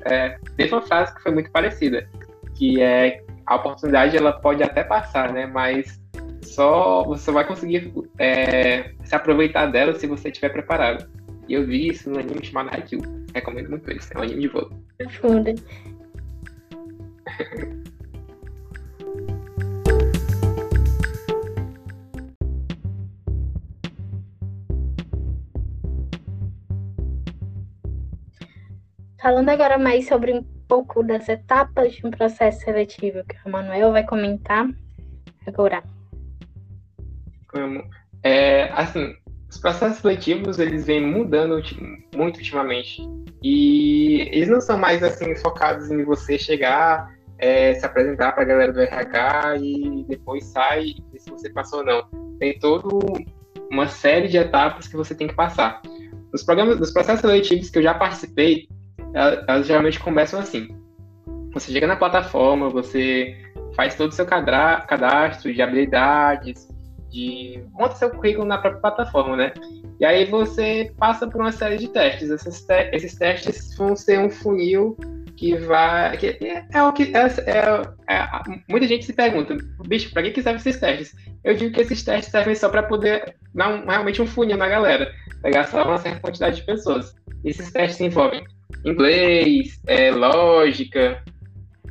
É, 0.04 0.36
teve 0.56 0.74
uma 0.74 0.82
frase 0.82 1.14
que 1.14 1.22
foi 1.22 1.32
muito 1.32 1.50
parecida, 1.50 2.08
que 2.54 2.80
é 2.82 3.22
a 3.46 3.56
oportunidade 3.56 4.16
ela 4.16 4.32
pode 4.32 4.62
até 4.62 4.82
passar, 4.82 5.32
né? 5.32 5.46
Mas 5.46 6.00
só 6.42 7.04
você 7.04 7.30
vai 7.30 7.46
conseguir 7.46 7.92
é, 8.18 8.92
se 9.04 9.14
aproveitar 9.14 9.66
dela 9.66 9.94
se 9.94 10.06
você 10.06 10.28
estiver 10.28 10.50
preparado. 10.50 11.08
E 11.48 11.54
eu 11.54 11.64
vi 11.64 11.88
isso 11.88 12.10
no 12.10 12.18
anime 12.18 12.44
chamado 12.44 12.74
Haikyuu. 12.74 13.02
Recomendo 13.34 13.70
muito 13.70 13.90
isso. 13.90 14.12
É 14.12 14.18
um 14.18 14.22
anime 14.22 14.42
de 14.42 14.48
voo. 14.48 14.70
Foda. 15.10 15.54
Falando 29.28 29.50
agora 29.50 29.76
mais 29.76 30.08
sobre 30.08 30.32
um 30.32 30.42
pouco 30.66 31.02
das 31.02 31.28
etapas 31.28 31.92
de 31.92 32.06
um 32.06 32.10
processo 32.10 32.64
seletivo 32.64 33.22
que 33.24 33.36
o 33.44 33.52
Manuel 33.52 33.92
vai 33.92 34.02
comentar 34.02 34.66
agora. 35.46 35.82
É, 38.22 38.72
assim, 38.72 39.14
os 39.50 39.58
processos 39.58 39.98
seletivos 39.98 40.58
eles 40.58 40.86
vêm 40.86 41.04
mudando 41.04 41.62
muito 42.16 42.38
ultimamente 42.38 43.06
e 43.42 44.30
eles 44.32 44.48
não 44.48 44.62
são 44.62 44.78
mais 44.78 45.02
assim 45.02 45.36
focados 45.36 45.90
em 45.90 46.02
você 46.04 46.38
chegar, 46.38 47.14
é, 47.36 47.74
se 47.74 47.84
apresentar 47.84 48.32
para 48.32 48.44
a 48.44 48.46
galera 48.46 48.72
do 48.72 48.80
RH 48.80 49.56
e 49.58 50.06
depois 50.08 50.42
sai 50.44 50.84
e 50.84 51.04
ver 51.12 51.18
se 51.18 51.30
você 51.30 51.50
passou 51.50 51.80
ou 51.80 51.84
não. 51.84 52.08
Tem 52.38 52.58
todo 52.58 52.98
uma 53.70 53.88
série 53.88 54.28
de 54.28 54.38
etapas 54.38 54.88
que 54.88 54.96
você 54.96 55.14
tem 55.14 55.28
que 55.28 55.34
passar. 55.34 55.82
Os 56.32 56.42
programas, 56.42 56.78
dos 56.78 56.92
processos 56.92 57.20
seletivos 57.20 57.68
que 57.68 57.78
eu 57.78 57.82
já 57.82 57.92
participei, 57.92 58.66
elas 59.46 59.66
geralmente 59.66 59.98
começam 60.00 60.40
assim. 60.40 60.68
Você 61.52 61.72
chega 61.72 61.86
na 61.86 61.96
plataforma, 61.96 62.68
você 62.68 63.36
faz 63.74 63.94
todo 63.94 64.10
o 64.10 64.14
seu 64.14 64.26
cadastro 64.26 65.52
de 65.52 65.62
habilidades, 65.62 66.68
de 67.10 67.62
monta 67.72 67.96
seu 67.96 68.10
currículo 68.10 68.46
na 68.46 68.58
própria 68.58 68.80
plataforma, 68.80 69.36
né? 69.36 69.52
E 69.98 70.04
aí 70.04 70.24
você 70.24 70.92
passa 70.98 71.26
por 71.26 71.40
uma 71.40 71.52
série 71.52 71.78
de 71.78 71.88
testes. 71.88 72.30
Esses, 72.30 72.64
te 72.64 72.90
esses 72.92 73.14
testes 73.14 73.76
vão 73.76 73.96
ser 73.96 74.20
um 74.20 74.30
funil 74.30 74.96
que 75.36 75.56
vai. 75.56 76.16
Que 76.16 76.38
é, 76.40 76.64
é 76.72 76.82
o 76.82 76.92
que. 76.92 77.12
É, 77.16 77.26
é, 77.46 78.14
é, 78.14 78.28
muita 78.68 78.86
gente 78.86 79.04
se 79.04 79.12
pergunta, 79.12 79.56
bicho, 79.86 80.12
para 80.12 80.22
que, 80.22 80.30
que 80.32 80.42
servem 80.42 80.60
esses 80.60 80.78
testes? 80.78 81.16
Eu 81.42 81.54
digo 81.54 81.74
que 81.74 81.80
esses 81.80 82.02
testes 82.02 82.30
servem 82.30 82.54
só 82.54 82.68
para 82.68 82.82
poder 82.82 83.36
dar 83.54 83.68
um, 83.68 83.86
realmente 83.86 84.20
um 84.20 84.26
funil 84.26 84.56
na 84.56 84.68
galera, 84.68 85.10
pegar 85.42 85.66
só 85.66 85.84
uma 85.84 85.98
certa 85.98 86.20
quantidade 86.20 86.56
de 86.56 86.62
pessoas. 86.66 87.14
Esses 87.44 87.72
testes 87.72 88.00
envolvem 88.00 88.44
inglês, 88.84 89.80
é, 89.86 90.10
lógica. 90.10 91.22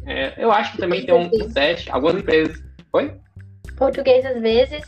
É, 0.05 0.33
eu 0.43 0.51
acho 0.51 0.73
que 0.73 0.77
também 0.77 1.05
tem 1.05 1.13
um, 1.13 1.25
um, 1.25 1.51
teste, 1.51 1.91
algumas 1.91 2.15
empresas. 2.15 2.63
Oi? 2.93 3.13
Português 3.75 4.25
às 4.25 4.39
vezes. 4.41 4.83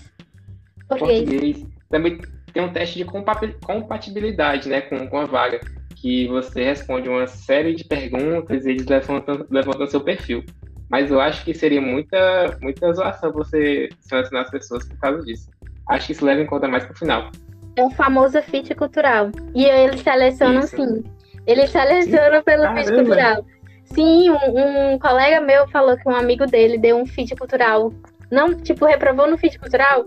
Português. 0.88 1.30
Português. 1.30 1.68
Também 1.90 2.20
tem 2.54 2.64
um 2.64 2.72
teste 2.72 2.98
de 2.98 3.06
compatibilidade 3.06 4.70
né, 4.70 4.82
com, 4.82 5.08
com 5.08 5.18
a 5.20 5.26
vaga, 5.26 5.60
que 5.96 6.28
você 6.28 6.64
responde 6.64 7.10
uma 7.10 7.28
série 7.28 7.76
de 7.76 7.84
perguntas 7.84 8.66
e 8.66 8.72
eles 8.72 8.86
levantam, 8.86 9.46
levantam 9.50 9.88
seu 9.88 10.02
perfil. 10.02 10.44
Mas 10.90 11.12
eu 11.12 11.20
acho 11.20 11.44
que 11.44 11.54
seria 11.54 11.82
muita, 11.82 12.58
muita 12.62 12.92
zoação 12.94 13.32
você 13.32 13.90
selecionar 14.00 14.46
as 14.46 14.52
pessoas 14.52 14.88
por 14.88 14.98
causa 14.98 15.24
disso. 15.24 15.50
Acho 15.88 16.08
que 16.08 16.14
isso 16.14 16.26
leva 16.26 16.42
em 16.42 16.48
conta 16.48 16.68
mais 16.68 16.86
pro 16.86 16.98
final. 16.98 17.30
É 17.76 17.84
o 17.84 17.92
famoso 17.92 18.42
fit 18.42 18.74
cultural. 18.74 19.30
E 19.54 19.66
eles 19.66 20.02
selecionam 20.02 20.62
Isso. 20.62 20.76
sim 20.76 21.04
ele 21.50 21.68
seleciona 21.68 22.44
pelo 22.44 22.64
Caramba. 22.64 22.94
cultural. 22.94 23.46
Sim, 23.86 24.30
um, 24.30 24.94
um, 24.94 25.00
colega 25.00 25.42
meu 25.42 25.68
falou 25.70 25.98
que 25.98 26.08
um 26.08 26.16
amigo 26.16 26.46
dele 26.46 26.78
deu 26.78 26.96
um 26.98 27.08
fit 27.08 27.36
cultural. 27.36 27.92
Não, 28.30 28.54
tipo, 28.54 28.86
reprovou 28.86 29.28
no 29.28 29.38
fit 29.38 29.58
cultural 29.58 30.06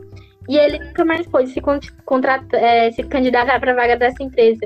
e 0.48 0.56
ele 0.56 0.78
nunca 0.78 1.04
mais 1.04 1.26
pôde 1.26 1.50
se, 1.50 1.60
é, 2.52 2.92
se 2.92 3.02
candidatar 3.02 3.58
para 3.58 3.74
vaga 3.74 3.96
dessa 3.96 4.22
empresa. 4.22 4.60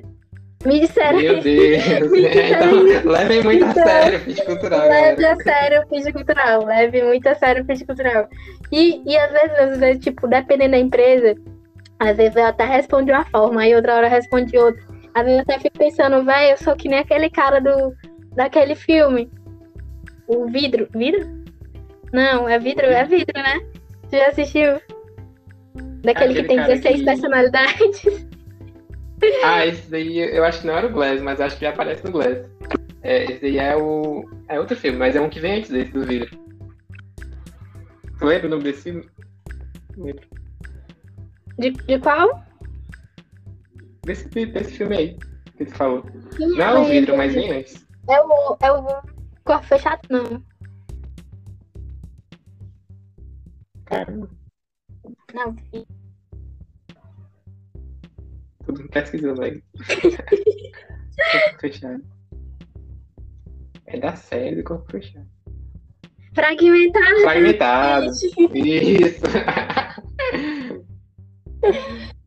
Me 0.67 0.81
disseram 0.81 1.19
Meu 1.19 1.41
Deus, 1.41 2.11
me 2.13 2.21
disseram, 2.29 2.89
então, 2.89 3.11
levem 3.11 3.43
muito 3.43 3.65
a 3.65 3.73
sério 3.73 4.19
o 4.19 4.21
fit 4.21 4.45
cultural. 4.45 4.89
Leve 4.89 5.25
a 5.25 5.37
sério 5.37 5.83
o 5.83 5.89
fit 5.89 6.13
cultural, 6.13 6.65
leve 6.67 7.03
muito 7.03 7.27
a 7.27 7.35
sério 7.35 7.63
o 7.63 7.67
fit 7.67 7.87
cultural. 7.87 8.29
E, 8.71 9.03
e 9.07 9.17
às 9.17 9.33
vezes, 9.33 9.59
às 9.59 9.79
vezes, 9.79 10.05
tipo, 10.05 10.29
dependendo 10.29 10.73
da 10.73 10.79
empresa, 10.79 11.35
às 11.99 12.17
vezes 12.17 12.37
eu 12.37 12.45
até 12.45 12.67
responde 12.67 13.11
uma 13.11 13.25
forma, 13.25 13.63
aí 13.63 13.75
outra 13.75 13.95
hora 13.95 14.09
responde 14.09 14.57
outra. 14.59 14.83
Às 15.17 15.25
vezes 15.25 15.39
eu 15.39 15.43
até 15.45 15.59
fico 15.59 15.79
pensando, 15.79 16.23
velho, 16.27 16.51
eu 16.51 16.57
sou 16.59 16.77
que 16.77 16.91
nem 16.91 16.99
aquele 16.99 17.31
cara 17.31 17.59
do, 17.59 17.97
daquele 18.35 18.75
filme. 18.75 19.31
O 20.29 20.47
vidro. 20.47 20.87
Vidro? 20.95 21.43
Não, 22.13 22.47
é 22.47 22.59
vidro, 22.59 22.85
é 22.85 23.03
vidro, 23.03 23.33
né? 23.35 23.67
Você 24.03 24.19
já 24.19 24.27
assistiu? 24.27 24.79
Daquele 26.03 26.39
aquele 26.39 26.43
que 26.43 26.49
tem 26.49 26.57
16 26.59 26.99
que... 26.99 27.05
personalidades. 27.05 28.27
Ah, 29.43 29.65
esse 29.65 29.91
daí 29.91 30.19
eu 30.19 30.45
acho 30.45 30.61
que 30.61 30.67
não 30.67 30.77
era 30.77 30.87
o 30.87 30.93
Glass, 30.93 31.23
mas 31.23 31.41
acho 31.41 31.57
que 31.57 31.65
já 31.65 31.71
aparece 31.71 32.05
no 32.05 32.13
Glass. 32.13 32.37
É, 33.03 33.25
esse 33.25 33.41
daí 33.41 33.59
é 33.59 33.75
o. 33.75 34.29
É 34.47 34.61
outro 34.61 34.77
filme, 34.77 34.99
mas 34.99 35.17
é 35.17 35.21
um 35.23 35.31
que 35.31 35.41
vem 35.41 35.57
antes 35.57 35.71
desse 35.71 35.91
do 35.91 36.05
vidro. 36.05 36.29
Tu 38.19 38.25
lembra 38.27 38.47
o 38.47 38.51
nome 38.51 38.65
desse 38.65 38.83
filme? 38.83 39.09
Lembro. 39.97 40.29
De, 41.59 41.71
de 41.71 41.99
qual? 41.99 42.46
Desse, 44.07 44.29
desse 44.29 44.73
filme 44.73 44.97
aí 44.97 45.19
que 45.57 45.67
tu 45.67 45.75
falou. 45.75 46.05
Sim, 46.31 46.47
não 46.57 46.65
é 46.65 46.79
o 46.79 46.85
vidro, 46.85 47.17
mas 47.17 47.35
nem 47.35 47.51
antes. 47.53 47.87
É 48.09 48.21
o, 48.21 48.57
é 48.61 48.73
o 48.73 49.03
corpo 49.45 49.67
fechado, 49.67 50.01
não. 50.09 50.43
Caramba. 53.85 54.31
Não. 55.35 55.57
Tudo 58.65 58.89
pesquisando 58.89 59.43
aí. 59.43 59.63
corpo 59.77 61.61
fechado. 61.61 62.05
É 63.87 63.99
da 64.01 64.17
série 64.17 64.57
do 64.57 64.65
corpo 64.65 64.91
fechado. 64.91 65.27
Fragmentado. 66.35 67.21
Fragmentado. 67.23 68.07
Isso. 68.55 69.23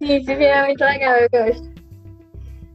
Esse 0.01 0.25
filme 0.25 0.45
é 0.45 0.65
muito 0.65 0.83
legal, 0.83 1.15
eu 1.17 1.29
gosto. 1.29 1.68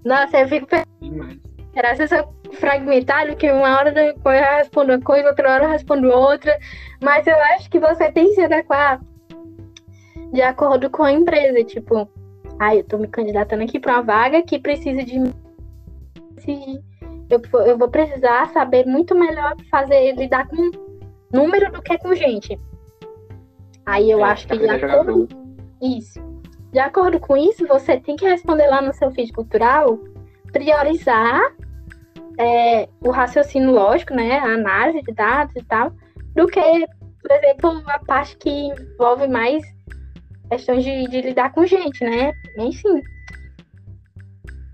Nossa, 0.04 0.38
eu 0.38 0.48
fico 0.48 0.66
pensando. 0.66 1.40
Será 1.72 1.94
que 1.96 2.02
eu 2.02 2.34
fragmentado 2.54 3.36
que 3.36 3.50
uma 3.50 3.76
hora 3.76 3.92
eu 3.92 4.14
respondo 4.56 4.92
uma 4.92 5.00
coisa, 5.00 5.28
outra 5.28 5.52
hora 5.52 5.64
eu 5.64 5.70
respondo 5.70 6.08
outra. 6.08 6.56
Mas 7.02 7.26
eu 7.26 7.36
acho 7.54 7.68
que 7.70 7.80
você 7.80 8.12
tem 8.12 8.28
que 8.28 8.34
se 8.34 8.42
adequar 8.42 9.00
de 10.32 10.42
acordo 10.42 10.88
com 10.90 11.02
a 11.02 11.12
empresa. 11.12 11.64
Tipo, 11.64 12.08
ah, 12.58 12.74
eu 12.74 12.84
tô 12.84 12.98
me 12.98 13.08
candidatando 13.08 13.64
aqui 13.64 13.80
para 13.80 13.94
uma 13.94 14.02
vaga 14.02 14.42
que 14.42 14.58
precisa 14.58 15.02
de. 15.02 15.16
Eu, 17.30 17.40
eu 17.66 17.78
vou 17.78 17.88
precisar 17.88 18.50
saber 18.50 18.86
muito 18.86 19.14
melhor 19.14 19.56
fazer 19.70 20.14
lidar 20.14 20.46
com 20.48 20.70
número 21.32 21.72
do 21.72 21.82
que 21.82 21.98
com 21.98 22.14
gente. 22.14 22.58
Aí 23.86 24.10
eu 24.10 24.20
é, 24.20 24.30
acho 24.30 24.46
que 24.46 24.58
de 24.58 24.68
acordo. 24.68 25.28
Isso. 25.82 26.33
De 26.74 26.80
acordo 26.80 27.20
com 27.20 27.36
isso, 27.36 27.64
você 27.68 28.00
tem 28.00 28.16
que 28.16 28.24
responder 28.24 28.66
lá 28.66 28.82
no 28.82 28.92
seu 28.92 29.08
feed 29.12 29.32
cultural, 29.32 29.96
priorizar 30.52 31.40
é, 32.36 32.88
o 33.00 33.12
raciocínio 33.12 33.70
lógico, 33.70 34.12
né, 34.12 34.40
a 34.40 34.54
análise 34.54 35.00
de 35.02 35.12
dados 35.12 35.54
e 35.54 35.62
tal, 35.62 35.92
do 36.34 36.48
que, 36.48 36.60
por 37.22 37.30
exemplo, 37.30 37.80
a 37.86 38.00
parte 38.00 38.36
que 38.38 38.50
envolve 38.50 39.28
mais 39.28 39.62
questões 40.50 40.82
de, 40.82 41.06
de 41.06 41.20
lidar 41.20 41.52
com 41.52 41.64
gente, 41.64 42.02
né? 42.02 42.32
Enfim. 42.58 43.00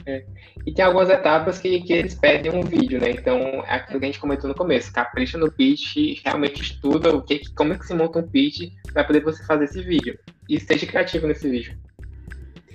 É. 0.07 0.25
E 0.67 0.73
tem 0.73 0.83
algumas 0.83 1.11
etapas 1.11 1.59
que, 1.59 1.83
que 1.83 1.93
eles 1.93 2.15
pedem 2.15 2.51
um 2.51 2.63
vídeo, 2.63 2.99
né? 2.99 3.11
Então, 3.11 3.37
é 3.67 3.75
aquilo 3.75 3.99
que 3.99 4.07
a 4.07 4.09
gente 4.09 4.21
comentou 4.21 4.49
no 4.49 4.55
começo. 4.55 4.91
Capricha 4.91 5.37
no 5.37 5.53
pitch, 5.53 6.23
realmente 6.25 6.63
estuda 6.63 7.15
o 7.15 7.21
que, 7.23 7.43
como 7.55 7.75
é 7.75 7.79
que 7.79 7.87
se 7.87 7.93
monta 7.93 8.21
um 8.21 8.27
pitch 8.27 8.73
para 8.91 9.05
poder 9.05 9.23
você 9.23 9.45
fazer 9.45 9.65
esse 9.65 9.83
vídeo. 9.83 10.19
E 10.49 10.59
seja 10.59 10.87
criativo 10.87 11.27
nesse 11.27 11.49
vídeo. 11.49 11.79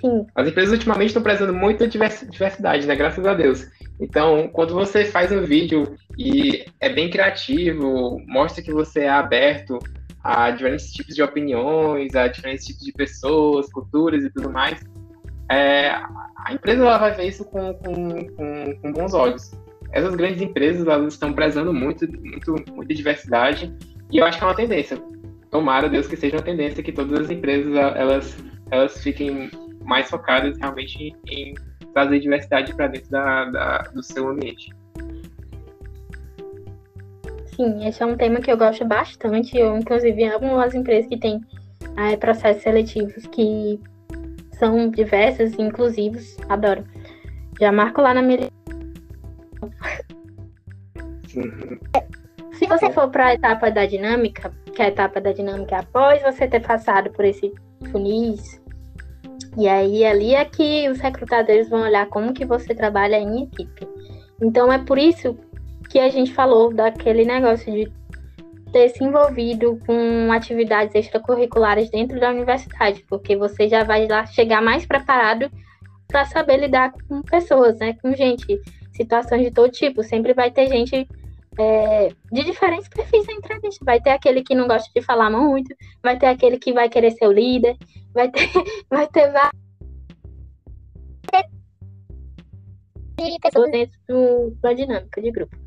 Sim. 0.02 0.26
As 0.36 0.48
empresas 0.48 0.74
ultimamente 0.74 1.08
estão 1.08 1.24
prezando 1.24 1.54
muito 1.54 1.88
diversidade, 1.88 2.86
né? 2.86 2.96
Graças 2.96 3.26
a 3.26 3.34
Deus. 3.34 3.68
Então, 4.00 4.50
quando 4.52 4.74
você 4.74 5.06
faz 5.06 5.32
um 5.32 5.42
vídeo 5.42 5.96
e 6.18 6.66
é 6.80 6.90
bem 6.90 7.10
criativo, 7.10 8.22
mostra 8.28 8.64
que 8.64 8.74
você 8.74 9.02
é 9.02 9.10
aberto 9.10 9.80
a 10.24 10.52
diferentes 10.52 10.92
tipos 10.92 11.16
de 11.16 11.22
opiniões, 11.22 12.16
a 12.16 12.28
diferentes 12.28 12.66
tipos 12.66 12.84
de 12.84 12.92
pessoas, 12.92 13.72
culturas 13.72 14.24
e 14.24 14.30
tudo 14.30 14.52
mais, 14.52 14.84
é, 15.50 15.90
a 15.90 16.52
empresa 16.52 16.82
ela 16.82 16.98
vai 16.98 17.14
ver 17.14 17.28
isso 17.28 17.46
com, 17.46 17.74
com, 17.76 18.28
com, 18.36 18.76
com, 18.82 18.92
bons 18.92 19.14
olhos. 19.14 19.52
Essas 19.92 20.16
grandes 20.16 20.42
empresas 20.42 20.88
elas 20.88 21.14
estão 21.14 21.32
prezando 21.32 21.72
muito, 21.72 22.08
muito, 22.20 22.56
muita 22.74 22.94
diversidade 22.94 23.74
e 24.12 24.18
eu 24.18 24.26
acho 24.26 24.40
que 24.40 24.44
é 24.44 24.48
uma 24.48 24.56
tendência. 24.56 24.98
Tomara 25.52 25.88
Deus 25.88 26.08
que 26.08 26.18
seja 26.18 26.36
uma 26.36 26.44
tendência 26.44 26.84
que 26.84 26.92
todas 26.92 27.22
as 27.22 27.30
empresas 27.30 27.74
elas, 27.76 28.36
elas 28.72 29.02
fiquem 29.02 29.50
mais 29.86 30.10
focadas 30.10 30.58
realmente 30.58 31.16
em, 31.28 31.54
trazer 31.94 32.20
diversidade 32.20 32.74
para 32.76 32.88
dentro 32.88 33.10
da, 33.10 33.46
da, 33.46 33.78
do 33.94 34.04
seu 34.04 34.28
ambiente. 34.28 34.70
Sim, 37.56 37.88
esse 37.88 38.04
é 38.04 38.06
um 38.06 38.18
tema 38.18 38.42
que 38.42 38.52
eu 38.52 38.58
gosto 38.58 38.84
bastante. 38.84 39.58
Eu, 39.58 39.78
inclusive, 39.78 40.26
amo 40.26 40.60
as 40.60 40.74
empresas 40.74 41.08
que 41.08 41.18
têm 41.18 41.42
é, 41.96 42.18
processos 42.18 42.64
seletivos 42.64 43.26
que 43.28 43.80
são 44.52 44.90
diversos 44.90 45.54
e 45.54 45.62
inclusivos. 45.62 46.36
Adoro. 46.50 46.84
Já 47.60 47.72
marco 47.72 48.02
lá 48.02 48.14
na 48.14 48.22
minha. 48.22 48.50
Se 52.54 52.66
você 52.68 52.92
for 52.92 53.10
para 53.10 53.28
a 53.28 53.34
etapa 53.34 53.72
da 53.72 53.86
dinâmica, 53.86 54.52
que 54.74 54.82
é 54.82 54.86
a 54.86 54.90
etapa 54.90 55.22
da 55.22 55.32
dinâmica 55.32 55.78
após 55.78 56.22
você 56.22 56.48
ter 56.48 56.62
passado 56.62 57.10
por 57.12 57.24
esse 57.24 57.54
funis, 57.92 58.62
e 59.58 59.68
aí 59.68 60.06
ali 60.06 60.36
é 60.36 60.44
que 60.44 60.90
os 60.90 61.00
recrutadores 61.00 61.70
vão 61.70 61.82
olhar 61.82 62.08
como 62.08 62.34
que 62.34 62.46
você 62.46 62.74
trabalha 62.76 63.18
em 63.18 63.44
equipe. 63.44 63.88
Então 64.42 64.72
é 64.72 64.80
por 64.80 64.98
isso 64.98 65.38
que 65.90 66.00
a 66.00 66.10
gente 66.10 66.34
falou 66.34 66.74
daquele 66.74 67.24
negócio 67.24 67.72
de 67.72 67.92
ter 68.72 68.90
se 68.90 69.04
envolvido 69.04 69.80
com 69.86 70.32
atividades 70.32 70.94
extracurriculares 70.94 71.90
dentro 71.90 72.20
da 72.20 72.30
universidade, 72.30 73.06
porque 73.08 73.36
você 73.36 73.70
já 73.70 73.84
vai 73.84 74.08
lá 74.08 74.26
chegar 74.26 74.62
mais 74.62 74.86
preparado 74.86 75.50
para 76.08 76.26
saber 76.26 76.58
lidar 76.58 76.92
com 77.08 77.22
pessoas, 77.22 77.80
né, 77.80 77.96
com 78.02 78.14
gente, 78.14 78.60
situações 78.92 79.44
de 79.44 79.52
todo 79.52 79.72
tipo. 79.72 80.04
Sempre 80.04 80.34
vai 80.34 80.52
ter 80.52 80.68
gente 80.68 81.08
é, 81.60 82.10
de 82.32 82.44
diferentes 82.44 82.88
perfis 82.88 83.26
na 83.28 83.34
entrevista. 83.34 83.84
Vai 83.86 84.02
ter 84.02 84.12
aquele 84.12 84.44
que 84.44 84.56
não 84.56 84.68
gosta 84.68 84.90
de 84.94 85.02
falar 85.02 85.30
muito, 85.30 85.76
vai 86.04 86.18
ter 86.18 86.28
aquele 86.28 86.58
que 86.58 86.74
vai 86.74 86.90
querer 86.90 87.12
ser 87.12 87.28
o 87.28 87.32
líder, 87.32 87.78
vai 88.14 88.30
ter, 88.30 88.50
vai 88.90 89.08
ter 89.08 89.32
várias 89.32 89.52
pessoas 93.42 93.72
dentro 93.72 94.00
do, 94.08 94.52
da 94.62 94.74
dinâmica 94.74 95.22
de 95.22 95.32
grupo. 95.32 95.66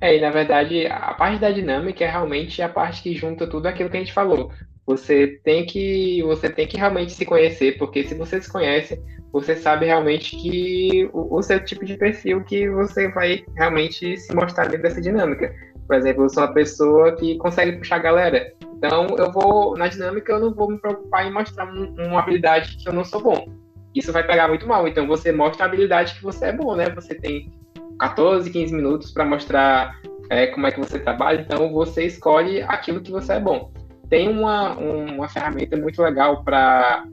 É, 0.00 0.16
e 0.16 0.20
na 0.20 0.30
verdade, 0.30 0.86
a 0.86 1.12
parte 1.14 1.40
da 1.40 1.50
dinâmica 1.50 2.04
é 2.04 2.08
realmente 2.08 2.62
a 2.62 2.68
parte 2.68 3.02
que 3.02 3.14
junta 3.14 3.48
tudo 3.48 3.66
aquilo 3.66 3.90
que 3.90 3.96
a 3.96 4.00
gente 4.00 4.12
falou. 4.12 4.52
Você 4.88 5.38
tem 5.44 5.66
que, 5.66 6.22
você 6.22 6.48
tem 6.48 6.66
que 6.66 6.78
realmente 6.78 7.12
se 7.12 7.26
conhecer, 7.26 7.76
porque 7.76 8.04
se 8.04 8.14
você 8.14 8.40
se 8.40 8.50
conhece, 8.50 8.98
você 9.30 9.54
sabe 9.54 9.84
realmente 9.84 10.34
que 10.34 11.10
o, 11.12 11.36
o, 11.36 11.42
seu 11.42 11.62
tipo 11.62 11.84
de 11.84 11.94
perfil 11.98 12.42
que 12.42 12.70
você 12.70 13.06
vai 13.08 13.44
realmente 13.54 14.16
se 14.16 14.34
mostrar 14.34 14.64
dentro 14.64 14.84
dessa 14.84 15.02
dinâmica. 15.02 15.54
Por 15.86 15.94
exemplo, 15.94 16.24
eu 16.24 16.30
sou 16.30 16.42
uma 16.42 16.54
pessoa 16.54 17.14
que 17.16 17.36
consegue 17.36 17.76
puxar 17.76 17.96
a 17.96 17.98
galera. 17.98 18.50
Então, 18.78 19.08
eu 19.18 19.30
vou, 19.30 19.76
na 19.76 19.88
dinâmica, 19.88 20.32
eu 20.32 20.40
não 20.40 20.54
vou 20.54 20.70
me 20.70 20.78
preocupar 20.78 21.26
em 21.26 21.34
mostrar 21.34 21.70
um, 21.70 21.94
uma 21.98 22.20
habilidade 22.20 22.78
que 22.78 22.88
eu 22.88 22.94
não 22.94 23.04
sou 23.04 23.22
bom. 23.22 23.46
Isso 23.94 24.10
vai 24.10 24.26
pegar 24.26 24.48
muito 24.48 24.66
mal. 24.66 24.88
Então, 24.88 25.06
você 25.06 25.30
mostra 25.30 25.64
a 25.64 25.68
habilidade 25.68 26.14
que 26.14 26.22
você 26.22 26.46
é 26.46 26.52
bom, 26.52 26.74
né? 26.74 26.88
Você 26.94 27.14
tem 27.14 27.52
14, 28.00 28.50
15 28.50 28.74
minutos 28.74 29.10
para 29.10 29.26
mostrar 29.26 30.00
é, 30.30 30.46
como 30.46 30.66
é 30.66 30.72
que 30.72 30.80
você 30.80 30.98
trabalha. 30.98 31.42
Então, 31.42 31.70
você 31.74 32.06
escolhe 32.06 32.62
aquilo 32.62 33.02
que 33.02 33.10
você 33.10 33.34
é 33.34 33.40
bom. 33.40 33.70
Tem 34.08 34.28
uma, 34.28 34.74
uma 34.78 35.28
ferramenta 35.28 35.76
muito 35.76 36.02
legal 36.02 36.42
para 36.42 37.04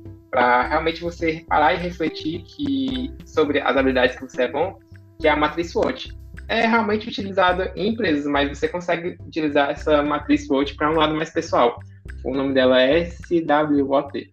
realmente 0.69 1.01
você 1.01 1.45
parar 1.47 1.73
e 1.73 1.77
refletir 1.77 2.43
que, 2.43 3.13
sobre 3.25 3.59
as 3.59 3.75
habilidades 3.75 4.15
que 4.15 4.23
você 4.23 4.43
é 4.43 4.51
bom, 4.51 4.79
que 5.19 5.27
é 5.27 5.31
a 5.31 5.35
matriz 5.35 5.71
SWOT. 5.71 6.15
É 6.47 6.67
realmente 6.67 7.07
utilizada 7.07 7.71
em 7.75 7.89
empresas, 7.89 8.25
mas 8.25 8.57
você 8.57 8.67
consegue 8.67 9.17
utilizar 9.25 9.71
essa 9.71 10.03
matriz 10.03 10.45
SWOT 10.45 10.75
para 10.75 10.91
um 10.91 10.95
lado 10.95 11.15
mais 11.15 11.31
pessoal. 11.31 11.79
O 12.23 12.33
nome 12.33 12.53
dela 12.53 12.81
é 12.81 13.05
SWOT. 13.05 14.31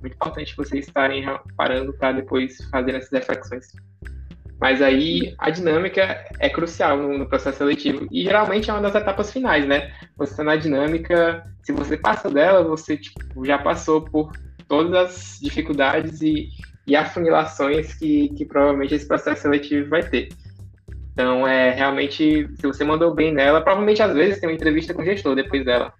Muito 0.00 0.14
importante 0.14 0.56
vocês 0.56 0.86
estarem 0.86 1.24
parando 1.56 1.92
para 1.94 2.12
depois 2.12 2.56
fazer 2.70 2.94
essas 2.94 3.10
reflexões. 3.10 3.66
Mas 4.60 4.80
aí 4.80 5.34
a 5.38 5.50
dinâmica 5.50 6.24
é 6.38 6.48
crucial 6.48 6.96
no, 6.96 7.18
no, 7.18 7.28
processo 7.28 7.58
seletivo 7.58 8.06
e 8.10 8.22
geralmente 8.22 8.70
é 8.70 8.72
uma 8.72 8.82
das 8.82 8.94
etapas 8.94 9.30
finais, 9.30 9.66
né? 9.66 9.92
Você 10.16 10.36
tá 10.36 10.44
na 10.44 10.56
dinâmica, 10.56 11.44
se 11.62 11.72
você 11.72 11.96
passa 11.96 12.30
dela, 12.30 12.62
você 12.64 12.96
tipo, 12.96 13.44
já 13.44 13.58
passou 13.58 14.00
por 14.00 14.32
todas 14.66 14.94
as 14.94 15.38
dificuldades 15.42 16.22
e, 16.22 16.48
e 16.86 16.96
afunilações 16.96 17.94
que, 17.94 18.30
que 18.30 18.46
provavelmente 18.46 18.94
esse 18.94 19.06
processo 19.06 19.42
seletivo 19.42 19.90
vai 19.90 20.02
ter. 20.02 20.28
Então, 21.12 21.46
é 21.46 21.70
realmente, 21.70 22.48
se 22.56 22.66
você 22.66 22.84
mandou 22.84 23.14
bem 23.14 23.32
nela, 23.32 23.62
provavelmente 23.62 24.02
às 24.02 24.14
vezes 24.14 24.38
tem 24.38 24.48
uma 24.48 24.54
entrevista 24.54 24.92
com 24.92 25.02
o 25.02 25.04
gestor 25.04 25.34
depois 25.34 25.64
dela. 25.64 25.92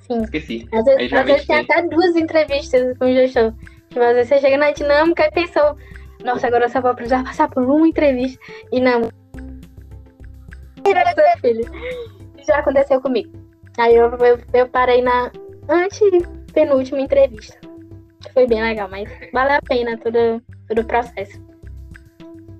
Sim. 0.00 0.22
Esqueci. 0.22 0.66
Às 0.72 0.84
vezes, 0.84 1.12
às 1.12 1.26
vezes 1.26 1.46
tem 1.46 1.56
até 1.56 1.82
duas 1.86 2.16
entrevistas 2.16 2.96
com 2.98 3.04
o 3.04 3.14
gestor. 3.14 3.52
Tipo, 3.90 4.00
às 4.00 4.14
vezes 4.14 4.28
você 4.28 4.40
chega 4.40 4.56
na 4.56 4.70
dinâmica 4.70 5.26
e 5.26 5.30
pensou, 5.30 5.76
nossa, 6.24 6.46
agora 6.46 6.64
eu 6.64 6.68
só 6.68 6.80
vou 6.80 6.94
precisar 6.94 7.24
passar 7.24 7.48
por 7.48 7.62
uma 7.64 7.86
entrevista. 7.86 8.40
E 8.72 8.80
não. 8.80 9.10
Filho. 11.40 11.64
Já 12.46 12.58
aconteceu 12.58 13.00
comigo. 13.00 13.30
Aí 13.78 13.94
eu, 13.94 14.10
eu, 14.10 14.38
eu 14.52 14.68
parei 14.68 15.02
na 15.02 15.30
antepenúltima 15.68 17.00
entrevista. 17.00 17.58
Foi 18.32 18.46
bem 18.46 18.62
legal, 18.62 18.88
mas 18.90 19.08
vale 19.32 19.52
a 19.52 19.62
pena 19.62 19.96
todo, 19.98 20.42
todo 20.66 20.80
o 20.80 20.84
processo. 20.84 21.40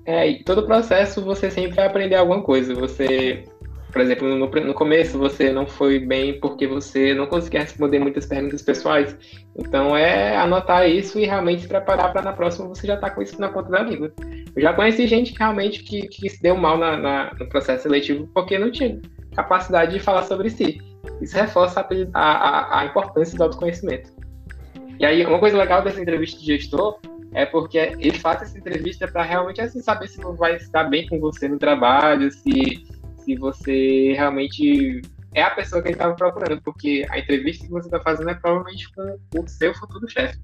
É, 0.05 0.27
e 0.27 0.43
todo 0.43 0.65
processo 0.65 1.23
você 1.23 1.51
sempre 1.51 1.75
vai 1.75 1.87
aprender 1.87 2.15
alguma 2.15 2.41
coisa. 2.41 2.73
Você, 2.75 3.43
por 3.91 4.01
exemplo, 4.01 4.27
no, 4.27 4.47
no 4.47 4.73
começo 4.73 5.17
você 5.17 5.51
não 5.51 5.65
foi 5.65 5.99
bem 5.99 6.39
porque 6.39 6.67
você 6.67 7.13
não 7.13 7.25
conseguia 7.25 7.61
responder 7.61 7.99
muitas 7.99 8.25
perguntas 8.25 8.61
pessoais. 8.61 9.15
Então 9.57 9.95
é 9.97 10.37
anotar 10.37 10.87
isso 10.87 11.19
e 11.19 11.25
realmente 11.25 11.63
se 11.63 11.67
preparar 11.67 12.11
para 12.11 12.21
na 12.21 12.33
próxima 12.33 12.67
você 12.67 12.85
já 12.85 12.97
tá 12.97 13.09
com 13.09 13.21
isso 13.21 13.39
na 13.39 13.49
ponta 13.49 13.69
da 13.69 13.81
língua. 13.81 14.11
Eu 14.55 14.61
já 14.61 14.73
conheci 14.73 15.07
gente 15.07 15.33
que 15.33 15.39
realmente 15.39 15.83
que, 15.83 16.07
que 16.07 16.29
se 16.29 16.41
deu 16.41 16.55
mal 16.55 16.77
na, 16.77 16.97
na, 16.97 17.33
no 17.39 17.49
processo 17.49 17.83
seletivo 17.83 18.29
porque 18.33 18.59
não 18.59 18.71
tinha 18.71 18.99
capacidade 19.35 19.93
de 19.93 19.99
falar 19.99 20.23
sobre 20.23 20.49
si. 20.49 20.79
Isso 21.21 21.35
reforça 21.35 21.85
a, 22.13 22.21
a, 22.21 22.79
a 22.81 22.85
importância 22.85 23.37
do 23.37 23.43
autoconhecimento. 23.43 24.11
E 24.99 25.05
aí, 25.05 25.25
uma 25.25 25.39
coisa 25.39 25.57
legal 25.57 25.81
dessa 25.81 26.01
entrevista 26.01 26.39
de 26.39 26.45
gestor 26.45 26.99
é 27.33 27.45
porque 27.45 27.77
ele 27.77 28.17
faz 28.19 28.41
essa 28.41 28.57
entrevista 28.57 29.07
para 29.07 29.23
realmente 29.23 29.61
assim, 29.61 29.81
saber 29.81 30.07
se 30.07 30.19
vai 30.37 30.55
estar 30.55 30.83
bem 30.85 31.07
com 31.07 31.19
você 31.19 31.47
no 31.47 31.57
trabalho, 31.57 32.29
se, 32.31 32.83
se 33.29 33.35
você 33.35 34.13
realmente 34.13 35.01
é 35.35 35.43
a 35.43 35.51
pessoa 35.51 35.83
que 35.83 35.89
ele 35.89 35.95
estava 35.95 36.15
procurando, 36.15 36.59
porque 36.63 37.05
a 37.11 37.19
entrevista 37.19 37.63
que 37.63 37.71
você 37.71 37.87
está 37.87 37.99
fazendo 37.99 38.31
é 38.31 38.33
provavelmente 38.33 38.91
com 38.91 39.39
o 39.39 39.47
seu 39.47 39.71
futuro 39.75 40.09
chefe. 40.09 40.39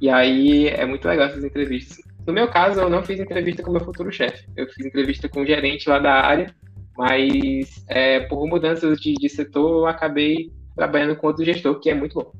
E 0.00 0.08
aí 0.08 0.68
é 0.68 0.86
muito 0.86 1.06
legal 1.06 1.26
essas 1.26 1.44
entrevistas. 1.44 1.98
No 2.26 2.32
meu 2.32 2.48
caso, 2.48 2.80
eu 2.80 2.88
não 2.88 3.04
fiz 3.04 3.20
entrevista 3.20 3.62
com 3.62 3.68
o 3.68 3.72
meu 3.74 3.84
futuro 3.84 4.10
chefe. 4.10 4.48
Eu 4.56 4.66
fiz 4.68 4.86
entrevista 4.86 5.28
com 5.28 5.42
o 5.42 5.46
gerente 5.46 5.90
lá 5.90 5.98
da 5.98 6.12
área, 6.12 6.54
mas 6.96 7.84
é, 7.86 8.20
por 8.20 8.46
mudanças 8.46 8.98
de, 8.98 9.12
de 9.12 9.28
setor, 9.28 9.80
eu 9.80 9.86
acabei 9.86 10.50
trabalhando 10.74 11.16
com 11.16 11.26
outro 11.26 11.44
gestor, 11.44 11.78
que 11.80 11.90
é 11.90 11.94
muito 11.94 12.14
bom. 12.14 12.32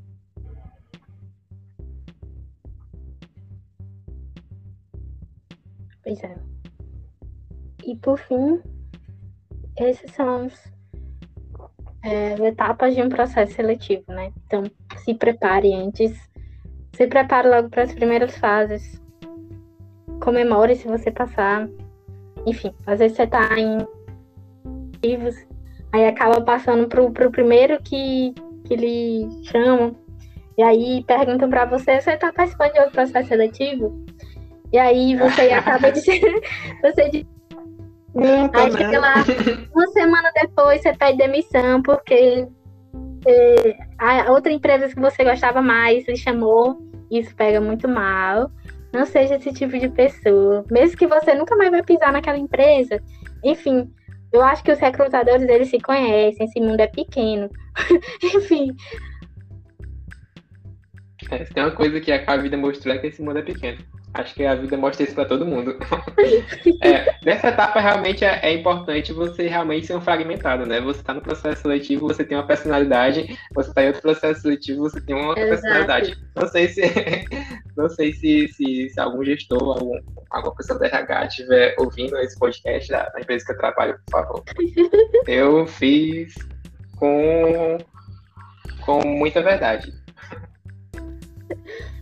Pois 6.02 6.24
é. 6.24 6.34
E 7.86 7.94
por 7.96 8.18
fim, 8.18 8.62
esses 9.78 10.10
são 10.12 10.46
os, 10.46 10.72
é, 12.02 12.34
as 12.34 12.40
etapas 12.40 12.94
de 12.94 13.02
um 13.02 13.08
processo 13.08 13.52
seletivo, 13.52 14.04
né? 14.08 14.32
Então, 14.46 14.62
se 14.98 15.14
prepare 15.14 15.72
antes, 15.74 16.12
se 16.94 17.06
prepare 17.06 17.48
logo 17.48 17.68
para 17.68 17.82
as 17.82 17.94
primeiras 17.94 18.36
fases, 18.38 19.00
comemore 20.20 20.76
se 20.76 20.88
você 20.88 21.10
passar. 21.10 21.68
Enfim, 22.46 22.72
às 22.86 22.98
vezes 23.00 23.16
você 23.16 23.24
está 23.24 23.58
em 23.58 23.78
aí 25.92 26.06
acaba 26.06 26.40
passando 26.40 26.88
pro, 26.88 27.10
pro 27.12 27.30
primeiro 27.30 27.80
que, 27.82 28.34
que 28.64 28.74
lhe 28.74 29.28
chamam, 29.44 29.94
e 30.56 30.62
aí 30.62 31.04
perguntam 31.06 31.50
para 31.50 31.66
você, 31.66 32.00
você 32.00 32.12
está 32.12 32.32
participando 32.32 32.72
de 32.72 32.78
outro 32.78 32.94
processo 32.94 33.28
seletivo? 33.28 34.04
E 34.72 34.78
aí 34.78 35.14
você 35.16 35.52
acaba 35.52 35.92
de. 35.92 36.00
você 36.82 37.24
de... 38.22 38.58
aí 38.58 38.72
chega 38.72 38.98
lá, 38.98 39.14
uma 39.74 39.86
semana 39.88 40.30
depois 40.34 40.82
você 40.82 40.94
pede 40.94 41.18
demissão 41.18 41.82
porque 41.82 42.48
é, 43.26 43.76
a 43.98 44.30
outra 44.30 44.52
empresa 44.52 44.88
que 44.88 45.00
você 45.00 45.24
gostava 45.24 45.60
mais 45.60 46.06
lhe 46.06 46.16
chamou. 46.16 46.78
Isso 47.10 47.34
pega 47.34 47.60
muito 47.60 47.88
mal. 47.88 48.50
Não 48.92 49.04
seja 49.04 49.36
esse 49.36 49.52
tipo 49.52 49.78
de 49.78 49.88
pessoa. 49.88 50.64
Mesmo 50.70 50.96
que 50.96 51.06
você 51.06 51.34
nunca 51.34 51.56
mais 51.56 51.70
vai 51.70 51.82
pisar 51.82 52.12
naquela 52.12 52.38
empresa. 52.38 53.02
Enfim, 53.44 53.92
eu 54.32 54.42
acho 54.42 54.62
que 54.62 54.72
os 54.72 54.78
recrutadores 54.78 55.48
eles 55.48 55.68
se 55.68 55.78
conhecem, 55.80 56.46
esse 56.46 56.60
mundo 56.60 56.80
é 56.80 56.86
pequeno. 56.86 57.50
Enfim. 58.22 58.74
É, 61.30 61.44
se 61.44 61.52
tem 61.52 61.62
uma 61.64 61.72
coisa 61.72 62.00
que 62.00 62.12
a 62.12 62.36
vida 62.36 62.56
mostrou 62.56 62.94
é 62.94 62.98
que 62.98 63.08
esse 63.08 63.22
mundo 63.22 63.38
é 63.38 63.42
pequeno. 63.42 63.78
Acho 64.18 64.34
que 64.34 64.44
a 64.46 64.54
vida 64.54 64.78
mostra 64.78 65.04
isso 65.04 65.14
para 65.14 65.26
todo 65.26 65.44
mundo. 65.44 65.76
é, 66.82 67.14
nessa 67.22 67.48
etapa, 67.48 67.80
realmente 67.80 68.24
é, 68.24 68.40
é, 68.42 68.54
importante 68.54 69.12
você 69.12 69.46
realmente 69.46 69.86
ser 69.86 69.94
um 69.94 70.00
fragmentado, 70.00 70.64
né? 70.64 70.80
Você 70.80 71.00
está 71.00 71.12
no 71.12 71.20
processo 71.20 71.62
seletivo, 71.62 72.08
você 72.08 72.24
tem 72.24 72.36
uma 72.36 72.46
personalidade, 72.46 73.38
você 73.54 73.68
está 73.68 73.82
em 73.82 73.88
outro 73.88 74.00
processo 74.00 74.40
seletivo, 74.40 74.80
você 74.80 75.00
tem 75.02 75.14
uma 75.14 75.28
outra 75.28 75.42
Exato. 75.42 75.60
personalidade. 75.60 76.18
Não 76.34 76.48
sei 76.48 76.68
se 76.68 76.80
não 77.76 77.88
sei 77.90 78.14
se, 78.14 78.48
se, 78.48 78.88
se 78.88 78.98
algum 78.98 79.22
gestor, 79.22 79.76
algum, 79.76 80.00
alguma 80.30 80.54
pessoa 80.54 80.78
da 80.78 80.86
RH 80.86 81.26
estiver 81.26 81.74
ouvindo 81.78 82.16
esse 82.18 82.38
podcast 82.38 82.90
da, 82.90 83.10
da 83.10 83.20
empresa 83.20 83.44
que 83.44 83.52
eu 83.52 83.58
trabalho, 83.58 84.00
por 84.06 84.12
favor. 84.12 84.44
Eu 85.28 85.66
fiz 85.66 86.34
com, 86.96 87.76
com 88.80 89.06
muita 89.06 89.42
verdade. 89.42 89.92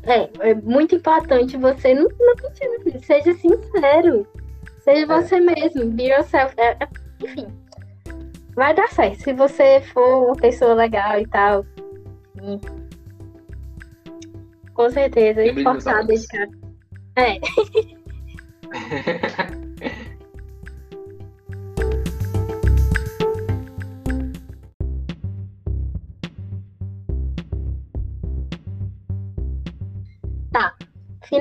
É, 0.06 0.50
é 0.50 0.54
muito 0.54 0.94
importante 0.94 1.56
você 1.56 1.94
não, 1.94 2.04
não 2.04 3.00
seja 3.00 3.32
sincero. 3.34 4.26
Seja 4.80 5.02
é. 5.02 5.06
você 5.06 5.40
mesmo, 5.40 5.90
be 5.90 6.04
yourself. 6.08 6.54
É, 6.58 6.76
é, 6.80 6.88
enfim, 7.22 7.46
vai 8.54 8.74
dar 8.74 8.88
certo. 8.88 9.22
Se 9.22 9.32
você 9.32 9.80
for 9.92 10.26
uma 10.26 10.36
pessoa 10.36 10.74
legal 10.74 11.18
e 11.18 11.26
tal. 11.26 11.64
E, 12.42 12.60
com 14.74 14.90
certeza, 14.90 15.44
e 15.44 15.62
forçar, 15.62 16.04
dedicar. 16.04 16.48
É. 17.16 17.38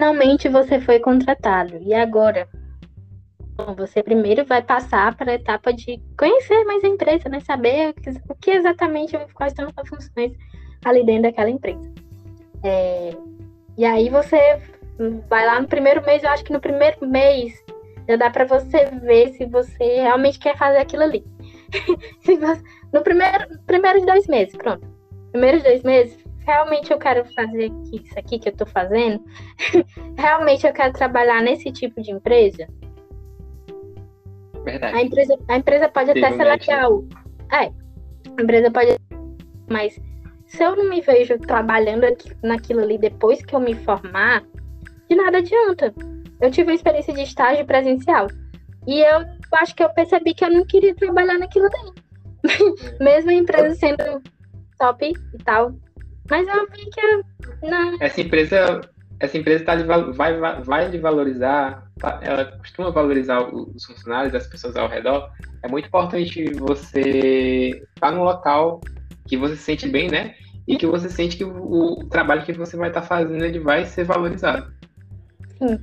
Finalmente 0.03 0.49
você 0.49 0.81
foi 0.81 0.99
contratado. 0.99 1.77
E 1.81 1.93
agora? 1.93 2.45
Bom, 3.55 3.73
você 3.73 4.03
primeiro 4.03 4.43
vai 4.43 4.61
passar 4.61 5.15
para 5.15 5.31
a 5.31 5.35
etapa 5.35 5.71
de 5.71 5.97
conhecer 6.19 6.65
mais 6.65 6.83
a 6.83 6.89
empresa, 6.89 7.29
né? 7.29 7.39
Saber 7.39 7.95
o 8.27 8.35
que 8.35 8.51
exatamente, 8.51 9.17
quais 9.33 9.53
são 9.53 9.65
as 9.77 9.87
funções 9.87 10.33
ali 10.83 11.05
dentro 11.05 11.21
daquela 11.23 11.49
empresa. 11.49 11.89
É, 12.65 13.15
e 13.77 13.85
aí 13.85 14.09
você 14.09 14.59
vai 15.29 15.45
lá 15.45 15.61
no 15.61 15.69
primeiro 15.69 16.05
mês, 16.05 16.21
eu 16.21 16.31
acho 16.31 16.43
que 16.43 16.51
no 16.51 16.59
primeiro 16.59 17.07
mês 17.07 17.53
já 18.05 18.17
dá 18.17 18.29
para 18.29 18.43
você 18.43 18.83
ver 19.01 19.29
se 19.35 19.45
você 19.45 20.01
realmente 20.01 20.37
quer 20.37 20.57
fazer 20.57 20.79
aquilo 20.79 21.03
ali. 21.03 21.23
no 22.91 23.01
primeiro, 23.01 23.57
primeiros 23.65 24.05
dois 24.05 24.27
meses, 24.27 24.53
pronto. 24.57 24.85
Primeiros 25.31 25.63
dois 25.63 25.81
meses, 25.81 26.17
realmente 26.45 26.91
eu 26.91 26.97
quero 26.97 27.25
fazer 27.33 27.71
isso 27.91 28.17
aqui 28.17 28.39
que 28.39 28.49
eu 28.49 28.51
estou 28.51 28.67
fazendo, 28.67 29.23
realmente 30.17 30.65
eu 30.65 30.73
quero 30.73 30.93
trabalhar 30.93 31.41
nesse 31.41 31.71
tipo 31.71 32.01
de 32.01 32.11
empresa. 32.11 32.67
Verdade. 34.63 34.97
A 34.97 35.01
empresa, 35.01 35.39
a 35.49 35.57
empresa 35.57 35.89
pode 35.89 36.11
até 36.11 36.31
ser 36.31 36.43
legal. 36.43 37.03
É, 37.51 37.65
a 38.37 38.41
empresa 38.41 38.71
pode. 38.71 38.97
Mas 39.69 39.99
se 40.45 40.63
eu 40.63 40.75
não 40.75 40.89
me 40.89 41.01
vejo 41.01 41.37
trabalhando 41.39 42.05
naquilo 42.41 42.81
ali 42.81 42.97
depois 42.97 43.43
que 43.43 43.55
eu 43.55 43.59
me 43.59 43.75
formar, 43.75 44.43
de 45.09 45.15
nada 45.15 45.39
adianta. 45.39 45.93
Eu 46.41 46.51
tive 46.51 46.71
uma 46.71 46.75
experiência 46.75 47.13
de 47.13 47.21
estágio 47.21 47.65
presencial. 47.65 48.27
E 48.85 48.99
eu 48.99 49.25
acho 49.53 49.75
que 49.75 49.83
eu 49.83 49.89
percebi 49.89 50.33
que 50.33 50.43
eu 50.43 50.51
não 50.51 50.65
queria 50.65 50.93
trabalhar 50.93 51.37
naquilo 51.37 51.65
ali. 51.65 51.93
Mesmo 52.99 53.29
a 53.29 53.33
empresa 53.33 53.75
sendo 53.75 54.21
top 54.77 55.07
e 55.09 55.43
tal, 55.43 55.73
mas 56.29 56.47
eu 56.47 56.67
vi 56.69 56.89
que 56.89 57.67
não. 57.67 57.97
Essa 57.99 58.21
empresa, 58.21 58.81
essa 59.19 59.37
empresa 59.37 59.65
tá, 59.65 59.75
vai, 59.75 60.37
vai, 60.37 60.61
vai 60.61 60.89
lhe 60.89 60.97
valorizar, 60.97 61.87
tá, 61.99 62.19
ela 62.21 62.45
costuma 62.57 62.91
valorizar 62.91 63.41
os 63.41 63.85
funcionários, 63.85 64.33
as 64.35 64.47
pessoas 64.47 64.75
ao 64.75 64.87
redor. 64.87 65.31
É 65.61 65.67
muito 65.67 65.87
importante 65.87 66.51
você 66.53 67.81
estar 67.95 68.09
tá 68.09 68.11
num 68.11 68.23
local 68.23 68.81
que 69.27 69.37
você 69.37 69.55
se 69.55 69.63
sente 69.63 69.87
bem, 69.87 70.09
né? 70.09 70.35
E 70.67 70.77
que 70.77 70.85
você 70.85 71.09
sente 71.09 71.37
que 71.37 71.43
o, 71.43 71.99
o 71.99 72.09
trabalho 72.09 72.43
que 72.43 72.53
você 72.53 72.77
vai 72.77 72.89
estar 72.89 73.01
tá 73.01 73.07
fazendo 73.07 73.43
ele 73.43 73.59
vai 73.59 73.85
ser 73.85 74.05
valorizado. 74.05 74.71
Sim. 75.57 75.79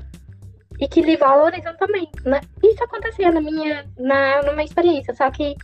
E 0.79 0.89
que 0.89 1.03
lhe 1.03 1.17
valorizam 1.17 1.77
também, 1.77 2.09
né? 2.25 2.41
Isso 2.63 2.83
acontecia 2.83 3.31
na 3.31 3.41
minha, 3.41 3.85
na, 3.99 4.43
na 4.43 4.53
minha 4.53 4.65
experiência, 4.65 5.15
só 5.15 5.31
que 5.31 5.55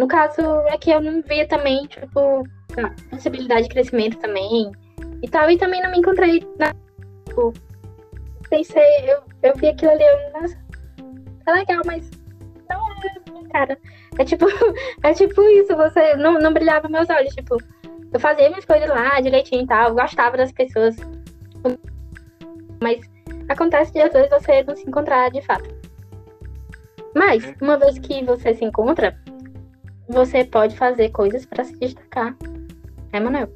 no 0.00 0.08
caso 0.08 0.40
é 0.68 0.78
que 0.78 0.90
eu 0.90 0.98
não 0.98 1.20
via 1.20 1.46
também, 1.46 1.86
tipo, 1.86 2.42
possibilidade 3.10 3.64
de 3.64 3.68
crescimento 3.68 4.16
também 4.16 4.72
e 5.22 5.28
tal. 5.28 5.50
E 5.50 5.58
também 5.58 5.82
não 5.82 5.90
me 5.90 5.98
encontrei 5.98 6.42
na. 6.58 6.74
Tipo, 7.26 7.52
pensei, 8.48 8.82
eu, 9.04 9.20
eu 9.42 9.54
vi 9.56 9.68
aquilo 9.68 9.92
ali, 9.92 10.02
eu, 10.02 10.40
nossa, 10.40 10.58
tá 11.44 11.52
legal, 11.52 11.82
mas 11.84 12.10
não 12.70 13.42
é, 13.42 13.48
cara. 13.52 13.78
É 14.18 14.24
tipo, 14.24 14.46
é 15.04 15.12
tipo 15.12 15.42
isso, 15.42 15.76
você 15.76 16.16
não, 16.16 16.38
não 16.38 16.54
brilhava 16.54 16.88
meus 16.88 17.10
olhos, 17.10 17.34
tipo, 17.34 17.58
eu 18.10 18.18
fazia 18.18 18.48
minhas 18.48 18.64
coisas 18.64 18.88
lá 18.88 19.20
direitinho 19.20 19.64
e 19.64 19.66
tal, 19.66 19.94
gostava 19.94 20.38
das 20.38 20.50
pessoas. 20.50 20.96
Mas 22.82 22.98
acontece 23.50 23.92
de 23.92 24.00
às 24.00 24.12
vezes 24.14 24.30
você 24.30 24.62
não 24.62 24.74
se 24.74 24.88
encontrar 24.88 25.30
de 25.30 25.42
fato. 25.42 25.68
Mas, 27.14 27.44
uhum. 27.44 27.54
uma 27.60 27.76
vez 27.76 27.98
que 27.98 28.24
você 28.24 28.54
se 28.54 28.64
encontra, 28.64 29.14
você 30.10 30.44
pode 30.44 30.76
fazer 30.76 31.10
coisas 31.10 31.46
para 31.46 31.64
se 31.64 31.74
destacar. 31.78 32.36
É, 33.12 33.20
Manuel? 33.20 33.50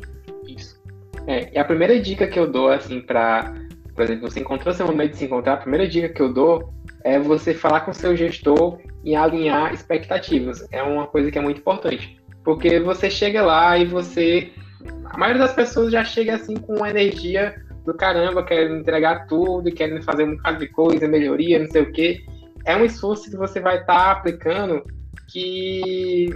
Isso. 0.46 0.80
É, 1.26 1.52
e 1.54 1.58
a 1.58 1.64
primeira 1.64 1.98
dica 2.00 2.26
que 2.26 2.38
eu 2.38 2.50
dou, 2.50 2.68
assim, 2.68 3.00
para, 3.00 3.54
por 3.94 4.04
exemplo, 4.04 4.30
você 4.30 4.40
encontrou 4.40 4.74
seu 4.74 4.86
momento 4.86 5.12
de 5.12 5.18
se 5.18 5.24
encontrar, 5.24 5.54
a 5.54 5.58
primeira 5.58 5.88
dica 5.88 6.08
que 6.08 6.20
eu 6.20 6.32
dou 6.32 6.72
é 7.02 7.18
você 7.18 7.54
falar 7.54 7.80
com 7.80 7.92
seu 7.92 8.16
gestor 8.16 8.78
e 9.04 9.14
alinhar 9.14 9.72
expectativas. 9.72 10.66
É 10.72 10.82
uma 10.82 11.06
coisa 11.06 11.30
que 11.30 11.38
é 11.38 11.42
muito 11.42 11.60
importante. 11.60 12.18
Porque 12.42 12.80
você 12.80 13.10
chega 13.10 13.42
lá 13.42 13.76
e 13.78 13.84
você. 13.84 14.50
A 15.06 15.18
maioria 15.18 15.42
das 15.42 15.54
pessoas 15.54 15.92
já 15.92 16.04
chega 16.04 16.34
assim 16.34 16.56
com 16.56 16.76
uma 16.76 16.90
energia 16.90 17.54
do 17.84 17.94
caramba, 17.94 18.42
querendo 18.42 18.76
entregar 18.76 19.26
tudo, 19.26 19.70
querendo 19.70 20.02
fazer 20.02 20.24
um 20.24 20.36
bocado 20.36 20.58
de 20.58 20.68
coisa, 20.68 21.06
melhoria, 21.06 21.58
não 21.58 21.66
sei 21.70 21.82
o 21.82 21.92
quê. 21.92 22.24
É 22.64 22.74
um 22.76 22.84
esforço 22.84 23.30
que 23.30 23.36
você 23.36 23.60
vai 23.60 23.80
estar 23.80 23.94
tá 23.94 24.10
aplicando 24.10 24.82
que 25.34 26.30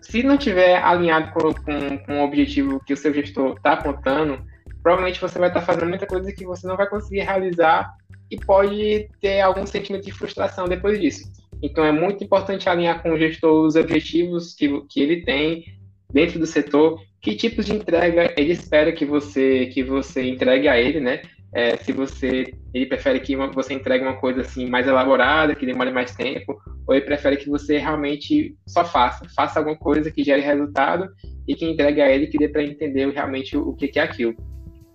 se 0.00 0.22
não 0.22 0.38
tiver 0.38 0.80
alinhado 0.80 1.32
com, 1.32 1.52
com, 1.52 1.98
com 1.98 2.20
o 2.20 2.24
objetivo 2.24 2.80
que 2.86 2.92
o 2.92 2.96
seu 2.96 3.12
gestor 3.12 3.56
está 3.56 3.72
apontando, 3.72 4.40
provavelmente 4.84 5.20
você 5.20 5.36
vai 5.36 5.48
estar 5.48 5.60
tá 5.60 5.66
fazendo 5.66 5.88
muita 5.88 6.06
coisa 6.06 6.32
que 6.32 6.46
você 6.46 6.64
não 6.64 6.76
vai 6.76 6.88
conseguir 6.88 7.22
realizar 7.22 7.92
e 8.30 8.38
pode 8.38 9.08
ter 9.20 9.40
algum 9.40 9.66
sentimento 9.66 10.04
de 10.04 10.12
frustração 10.12 10.66
depois 10.66 11.00
disso. 11.00 11.28
Então 11.60 11.84
é 11.84 11.90
muito 11.90 12.22
importante 12.22 12.68
alinhar 12.68 13.02
com 13.02 13.10
o 13.10 13.18
gestor 13.18 13.66
os 13.66 13.74
objetivos 13.74 14.54
que, 14.54 14.80
que 14.88 15.00
ele 15.00 15.22
tem 15.22 15.64
dentro 16.12 16.38
do 16.38 16.46
setor, 16.46 17.00
que 17.20 17.34
tipos 17.34 17.66
de 17.66 17.74
entrega 17.74 18.32
ele 18.36 18.52
espera 18.52 18.92
que 18.92 19.04
você 19.04 19.66
que 19.66 19.82
você 19.82 20.22
entregue 20.22 20.68
a 20.68 20.80
ele, 20.80 21.00
né? 21.00 21.22
É, 21.52 21.76
se 21.76 21.92
você 21.92 22.54
ele 22.72 22.86
prefere 22.86 23.18
que 23.20 23.34
uma, 23.34 23.50
você 23.50 23.74
entregue 23.74 24.04
uma 24.04 24.16
coisa 24.16 24.42
assim 24.42 24.68
mais 24.68 24.86
elaborada, 24.86 25.54
que 25.54 25.66
demore 25.66 25.90
mais 25.90 26.14
tempo, 26.14 26.56
ou 26.86 26.94
ele 26.94 27.04
prefere 27.04 27.36
que 27.36 27.48
você 27.48 27.78
realmente 27.78 28.56
só 28.66 28.84
faça, 28.84 29.26
faça 29.34 29.58
alguma 29.58 29.76
coisa 29.76 30.10
que 30.10 30.22
gere 30.22 30.42
resultado 30.42 31.08
e 31.48 31.54
que 31.54 31.68
entregue 31.68 32.00
a 32.00 32.10
ele 32.10 32.28
que 32.28 32.38
dê 32.38 32.48
para 32.48 32.62
entender 32.62 33.10
realmente 33.10 33.56
o, 33.56 33.70
o 33.70 33.74
que, 33.74 33.88
que, 33.88 33.98
é 33.98 34.02
aquilo. 34.02 34.36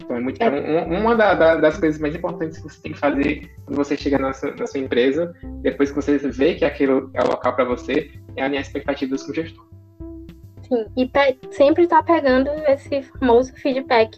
Então, 0.01 0.15
é 0.15 0.19
muito, 0.21 0.41
é. 0.41 0.49
uma, 0.49 0.99
uma 0.99 1.15
da, 1.15 1.33
da, 1.33 1.55
das 1.55 1.77
coisas 1.77 1.99
mais 1.99 2.15
importantes 2.15 2.57
que 2.57 2.63
você 2.63 2.81
tem 2.81 2.93
que 2.93 2.99
fazer 2.99 3.51
quando 3.65 3.75
você 3.75 3.97
chega 3.97 4.17
na 4.17 4.31
sua, 4.31 4.55
na 4.55 4.65
sua 4.65 4.79
empresa, 4.79 5.33
depois 5.61 5.89
que 5.89 5.95
você 5.95 6.17
vê 6.17 6.55
que 6.55 6.63
aquilo 6.63 7.11
é 7.13 7.21
o 7.21 7.27
local 7.27 7.53
para 7.53 7.65
você, 7.65 8.11
é 8.37 8.43
alinhar 8.43 8.61
expectativas 8.61 9.23
com 9.23 9.31
o 9.31 9.35
gestor. 9.35 9.65
Sim, 10.67 10.85
e 10.97 11.09
sempre 11.51 11.83
estar 11.83 12.01
tá 12.01 12.13
pegando 12.13 12.49
esse 12.67 13.03
famoso 13.03 13.53
feedback 13.53 14.17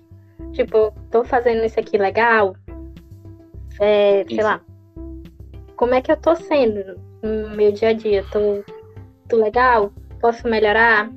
Tipo, 0.53 0.93
tô 1.11 1.23
fazendo 1.23 1.63
isso 1.65 1.79
aqui 1.79 1.97
legal. 1.97 2.55
É, 3.79 4.25
sei 4.27 4.43
lá. 4.43 4.61
Como 5.75 5.93
é 5.93 6.01
que 6.01 6.11
eu 6.11 6.17
tô 6.17 6.35
sendo 6.35 6.99
no 7.21 7.55
meu 7.55 7.71
dia 7.71 7.89
a 7.89 7.93
dia? 7.93 8.23
Tô, 8.31 8.63
tô 9.27 9.37
legal? 9.37 9.91
Posso 10.19 10.47
melhorar? 10.47 11.11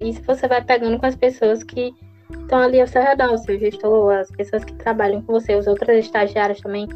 Isso 0.00 0.22
você 0.22 0.46
vai 0.46 0.62
pegando 0.62 0.98
com 0.98 1.06
as 1.06 1.16
pessoas 1.16 1.62
que 1.62 1.94
estão 2.30 2.58
ali 2.58 2.80
ao 2.80 2.86
seu 2.86 3.02
redor, 3.02 3.32
o 3.32 3.38
seu 3.38 3.58
gestor, 3.58 4.14
as 4.14 4.30
pessoas 4.30 4.64
que 4.64 4.74
trabalham 4.74 5.22
com 5.22 5.32
você, 5.32 5.54
os 5.54 5.66
outros 5.66 5.96
estagiários 5.96 6.60
também. 6.60 6.86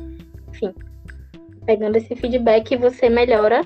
Enfim, 0.49 0.75
pegando 1.65 1.97
esse 1.97 2.15
feedback, 2.15 2.77
você 2.77 3.09
melhora. 3.09 3.63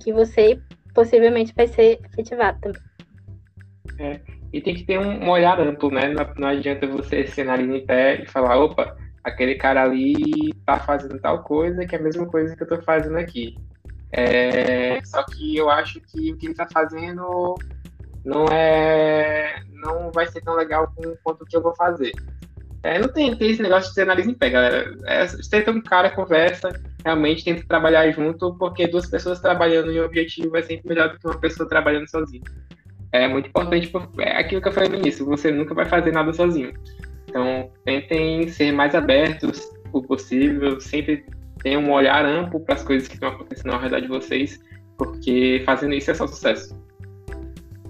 Que 0.00 0.12
você 0.12 0.60
possivelmente 0.94 1.54
vai 1.54 1.66
ser 1.66 2.00
efetivado 2.04 2.58
também. 2.60 2.82
É. 3.98 4.39
E 4.52 4.60
tem 4.60 4.74
que 4.74 4.84
ter 4.84 4.98
um, 4.98 5.28
olhar 5.28 5.60
amplo, 5.60 5.90
né? 5.90 6.08
Não, 6.08 6.26
não 6.36 6.48
adianta 6.48 6.86
você 6.86 7.26
ser 7.26 7.44
na 7.44 7.56
linha 7.56 7.78
em 7.78 7.86
pé 7.86 8.22
e 8.22 8.26
falar, 8.26 8.58
opa, 8.58 8.96
aquele 9.22 9.54
cara 9.54 9.82
ali 9.82 10.52
tá 10.66 10.78
fazendo 10.78 11.18
tal 11.20 11.42
coisa 11.42 11.86
que 11.86 11.94
é 11.94 11.98
a 11.98 12.02
mesma 12.02 12.26
coisa 12.26 12.56
que 12.56 12.62
eu 12.62 12.68
tô 12.68 12.82
fazendo 12.82 13.16
aqui. 13.16 13.56
É, 14.12 15.00
só 15.04 15.22
que 15.24 15.56
eu 15.56 15.70
acho 15.70 16.00
que 16.00 16.32
o 16.32 16.36
que 16.36 16.46
ele 16.46 16.54
tá 16.54 16.66
fazendo 16.72 17.54
não 18.24 18.44
é 18.46 19.62
não 19.72 20.10
vai 20.10 20.26
ser 20.26 20.42
tão 20.42 20.54
legal 20.56 20.92
quanto 21.22 21.42
o 21.42 21.46
que 21.46 21.56
eu 21.56 21.62
vou 21.62 21.74
fazer. 21.74 22.12
É, 22.82 22.98
não 22.98 23.08
tem, 23.08 23.36
tem 23.36 23.50
esse 23.50 23.62
negócio 23.62 23.90
de 23.90 23.94
ser 23.94 24.06
nariz 24.06 24.26
em 24.26 24.34
pé, 24.34 24.50
galera. 24.50 24.96
É, 25.04 25.26
tem 25.26 25.74
um 25.74 25.82
cara, 25.82 26.10
conversa, 26.10 26.70
realmente 27.04 27.44
tenta 27.44 27.62
trabalhar 27.66 28.10
junto, 28.10 28.54
porque 28.54 28.88
duas 28.88 29.06
pessoas 29.06 29.38
trabalhando 29.38 29.90
em 29.90 30.00
um 30.00 30.04
objetivo 30.04 30.56
é 30.56 30.62
sempre 30.62 30.88
melhor 30.88 31.10
do 31.10 31.18
que 31.18 31.26
uma 31.26 31.38
pessoa 31.38 31.68
trabalhando 31.68 32.08
sozinha. 32.08 32.42
É 33.12 33.26
muito 33.26 33.48
importante, 33.48 33.90
é 34.18 34.38
aquilo 34.38 34.62
que 34.62 34.68
eu 34.68 34.72
falei 34.72 34.88
no 34.88 34.96
início, 34.96 35.26
você 35.26 35.50
nunca 35.50 35.74
vai 35.74 35.84
fazer 35.84 36.12
nada 36.12 36.32
sozinho. 36.32 36.72
Então, 37.28 37.70
tentem 37.84 38.48
ser 38.48 38.72
mais 38.72 38.94
abertos 38.94 39.68
o 39.92 40.02
possível, 40.02 40.80
sempre 40.80 41.24
tenham 41.62 41.82
um 41.82 41.92
olhar 41.92 42.24
amplo 42.24 42.60
para 42.60 42.76
as 42.76 42.82
coisas 42.82 43.08
que 43.08 43.14
estão 43.14 43.30
acontecendo 43.30 43.72
ao 43.72 43.80
redor 43.80 44.00
de 44.00 44.08
vocês, 44.08 44.60
porque 44.96 45.62
fazendo 45.64 45.94
isso 45.94 46.10
é 46.10 46.14
só 46.14 46.26
sucesso. 46.26 46.78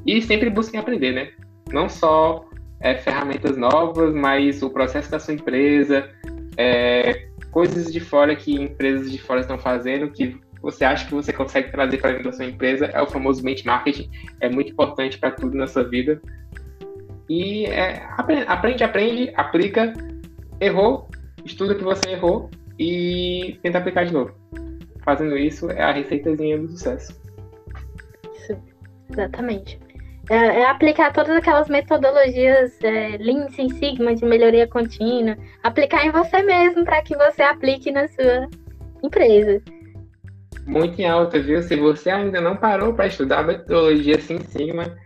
E 0.06 0.22
sempre 0.22 0.48
busquem 0.48 0.80
aprender, 0.80 1.12
né? 1.12 1.30
Não 1.72 1.88
só 1.88 2.48
é, 2.80 2.96
ferramentas 2.96 3.56
novas, 3.56 4.14
mas 4.14 4.62
o 4.62 4.70
processo 4.70 5.10
da 5.10 5.18
sua 5.18 5.34
empresa, 5.34 6.08
é, 6.56 7.28
coisas 7.50 7.92
de 7.92 8.00
fora 8.00 8.34
que 8.34 8.54
empresas 8.54 9.10
de 9.10 9.18
fora 9.18 9.40
estão 9.40 9.58
fazendo, 9.58 10.10
que 10.10 10.38
você 10.62 10.84
acha 10.84 11.06
que 11.06 11.14
você 11.14 11.32
consegue 11.32 11.70
trazer 11.70 11.98
para 11.98 12.10
dentro 12.10 12.24
da 12.24 12.32
sua 12.32 12.44
empresa, 12.44 12.86
é 12.86 13.00
o 13.00 13.06
famoso 13.06 13.42
benchmarking, 13.42 14.10
é 14.40 14.48
muito 14.48 14.72
importante 14.72 15.18
para 15.18 15.30
tudo 15.30 15.56
na 15.56 15.66
sua 15.66 15.84
vida. 15.84 16.20
E 17.28 17.64
é, 17.66 18.02
aprende, 18.46 18.82
aprende, 18.82 19.32
aplica, 19.36 19.92
errou, 20.60 21.08
estuda 21.44 21.74
que 21.74 21.84
você 21.84 22.10
errou 22.10 22.50
e 22.78 23.58
tenta 23.62 23.78
aplicar 23.78 24.04
de 24.04 24.12
novo. 24.12 24.34
Fazendo 25.04 25.36
isso 25.36 25.70
é 25.70 25.82
a 25.82 25.92
receitazinha 25.92 26.58
do 26.58 26.68
sucesso. 26.68 27.18
Isso, 28.34 28.56
exatamente. 29.10 29.78
É, 30.28 30.34
é, 30.34 30.66
aplicar 30.66 31.12
todas 31.12 31.34
aquelas 31.36 31.68
metodologias 31.68 32.78
é, 32.82 33.16
Lean 33.18 33.48
Six 33.48 33.74
Sigma 33.78 34.14
de 34.14 34.24
melhoria 34.24 34.66
contínua, 34.66 35.36
aplicar 35.62 36.06
em 36.06 36.10
você 36.10 36.42
mesmo 36.42 36.84
para 36.84 37.02
que 37.02 37.16
você 37.16 37.42
aplique 37.42 37.90
na 37.90 38.06
sua 38.08 38.48
empresa. 39.02 39.60
Muito 40.70 41.00
em 41.00 41.04
alta, 41.04 41.40
viu? 41.40 41.60
Se 41.62 41.74
você 41.74 42.10
ainda 42.10 42.40
não 42.40 42.56
parou 42.56 42.94
para 42.94 43.08
estudar 43.08 43.44
metodologia 43.44 44.20
Six 44.20 44.46
Sigma, 44.46 44.96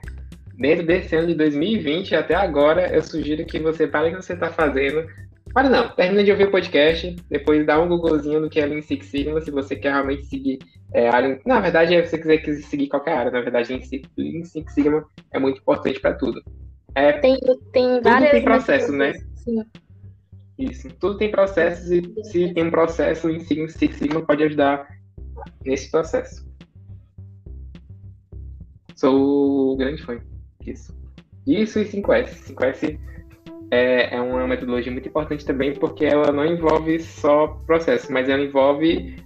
desde 0.58 0.92
esse 0.92 1.16
ano 1.16 1.28
de 1.28 1.34
2020 1.34 2.14
até 2.14 2.34
agora, 2.34 2.94
eu 2.94 3.02
sugiro 3.02 3.46
que 3.46 3.58
você 3.58 3.86
pare 3.86 4.10
o 4.10 4.16
que 4.16 4.22
você 4.22 4.34
está 4.34 4.50
fazendo, 4.50 5.06
para 5.54 5.70
não, 5.70 5.88
termina 5.88 6.22
de 6.22 6.32
ouvir 6.32 6.48
o 6.48 6.50
podcast, 6.50 7.16
depois 7.30 7.64
dá 7.64 7.80
um 7.80 7.88
Googlezinho 7.88 8.40
no 8.40 8.50
que 8.50 8.60
é 8.60 8.66
Lean 8.66 8.82
Six 8.82 9.06
Sigma, 9.06 9.40
se 9.40 9.50
você 9.50 9.74
quer 9.74 9.92
realmente 9.92 10.26
seguir 10.26 10.58
é, 10.92 11.08
área. 11.08 11.40
Na 11.46 11.60
verdade, 11.60 11.94
se 12.08 12.18
você 12.18 12.38
quiser 12.38 12.62
seguir 12.64 12.88
qualquer 12.88 13.16
área, 13.16 13.30
na 13.30 13.40
verdade, 13.40 13.72
Lean 14.18 14.44
Six 14.44 14.74
Sigma 14.74 15.04
é 15.32 15.38
muito 15.38 15.60
importante 15.60 15.98
para 15.98 16.12
tudo. 16.12 16.42
É, 16.94 17.12
tem, 17.12 17.38
tem 17.72 18.02
várias. 18.02 18.30
Tudo 18.30 18.32
tem 18.32 18.44
processo, 18.44 18.92
né? 18.92 19.12
Sim. 19.36 19.64
Isso, 20.58 20.88
tudo 21.00 21.16
tem 21.16 21.30
processos 21.30 21.90
e 21.90 22.02
se 22.24 22.52
tem 22.52 22.64
um 22.64 22.70
processo, 22.70 23.30
em 23.30 23.40
Six 23.40 23.96
Sigma 23.96 24.22
pode 24.22 24.42
ajudar 24.44 24.86
nesse 25.64 25.90
processo. 25.90 26.46
Sou 28.94 29.76
grande 29.76 30.02
fã 30.02 30.18
disso. 30.60 30.96
Isso 31.46 31.78
e 31.78 31.84
5S. 31.84 32.54
5S 32.54 32.98
é, 33.70 34.14
é 34.14 34.20
uma 34.20 34.46
metodologia 34.46 34.92
muito 34.92 35.08
importante 35.08 35.44
também, 35.44 35.74
porque 35.74 36.04
ela 36.04 36.30
não 36.30 36.46
envolve 36.46 37.00
só 37.00 37.48
processo, 37.66 38.12
mas 38.12 38.28
ela 38.28 38.42
envolve 38.42 39.16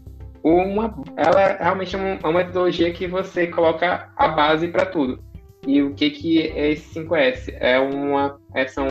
uma. 0.43 0.95
Ela 1.17 1.57
realmente 1.61 1.95
é 1.95 1.99
uma 1.99 2.33
metodologia 2.33 2.93
que 2.93 3.07
você 3.07 3.47
coloca 3.47 4.11
a 4.17 4.29
base 4.29 4.69
para 4.69 4.87
tudo. 4.87 5.23
E 5.67 5.83
o 5.83 5.95
que, 5.95 6.11
que 6.11 6.41
é 6.49 6.73
esse 6.73 7.01
5S? 7.01 7.55
É 7.59 7.79
uma. 7.79 8.41
É, 8.55 8.67
são 8.67 8.87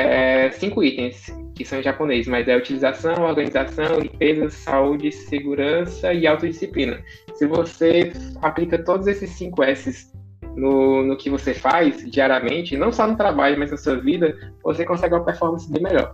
é, 0.00 0.50
cinco 0.52 0.82
itens 0.82 1.26
que 1.54 1.64
são 1.64 1.78
em 1.78 1.82
japonês, 1.82 2.26
mas 2.26 2.48
é 2.48 2.56
utilização, 2.56 3.22
organização, 3.22 4.00
limpeza, 4.00 4.48
saúde, 4.50 5.12
segurança 5.12 6.12
e 6.12 6.26
autodisciplina. 6.26 7.02
Se 7.34 7.46
você 7.46 8.12
aplica 8.40 8.82
todos 8.82 9.06
esses 9.06 9.30
cinco 9.30 9.62
S's 9.62 10.12
no, 10.56 11.02
no 11.02 11.16
que 11.16 11.28
você 11.28 11.52
faz 11.52 12.08
diariamente, 12.10 12.76
não 12.76 12.92
só 12.92 13.06
no 13.06 13.16
trabalho, 13.16 13.58
mas 13.58 13.70
na 13.70 13.76
sua 13.76 13.96
vida, 13.96 14.36
você 14.62 14.84
consegue 14.84 15.14
uma 15.14 15.24
performance 15.24 15.70
bem 15.70 15.82
melhor 15.82 16.12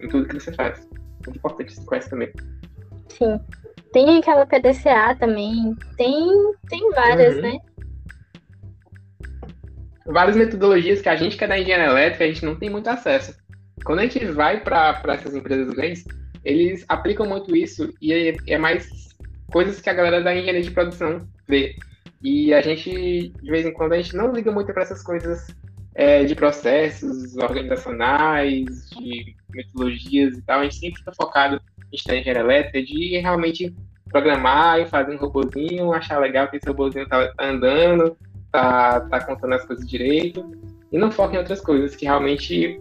em 0.00 0.08
tudo 0.08 0.28
que 0.28 0.38
você 0.38 0.52
faz. 0.52 0.86
Muito 1.26 1.38
importante 1.38 1.72
esse 1.72 1.86
quest 1.86 2.08
também. 2.08 2.30
Sim. 3.08 3.40
Tem 3.92 4.18
aquela 4.18 4.46
PDCA 4.46 5.16
também, 5.18 5.74
tem, 5.96 6.52
tem 6.68 6.90
várias, 6.90 7.36
uhum. 7.36 7.42
né? 7.42 7.58
Várias 10.08 10.36
metodologias 10.36 11.02
que 11.02 11.08
a 11.08 11.16
gente 11.16 11.36
que 11.36 11.44
é 11.44 11.46
da 11.46 11.58
engenharia 11.58 11.86
elétrica, 11.86 12.24
a 12.24 12.28
gente 12.28 12.44
não 12.44 12.56
tem 12.56 12.70
muito 12.70 12.88
acesso. 12.88 13.36
Quando 13.84 14.00
a 14.00 14.02
gente 14.02 14.24
vai 14.26 14.60
para 14.60 15.00
essas 15.08 15.34
empresas 15.34 15.72
grandes, 15.74 16.04
eles 16.44 16.84
aplicam 16.88 17.26
muito 17.26 17.54
isso 17.54 17.92
e 18.00 18.12
é, 18.12 18.36
é 18.46 18.58
mais 18.58 18.88
coisas 19.52 19.80
que 19.80 19.90
a 19.90 19.94
galera 19.94 20.22
da 20.22 20.34
engenharia 20.34 20.62
de 20.62 20.70
produção 20.70 21.28
vê. 21.46 21.76
E 22.22 22.52
a 22.54 22.60
gente, 22.60 23.28
de 23.28 23.50
vez 23.50 23.66
em 23.66 23.72
quando, 23.72 23.92
a 23.92 23.96
gente 24.00 24.16
não 24.16 24.32
liga 24.32 24.50
muito 24.50 24.72
para 24.72 24.82
essas 24.82 25.02
coisas 25.02 25.46
é, 25.94 26.24
de 26.24 26.34
processos 26.34 27.36
organizacionais, 27.36 28.88
de 28.90 29.36
metodologias 29.50 30.36
e 30.36 30.42
tal. 30.42 30.60
A 30.60 30.64
gente 30.64 30.76
sempre 30.76 30.98
fica 30.98 31.12
focado 31.12 31.60
estar 31.92 32.14
em 32.14 32.20
engenharia 32.20 32.42
elétrica, 32.42 32.82
de 32.82 33.18
realmente 33.18 33.74
programar 34.10 34.80
e 34.80 34.86
fazer 34.86 35.14
um 35.14 35.18
robôzinho, 35.18 35.92
achar 35.92 36.18
legal 36.18 36.48
que 36.48 36.56
esse 36.56 36.66
robôzinho 36.66 37.08
tá 37.08 37.32
andando, 37.38 38.16
tá, 38.50 39.00
tá 39.00 39.24
contando 39.24 39.54
as 39.54 39.64
coisas 39.64 39.88
direito, 39.88 40.44
e 40.90 40.98
não 40.98 41.10
foca 41.10 41.34
em 41.34 41.38
outras 41.38 41.60
coisas 41.60 41.94
que 41.94 42.06
realmente 42.06 42.80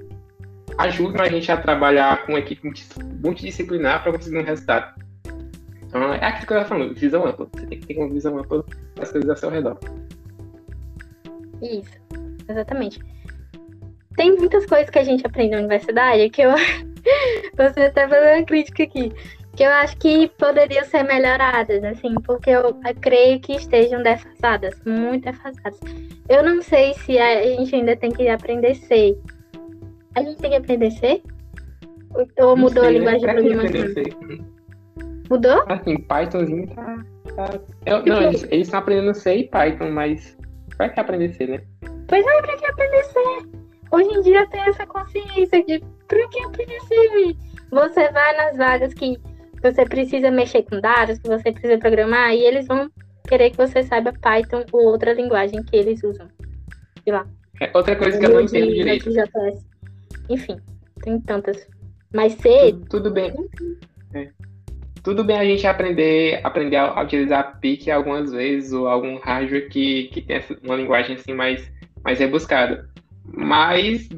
ajudam 0.77 1.21
a 1.21 1.29
gente 1.29 1.51
a 1.51 1.57
trabalhar 1.57 2.25
com 2.25 2.33
uma 2.33 2.39
equipe 2.39 2.71
multidisciplinar 3.23 4.03
para 4.03 4.13
conseguir 4.13 4.37
um 4.37 4.43
resultado. 4.43 5.01
Então, 5.83 6.13
é 6.13 6.25
aquilo 6.25 6.47
que 6.47 6.53
eu 6.53 6.57
estava 6.57 6.65
falando, 6.65 6.93
visão 6.93 7.25
ampla. 7.25 7.47
Você 7.53 7.65
tem 7.65 7.79
que 7.79 7.87
ter 7.87 7.97
uma 7.97 8.09
visão 8.09 8.37
ampla 8.37 8.63
das 8.95 9.11
coisas 9.11 9.29
ao 9.29 9.37
seu 9.37 9.49
redor. 9.49 9.79
Isso, 11.61 11.97
exatamente. 12.47 12.99
Tem 14.15 14.35
muitas 14.35 14.65
coisas 14.65 14.89
que 14.89 14.99
a 14.99 15.03
gente 15.03 15.25
aprende 15.25 15.51
na 15.51 15.59
universidade 15.59 16.29
que 16.29 16.41
eu. 16.41 16.51
Você 17.55 17.81
até 17.81 18.07
fazer 18.07 18.35
uma 18.35 18.45
crítica 18.45 18.83
aqui. 18.83 19.13
Que 19.57 19.63
eu 19.63 19.71
acho 19.71 19.97
que 19.97 20.27
poderiam 20.37 20.85
ser 20.85 21.01
melhoradas, 21.01 21.83
assim, 21.83 22.13
porque 22.23 22.51
eu, 22.51 22.79
creio 23.01 23.39
que 23.39 23.53
estejam 23.53 24.03
defasadas, 24.03 24.79
muito 24.85 25.23
defasadas. 25.23 25.79
Eu 26.29 26.43
não 26.43 26.61
sei 26.61 26.93
se 26.93 27.17
a 27.17 27.41
gente 27.41 27.75
ainda 27.75 27.95
tem 27.95 28.11
que 28.11 28.29
aprender 28.29 28.75
C. 28.75 29.17
A 30.13 30.21
gente 30.21 30.37
tem 30.37 30.51
que 30.51 30.57
aprender 30.57 30.91
C? 30.91 31.23
Ou 32.39 32.55
mudou 32.55 32.83
sei, 32.83 32.95
a 32.95 32.99
linguagem 32.99 33.19
de 33.19 33.25
programação? 33.25 34.47
Mudou? 35.27 35.65
Assim, 35.67 35.97
Pythonzinho 36.01 36.67
tá. 36.67 37.03
tá... 37.35 37.59
Eu, 37.87 38.05
não, 38.05 38.21
eles 38.21 38.43
estão 38.51 38.79
aprendendo 38.79 39.15
C 39.15 39.37
e 39.37 39.47
Python, 39.47 39.89
mas 39.89 40.37
vai 40.77 40.93
que 40.93 40.99
aprender 40.99 41.33
C, 41.33 41.47
né? 41.47 41.61
Pois 42.07 42.23
é, 42.23 42.41
pra 42.43 42.57
que 42.57 42.65
aprender 42.67 43.03
C? 43.05 43.19
Hoje 43.91 44.09
em 44.09 44.21
dia 44.21 44.47
tem 44.51 44.61
essa 44.61 44.85
consciência 44.85 45.65
de 45.65 45.83
pra 46.07 46.27
que 46.27 46.43
aprender 46.43 46.79
C? 46.81 47.35
Você 47.71 48.11
vai 48.11 48.37
nas 48.37 48.55
vagas 48.55 48.93
que 48.93 49.19
você 49.61 49.85
precisa 49.85 50.31
mexer 50.31 50.63
com 50.63 50.79
dados, 50.79 51.19
que 51.19 51.27
você 51.27 51.51
precisa 51.51 51.77
programar, 51.77 52.33
e 52.33 52.45
eles 52.45 52.67
vão 52.67 52.89
querer 53.27 53.51
que 53.51 53.57
você 53.57 53.83
saiba 53.83 54.13
Python 54.13 54.63
ou 54.71 54.85
outra 54.85 55.13
linguagem 55.13 55.63
que 55.63 55.75
eles 55.75 56.03
usam. 56.03 56.27
Sei 57.03 57.13
lá. 57.13 57.25
É 57.59 57.71
outra 57.73 57.95
coisa 57.95 58.19
que 58.19 58.25
eu 58.25 58.29
não 58.29 58.41
entendo 58.41 58.73
direito. 58.73 59.09
Enfim, 60.29 60.57
tem 61.01 61.19
tantas. 61.21 61.67
Mas 62.13 62.33
C. 62.33 62.71
Tudo, 62.71 62.85
tudo 62.89 63.11
bem. 63.11 63.33
É 64.13 64.29
tudo 65.07 65.23
bem 65.23 65.39
a 65.39 65.45
gente 65.45 65.65
aprender, 65.65 66.41
aprender 66.43 66.75
a 66.75 67.01
utilizar 67.01 67.61
PIC 67.61 67.89
algumas 67.89 68.29
vezes 68.29 68.73
ou 68.73 68.89
algum 68.89 69.17
hardware 69.19 69.69
que, 69.69 70.09
que 70.09 70.21
tem 70.21 70.43
uma 70.61 70.75
linguagem 70.75 71.15
assim 71.15 71.33
mais, 71.33 71.71
mais 72.03 72.19
rebuscada. 72.19 72.89
Mas 73.23 74.09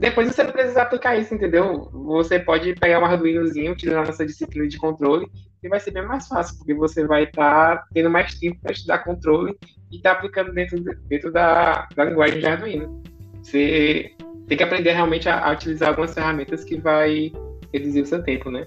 depois 0.00 0.26
você 0.26 0.42
não 0.42 0.50
precisa 0.50 0.80
aplicar 0.80 1.14
isso, 1.16 1.34
entendeu? 1.34 1.90
Você 1.92 2.38
pode 2.38 2.74
pegar 2.74 3.00
um 3.00 3.04
Arduinozinho, 3.04 3.72
utilizar 3.72 4.06
nossa 4.06 4.24
disciplina 4.24 4.66
de 4.66 4.78
controle 4.78 5.26
e 5.62 5.68
vai 5.68 5.78
ser 5.78 5.90
bem 5.90 6.06
mais 6.06 6.26
fácil, 6.26 6.56
porque 6.56 6.72
você 6.72 7.06
vai 7.06 7.24
estar 7.24 7.76
tá 7.76 7.84
tendo 7.92 8.08
mais 8.08 8.34
tempo 8.34 8.58
para 8.62 8.72
estudar 8.72 9.04
controle 9.04 9.58
e 9.90 9.96
estar 9.96 10.12
tá 10.12 10.16
aplicando 10.16 10.54
dentro, 10.54 10.82
dentro 11.06 11.30
da, 11.30 11.86
da 11.94 12.04
linguagem 12.04 12.40
de 12.40 12.46
Arduino. 12.46 13.02
Você 13.42 14.14
tem 14.48 14.56
que 14.56 14.64
aprender 14.64 14.92
realmente 14.92 15.28
a, 15.28 15.46
a 15.46 15.52
utilizar 15.52 15.90
algumas 15.90 16.14
ferramentas 16.14 16.64
que 16.64 16.80
vai 16.80 17.30
reduzir 17.70 18.00
o 18.00 18.06
seu 18.06 18.22
tempo, 18.22 18.50
né? 18.50 18.66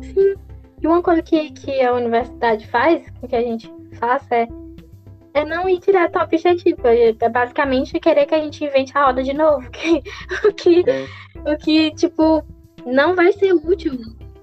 Sim, 0.00 0.36
e 0.80 0.86
uma 0.86 1.02
coisa 1.02 1.22
que, 1.22 1.50
que 1.50 1.82
a 1.82 1.92
universidade 1.92 2.68
faz, 2.68 3.04
que 3.28 3.34
a 3.34 3.42
gente 3.42 3.68
faça, 3.94 4.32
é, 4.36 4.48
é 5.34 5.44
não 5.44 5.68
ir 5.68 5.78
direto 5.78 6.16
ao 6.16 6.24
objetivo. 6.24 6.86
É, 6.86 7.14
é 7.18 7.28
basicamente 7.28 7.98
querer 8.00 8.26
que 8.26 8.34
a 8.34 8.40
gente 8.40 8.64
invente 8.64 8.96
a 8.96 9.06
roda 9.06 9.22
de 9.22 9.32
novo. 9.32 9.68
Que, 9.72 10.46
o, 10.46 10.52
que, 10.52 10.90
é. 10.90 11.06
o 11.52 11.56
que, 11.58 11.94
tipo, 11.94 12.44
não 12.86 13.14
vai 13.14 13.32
ser 13.32 13.52
útil 13.52 13.98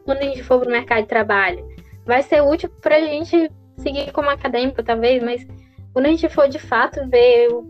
quando 0.05 0.19
a 0.19 0.23
gente 0.23 0.43
for 0.43 0.59
pro 0.59 0.69
mercado 0.69 1.01
de 1.01 1.07
trabalho. 1.07 1.65
Vai 2.05 2.23
ser 2.23 2.41
útil 2.41 2.69
pra 2.81 2.99
gente 3.01 3.51
seguir 3.77 4.11
como 4.11 4.29
acadêmico, 4.29 4.83
talvez, 4.83 5.21
mas 5.21 5.45
quando 5.93 6.05
a 6.05 6.09
gente 6.09 6.29
for 6.29 6.47
de 6.47 6.59
fato 6.59 7.07
ver 7.09 7.49
o 7.49 7.65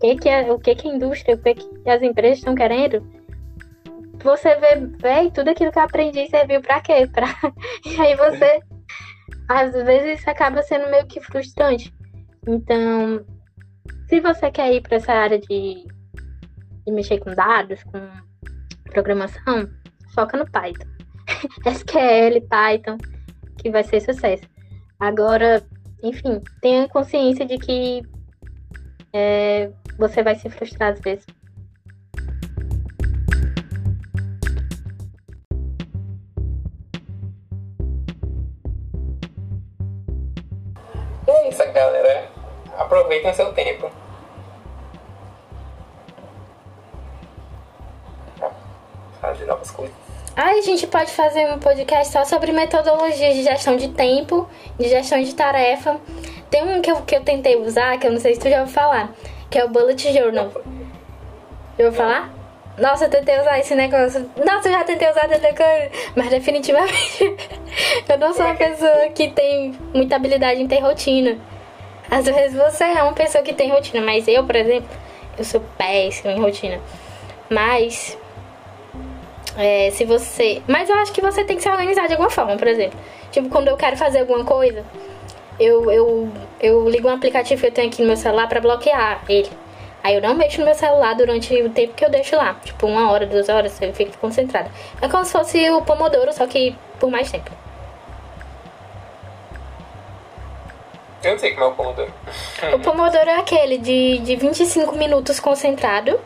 que, 0.00 0.16
que, 0.16 0.28
é, 0.28 0.52
o 0.52 0.58
que, 0.58 0.74
que 0.74 0.88
a 0.88 0.94
indústria, 0.94 1.36
o 1.36 1.38
que, 1.38 1.54
que 1.54 1.90
as 1.90 2.02
empresas 2.02 2.38
estão 2.38 2.54
querendo, 2.54 3.06
você 4.22 4.56
vê, 4.56 4.76
véi, 4.98 5.30
tudo 5.30 5.50
aquilo 5.50 5.70
que 5.70 5.78
eu 5.78 5.82
aprendi 5.82 6.28
serviu 6.28 6.60
pra 6.60 6.80
quê? 6.80 7.06
Pra... 7.12 7.28
E 7.84 8.00
aí 8.00 8.16
você, 8.16 8.60
às 9.48 9.72
vezes, 9.72 10.26
acaba 10.26 10.62
sendo 10.62 10.90
meio 10.90 11.06
que 11.06 11.20
frustrante. 11.20 11.94
Então, 12.46 13.24
se 14.08 14.20
você 14.20 14.50
quer 14.50 14.72
ir 14.72 14.80
para 14.80 14.96
essa 14.96 15.12
área 15.12 15.38
de, 15.38 15.84
de 16.86 16.92
mexer 16.92 17.18
com 17.18 17.34
dados, 17.34 17.82
com 17.84 18.00
programação, 18.90 19.68
foca 20.14 20.36
no 20.36 20.50
Python. 20.50 20.86
SQL, 21.66 22.40
Python, 22.48 22.98
que 23.58 23.70
vai 23.70 23.82
ser 23.82 24.00
sucesso. 24.00 24.44
Agora, 25.00 25.66
enfim, 26.02 26.40
tenha 26.62 26.88
consciência 26.88 27.44
de 27.44 27.58
que 27.58 28.02
é, 29.12 29.70
você 29.98 30.22
vai 30.22 30.36
se 30.36 30.48
frustrar 30.48 30.92
às 30.92 31.00
vezes. 31.00 31.26
é 41.28 41.48
isso, 41.48 41.72
galera. 41.72 42.35
Aproveitem 42.76 43.32
seu 43.34 43.52
tempo. 43.52 43.90
Fazer 49.20 49.46
novas 49.46 49.70
coisas. 49.70 49.94
Ai, 50.36 50.58
a 50.58 50.62
gente 50.62 50.86
pode 50.86 51.10
fazer 51.12 51.50
um 51.50 51.58
podcast 51.58 52.12
só 52.12 52.24
sobre 52.26 52.52
metodologias 52.52 53.34
de 53.34 53.42
gestão 53.42 53.76
de 53.76 53.88
tempo, 53.88 54.46
de 54.78 54.88
gestão 54.88 55.22
de 55.22 55.34
tarefa. 55.34 55.98
Tem 56.50 56.62
um 56.62 56.82
que 56.82 56.90
eu, 56.90 56.96
que 57.02 57.16
eu 57.16 57.22
tentei 57.22 57.56
usar, 57.56 57.98
que 57.98 58.06
eu 58.06 58.12
não 58.12 58.20
sei 58.20 58.34
se 58.34 58.40
tu 58.40 58.50
já 58.50 58.60
ouviu 58.60 58.74
falar, 58.74 59.14
que 59.50 59.58
é 59.58 59.64
o 59.64 59.68
Bullet 59.68 60.12
Journal. 60.12 60.50
Já 61.78 61.84
ouviu 61.86 61.92
falar? 61.92 62.30
Nossa, 62.76 63.06
eu 63.06 63.10
tentei 63.10 63.40
usar 63.40 63.58
esse 63.58 63.74
negócio. 63.74 64.30
Nossa, 64.36 64.68
eu 64.68 64.72
já 64.72 64.84
tentei 64.84 65.10
usar 65.10 65.26
tentei... 65.26 65.90
mas 66.14 66.28
definitivamente 66.28 67.24
eu 68.06 68.18
não 68.18 68.34
sou 68.34 68.44
uma 68.44 68.54
pessoa 68.54 69.08
que 69.14 69.30
tem 69.30 69.74
muita 69.94 70.16
habilidade 70.16 70.60
em 70.60 70.68
ter 70.68 70.80
rotina. 70.80 71.38
Às 72.10 72.24
vezes 72.26 72.56
você 72.56 72.84
é 72.84 73.02
uma 73.02 73.12
pessoa 73.12 73.42
que 73.42 73.52
tem 73.52 73.70
rotina, 73.70 74.00
mas 74.00 74.28
eu, 74.28 74.44
por 74.44 74.56
exemplo, 74.56 74.88
eu 75.38 75.44
sou 75.44 75.60
péssima 75.76 76.32
em 76.32 76.40
rotina. 76.40 76.80
Mas 77.50 78.16
é, 79.56 79.90
se 79.90 80.04
você. 80.04 80.62
Mas 80.68 80.88
eu 80.88 80.96
acho 80.96 81.12
que 81.12 81.20
você 81.20 81.44
tem 81.44 81.56
que 81.56 81.62
se 81.62 81.68
organizar 81.68 82.06
de 82.06 82.12
alguma 82.12 82.30
forma, 82.30 82.56
por 82.56 82.68
exemplo. 82.68 82.98
Tipo, 83.30 83.48
quando 83.48 83.68
eu 83.68 83.76
quero 83.76 83.96
fazer 83.96 84.20
alguma 84.20 84.44
coisa, 84.44 84.84
eu, 85.58 85.90
eu, 85.90 86.28
eu 86.60 86.88
ligo 86.88 87.08
um 87.08 87.12
aplicativo 87.12 87.60
que 87.60 87.66
eu 87.66 87.72
tenho 87.72 87.88
aqui 87.88 88.02
no 88.02 88.08
meu 88.08 88.16
celular 88.16 88.48
para 88.48 88.60
bloquear 88.60 89.22
ele. 89.28 89.50
Aí 90.02 90.14
eu 90.14 90.20
não 90.20 90.34
mexo 90.34 90.60
no 90.60 90.66
meu 90.66 90.74
celular 90.74 91.14
durante 91.14 91.52
o 91.62 91.70
tempo 91.70 91.94
que 91.94 92.04
eu 92.04 92.10
deixo 92.10 92.36
lá. 92.36 92.54
Tipo, 92.64 92.86
uma 92.86 93.10
hora, 93.10 93.26
duas 93.26 93.48
horas, 93.48 93.80
eu 93.82 93.92
fico 93.92 94.16
concentrada. 94.18 94.70
É 95.00 95.08
como 95.08 95.24
se 95.24 95.32
fosse 95.32 95.68
o 95.70 95.82
Pomodoro, 95.82 96.32
só 96.32 96.46
que 96.46 96.76
por 97.00 97.10
mais 97.10 97.30
tempo. 97.30 97.50
Eu 101.26 101.32
não 101.32 101.38
sei 101.40 101.54
como 101.54 101.64
é 101.64 101.68
o 101.68 101.72
Pomodoro. 101.72 102.14
O 102.72 102.78
Pomodoro 102.78 103.28
é 103.28 103.40
aquele 103.40 103.78
de, 103.78 104.18
de 104.18 104.36
25 104.36 104.94
minutos 104.94 105.40
concentrado. 105.40 106.20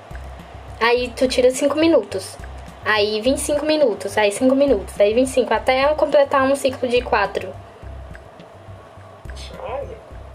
Aí 0.79 1.11
tu 1.17 1.27
tira 1.27 1.51
5 1.51 1.75
minutos. 1.79 2.37
Aí 2.85 3.19
25 3.23 3.65
minutos, 3.65 4.19
aí 4.19 4.31
5 4.31 4.55
minutos, 4.55 4.99
aí 5.01 5.15
25, 5.15 5.53
até 5.53 5.87
completar 5.95 6.43
um 6.45 6.55
ciclo 6.55 6.87
de 6.87 7.01
4. 7.01 7.51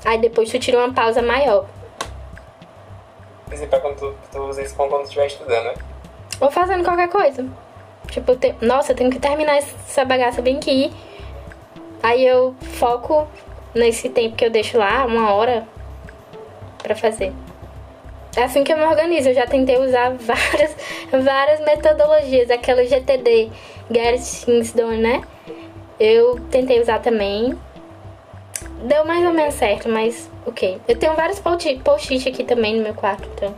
Aí 0.03 0.17
depois 0.19 0.49
tu 0.49 0.57
tira 0.57 0.79
uma 0.79 0.93
pausa 0.93 1.21
maior. 1.21 1.67
Isso 3.51 3.63
é 3.63 3.67
quando 3.67 3.97
tu, 3.97 4.15
tu 4.31 4.39
usa 4.39 4.63
isso 4.63 4.75
quando 4.75 4.91
tu 4.91 5.03
estiver 5.03 5.27
estudando, 5.27 5.63
né? 5.63 5.73
Ou 6.39 6.49
fazendo 6.49 6.83
qualquer 6.83 7.09
coisa. 7.09 7.47
Tipo, 8.07 8.35
te... 8.35 8.55
nossa, 8.61 8.93
eu 8.93 8.95
tenho 8.95 9.11
que 9.11 9.19
terminar 9.19 9.57
essa 9.57 10.03
bagaça 10.05 10.41
bem 10.41 10.57
aqui. 10.57 10.91
Aí 12.01 12.25
eu 12.25 12.55
foco 12.61 13.27
nesse 13.75 14.09
tempo 14.09 14.35
que 14.35 14.45
eu 14.45 14.49
deixo 14.49 14.77
lá, 14.77 15.05
uma 15.05 15.33
hora, 15.33 15.67
pra 16.81 16.95
fazer. 16.95 17.33
É 18.35 18.43
assim 18.43 18.63
que 18.63 18.73
eu 18.73 18.77
me 18.77 18.83
organizo. 18.83 19.29
Eu 19.29 19.33
já 19.33 19.47
tentei 19.47 19.77
usar 19.77 20.11
várias, 20.19 20.75
várias 21.11 21.59
metodologias. 21.61 22.49
Aquela 22.51 22.83
GTD, 22.85 23.49
Get 23.91 24.21
Things 24.45 24.71
Done, 24.73 24.97
né? 24.97 25.21
Eu 25.99 26.39
tentei 26.51 26.81
usar 26.81 26.99
também. 26.99 27.57
Deu 28.83 29.05
mais 29.05 29.25
ou 29.25 29.33
menos 29.33 29.55
certo, 29.55 29.89
mas 29.89 30.29
ok. 30.45 30.79
Eu 30.87 30.97
tenho 30.97 31.15
vários 31.15 31.39
post-it 31.39 32.29
aqui 32.29 32.43
também 32.43 32.75
no 32.75 32.83
meu 32.83 32.93
quarto, 32.93 33.27
então. 33.33 33.55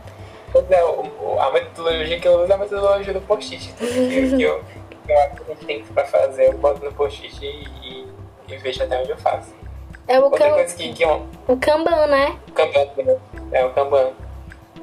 Não, 0.54 1.40
a 1.40 1.52
metodologia 1.52 2.18
que 2.18 2.26
eu 2.26 2.42
uso 2.42 2.52
é 2.52 2.54
a 2.54 2.58
metodologia 2.58 3.12
do 3.12 3.20
post-it. 3.22 3.68
Que, 3.78 4.36
que, 4.36 4.42
eu, 4.42 4.62
que 5.06 5.12
eu 5.12 5.18
acho 5.18 5.34
que 5.34 5.52
gente 5.52 5.64
tem 5.66 5.84
pra 5.84 6.04
fazer, 6.04 6.46
eu 6.46 6.58
boto 6.58 6.84
no 6.84 6.92
post-it 6.92 7.44
e, 7.44 8.06
e 8.48 8.56
vejo 8.56 8.82
até 8.82 9.00
onde 9.00 9.10
eu 9.10 9.18
faço. 9.18 9.57
É 10.08 10.18
o, 10.18 10.24
Outra 10.24 10.50
can... 10.50 10.64
que, 10.64 10.92
que 10.94 11.04
é 11.04 11.20
o 11.46 11.56
Kanban, 11.58 12.06
né? 12.06 12.38
O 12.48 12.52
Kanban, 12.52 13.20
é 13.52 13.64
o 13.64 13.70
Kanban. 13.74 14.10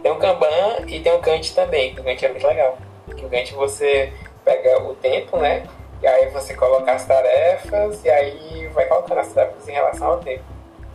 Tem 0.03 0.11
o 0.11 0.17
Kanban 0.17 0.85
e 0.87 0.99
tem 0.99 1.11
o 1.11 1.19
Gantt 1.19 1.55
também, 1.55 1.95
que 1.95 1.99
o 1.99 2.03
Gantt 2.03 2.23
é 2.23 2.29
muito 2.29 2.45
legal. 2.45 2.77
Que 3.07 3.25
o 3.25 3.27
Gantt 3.27 3.51
você 3.55 4.13
pega 4.43 4.83
o 4.83 4.93
tempo, 4.93 5.37
né? 5.37 5.63
E 5.99 6.05
aí 6.05 6.29
você 6.29 6.53
coloca 6.53 6.91
as 6.91 7.05
tarefas 7.05 8.05
e 8.05 8.09
aí 8.09 8.67
vai 8.67 8.85
colocando 8.85 9.17
as 9.17 9.33
tarefas 9.33 9.67
em 9.67 9.71
relação 9.71 10.07
ao 10.09 10.19
tempo. 10.19 10.43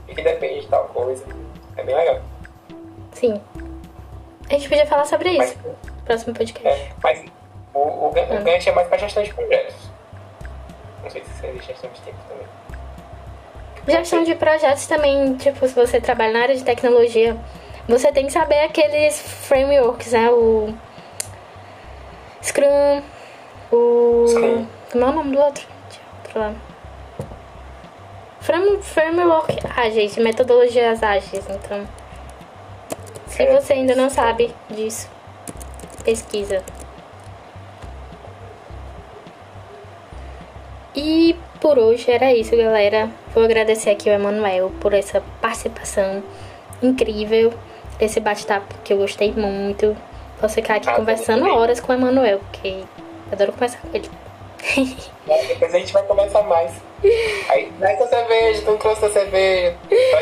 E 0.07 0.15
que 0.15 0.23
depende 0.23 0.61
de 0.61 0.69
tal 0.69 0.85
coisa. 0.85 1.25
É 1.77 1.83
bem 1.83 1.97
legal. 1.97 2.21
Sim. 3.13 3.41
A 4.49 4.53
gente 4.53 4.69
podia 4.69 4.87
falar 4.87 5.07
sobre 5.07 5.31
isso. 5.31 5.59
Mas, 5.65 5.77
próximo 6.05 6.35
podcast. 6.35 6.69
É, 6.69 6.93
mas 7.03 7.25
o, 7.75 7.79
o, 7.81 8.13
ah. 8.15 8.51
é 8.51 8.73
mais 8.73 8.87
para 8.87 8.99
gestão 8.99 9.25
de 9.25 9.35
projetos. 9.35 9.91
Não 11.03 11.11
sei 11.11 11.25
se 11.25 11.47
existe 11.47 11.67
gestão 11.73 11.91
de 11.91 12.01
tempo 12.03 12.19
também. 12.29 12.47
Gestão 13.87 14.23
de 14.23 14.35
projetos 14.35 14.87
também, 14.87 15.37
tipo, 15.37 15.67
se 15.67 15.75
você 15.75 16.01
trabalha 16.01 16.33
na 16.33 16.43
área 16.43 16.57
de 16.57 16.63
tecnologia, 16.63 17.37
você 17.89 18.13
tem 18.13 18.27
que 18.27 18.33
saber 18.33 18.61
aqueles 18.61 19.21
frameworks, 19.21 20.13
né? 20.13 20.31
O 20.31 20.73
Scrum, 22.43 23.03
o. 23.73 24.27
Scrum. 24.29 24.67
Como 24.93 25.05
é 25.05 25.09
o 25.09 25.13
nome 25.13 25.37
do 25.37 25.43
outro? 25.43 25.67
outro 26.31 26.41
lá. 26.41 26.55
Framework. 28.83 29.59
Ah, 29.77 29.89
gente, 29.91 30.21
metodologias 30.21 31.03
ágeis, 31.03 31.45
então. 31.49 31.87
Se 33.27 33.43
é. 33.43 33.61
você 33.61 33.75
ainda 33.75 33.95
não 33.95 34.09
sabe 34.09 34.55
disso, 34.71 35.09
pesquisa. 36.05 36.63
E 40.95 41.37
por 41.61 41.79
hoje 41.79 42.11
era 42.11 42.33
isso, 42.33 42.57
galera. 42.57 43.09
Vou 43.35 43.45
agradecer 43.45 43.91
aqui 43.91 44.09
ao 44.09 44.17
Emanuel 44.17 44.73
por 44.81 44.93
essa 44.93 45.23
participação 45.41 46.23
incrível 46.83 47.53
esse 48.01 48.19
bate-papo 48.19 48.75
que 48.83 48.93
eu 48.93 48.97
gostei 48.97 49.33
muito. 49.33 49.97
Posso 50.41 50.55
ficar 50.55 50.77
aqui 50.77 50.89
ah, 50.89 50.95
conversando 50.95 51.47
horas 51.47 51.81
com 51.81 51.93
o 51.93 51.95
Emanuel, 51.95 52.39
porque 52.39 52.69
eu 52.69 52.87
adoro 53.33 53.53
conversar 53.53 53.79
com 53.81 53.95
ele. 53.95 54.09
Depois 55.49 55.75
a 55.75 55.79
gente 55.79 55.93
vai 55.93 56.03
conversar 56.05 56.43
mais. 56.45 56.73
Aí, 57.51 57.71
traz 57.79 58.01
a 58.01 58.07
cerveja, 58.07 58.63
tu 58.63 58.71
não 58.71 58.79
trouxe 58.79 59.05
a 59.05 59.11
cerveja. 59.11 59.77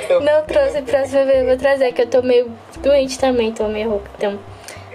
Teu... 0.07 0.21
Não 0.21 0.45
trouxe 0.45 0.83
pra 0.83 1.07
cerveja, 1.07 1.45
vou 1.45 1.57
trazer, 1.57 1.93
que 1.93 2.03
eu 2.03 2.07
tô 2.07 2.23
meio 2.23 2.51
doente 2.79 3.19
também, 3.19 3.53
tô 3.53 3.69
meio 3.69 3.91
rouca. 3.91 4.11
Então, 4.17 4.39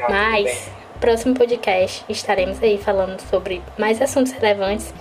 ah, 0.02 0.08
mas, 0.10 0.70
próximo 1.00 1.34
podcast 1.36 2.04
estaremos 2.10 2.62
aí 2.62 2.78
falando 2.78 3.20
sobre 3.22 3.62
mais 3.78 4.02
assuntos 4.02 4.34
relevantes. 4.34 4.94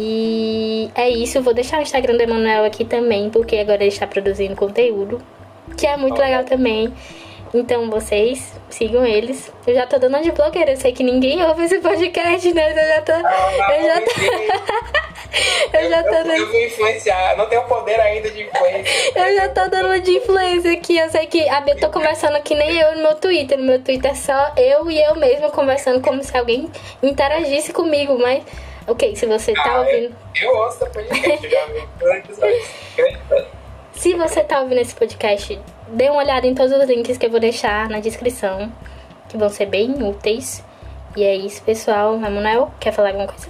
E 0.00 0.90
é 0.94 1.10
isso, 1.10 1.42
vou 1.42 1.52
deixar 1.52 1.80
o 1.80 1.82
Instagram 1.82 2.16
do 2.16 2.22
Emanuel 2.22 2.64
aqui 2.64 2.84
também, 2.84 3.30
porque 3.30 3.56
agora 3.56 3.82
ele 3.82 3.88
está 3.88 4.06
produzindo 4.06 4.54
conteúdo 4.54 5.20
que 5.76 5.86
é 5.86 5.96
muito 5.96 6.20
legal 6.20 6.44
também. 6.44 6.92
Então 7.54 7.88
vocês 7.88 8.52
sigam 8.68 9.06
eles. 9.06 9.50
Eu 9.66 9.74
já 9.74 9.86
tô 9.86 9.98
dando 9.98 10.20
de 10.20 10.30
blogueira. 10.32 10.72
Eu 10.72 10.76
sei 10.76 10.92
que 10.92 11.02
ninguém 11.02 11.42
ouve 11.42 11.64
esse 11.64 11.78
podcast, 11.78 12.52
né? 12.52 12.70
Eu 12.70 12.74
já 12.76 13.02
tô. 13.02 13.12
Ah, 13.12 13.72
eu 13.74 13.84
já 13.84 14.00
tô. 14.02 15.78
eu 15.78 15.88
já 15.88 16.02
tô 16.02 16.10
dando. 16.10 16.32
Eu 16.32 16.46
vou 16.46 16.62
influenciar, 16.62 17.36
não 17.38 17.46
tenho 17.46 17.62
poder 17.62 17.98
ainda 18.00 18.30
de 18.30 18.42
influência. 18.42 19.12
eu 19.16 19.34
já 19.34 19.48
tô 19.48 19.68
dando 19.68 19.98
de 20.00 20.10
influência 20.10 20.72
aqui. 20.72 20.98
Eu 20.98 21.08
sei 21.08 21.26
que 21.26 21.48
a 21.48 21.62
Bia 21.62 21.76
tô 21.76 21.88
conversando 21.88 22.38
que 22.42 22.54
nem 22.54 22.78
eu 22.78 22.96
no 22.96 23.02
meu 23.02 23.14
Twitter. 23.14 23.56
No 23.56 23.64
meu 23.64 23.82
Twitter 23.82 24.10
é 24.10 24.14
só 24.14 24.52
eu 24.56 24.90
e 24.90 25.00
eu 25.00 25.14
mesma 25.14 25.48
conversando 25.50 26.02
como 26.02 26.22
se 26.22 26.36
alguém 26.36 26.70
interagisse 27.02 27.72
comigo, 27.72 28.18
mas. 28.18 28.42
Ok, 28.88 29.14
se 29.14 29.26
você 29.26 29.52
tá 29.52 29.64
ah, 29.66 29.80
ouvindo. 29.80 30.16
Eu, 30.40 30.50
eu 30.50 30.56
ouço 30.56 30.82
o 30.82 30.90
podcast, 30.90 31.44
eu 31.44 31.50
já 31.50 31.66
vi 31.66 31.86
Se 33.92 34.14
você 34.14 34.42
tá 34.42 34.62
ouvindo 34.62 34.80
esse 34.80 34.94
podcast, 34.94 35.60
dê 35.88 36.08
uma 36.08 36.22
olhada 36.22 36.46
em 36.46 36.54
todos 36.54 36.72
os 36.72 36.88
links 36.88 37.18
que 37.18 37.26
eu 37.26 37.30
vou 37.30 37.38
deixar 37.38 37.90
na 37.90 38.00
descrição, 38.00 38.72
que 39.28 39.36
vão 39.36 39.50
ser 39.50 39.66
bem 39.66 40.02
úteis. 40.02 40.64
E 41.14 41.22
é 41.22 41.34
isso, 41.34 41.62
pessoal. 41.64 42.14
Emanuel, 42.14 42.72
quer 42.80 42.92
falar 42.92 43.08
alguma 43.08 43.26
coisa? 43.26 43.48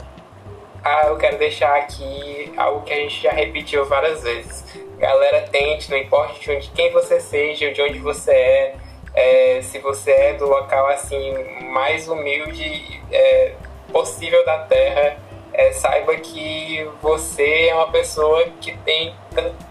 Ah, 0.84 1.04
eu 1.06 1.16
quero 1.16 1.38
deixar 1.38 1.76
aqui 1.76 2.52
algo 2.56 2.82
que 2.82 2.92
a 2.92 2.96
gente 2.96 3.22
já 3.22 3.30
repetiu 3.30 3.84
várias 3.86 4.20
vezes. 4.24 4.64
Galera, 4.98 5.42
tente, 5.42 5.88
não 5.88 5.98
importa 5.98 6.36
de 6.40 6.50
onde, 6.50 6.68
quem 6.70 6.90
você 6.90 7.20
seja, 7.20 7.70
de 7.70 7.80
onde 7.80 8.00
você 8.00 8.32
é, 8.32 8.74
é, 9.14 9.62
se 9.62 9.78
você 9.78 10.10
é 10.10 10.34
do 10.34 10.48
local 10.48 10.88
assim 10.88 11.32
mais 11.70 12.08
humilde 12.08 13.00
é, 13.12 13.52
possível 13.92 14.44
da 14.44 14.58
Terra, 14.58 15.27
é, 15.58 15.72
saiba 15.72 16.14
que 16.14 16.88
você 17.02 17.66
é 17.66 17.74
uma 17.74 17.88
pessoa 17.88 18.44
que 18.60 18.76
tem 18.78 19.12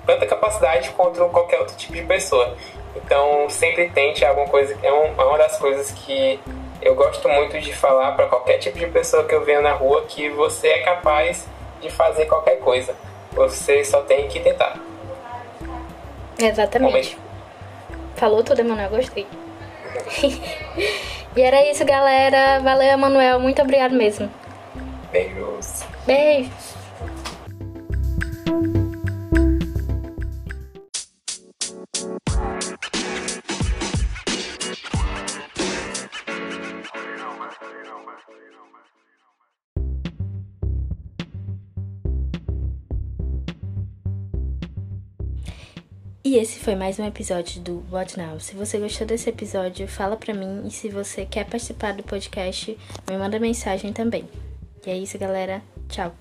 tanta 0.06 0.26
capacidade 0.26 0.90
quanto 0.90 1.24
qualquer 1.30 1.60
outro 1.62 1.78
tipo 1.78 1.94
de 1.94 2.02
pessoa. 2.02 2.58
Então 2.94 3.50
sempre 3.50 3.90
tente 3.92 4.26
alguma 4.26 4.50
coisa. 4.50 4.78
É, 4.84 4.92
um, 4.92 5.06
é 5.18 5.24
uma 5.24 5.38
das 5.38 5.58
coisas 5.58 5.92
que 5.92 6.38
eu 6.82 6.94
gosto 6.94 7.30
muito 7.30 7.58
de 7.62 7.74
falar 7.74 8.12
para 8.12 8.28
qualquer 8.28 8.58
tipo 8.58 8.78
de 8.78 8.88
pessoa 8.88 9.24
que 9.24 9.34
eu 9.34 9.46
venho 9.46 9.62
na 9.62 9.72
rua 9.72 10.04
que 10.06 10.30
você 10.30 10.68
é 10.68 10.80
capaz 10.80 11.48
de 11.80 11.90
fazer 11.90 12.26
qualquer 12.26 12.60
coisa. 12.60 12.94
Você 13.32 13.86
só 13.86 14.02
tem 14.02 14.28
que 14.28 14.42
tentar. 14.42 14.78
Exatamente. 16.38 17.18
Falou 18.18 18.44
tudo, 18.44 18.60
Emanuel, 18.60 18.90
gostei. 18.90 19.26
e 21.34 21.42
era 21.42 21.64
isso, 21.64 21.86
galera. 21.86 22.60
Valeu, 22.60 22.90
Emanuel. 22.90 23.40
Muito 23.40 23.62
obrigado 23.62 23.94
mesmo. 23.94 24.30
Beijos. 25.18 25.84
Beijos. 26.05 26.78
E 46.24 46.36
esse 46.36 46.59
foi 46.59 46.76
mais 46.76 46.99
um 46.99 47.05
episódio 47.07 47.59
do 47.61 47.84
What 47.91 48.20
Now. 48.20 48.39
Se 48.39 48.55
você 48.55 48.78
gostou 48.78 49.07
desse 49.07 49.32
episódio, 49.32 49.88
fala 49.88 50.15
pra 50.15 50.36
mim 50.36 50.68
e 50.68 50.70
se 50.70 50.89
você 50.89 51.26
quer 51.26 51.45
participar 51.45 51.93
do 51.93 52.03
podcast, 52.03 52.78
me 53.09 53.18
manda 53.18 53.39
mensagem 53.39 53.91
também. 53.91 54.30
E 54.86 54.90
é 54.90 54.98
isso, 54.98 55.18
galera. 55.18 55.62
Tchau. 55.90 56.14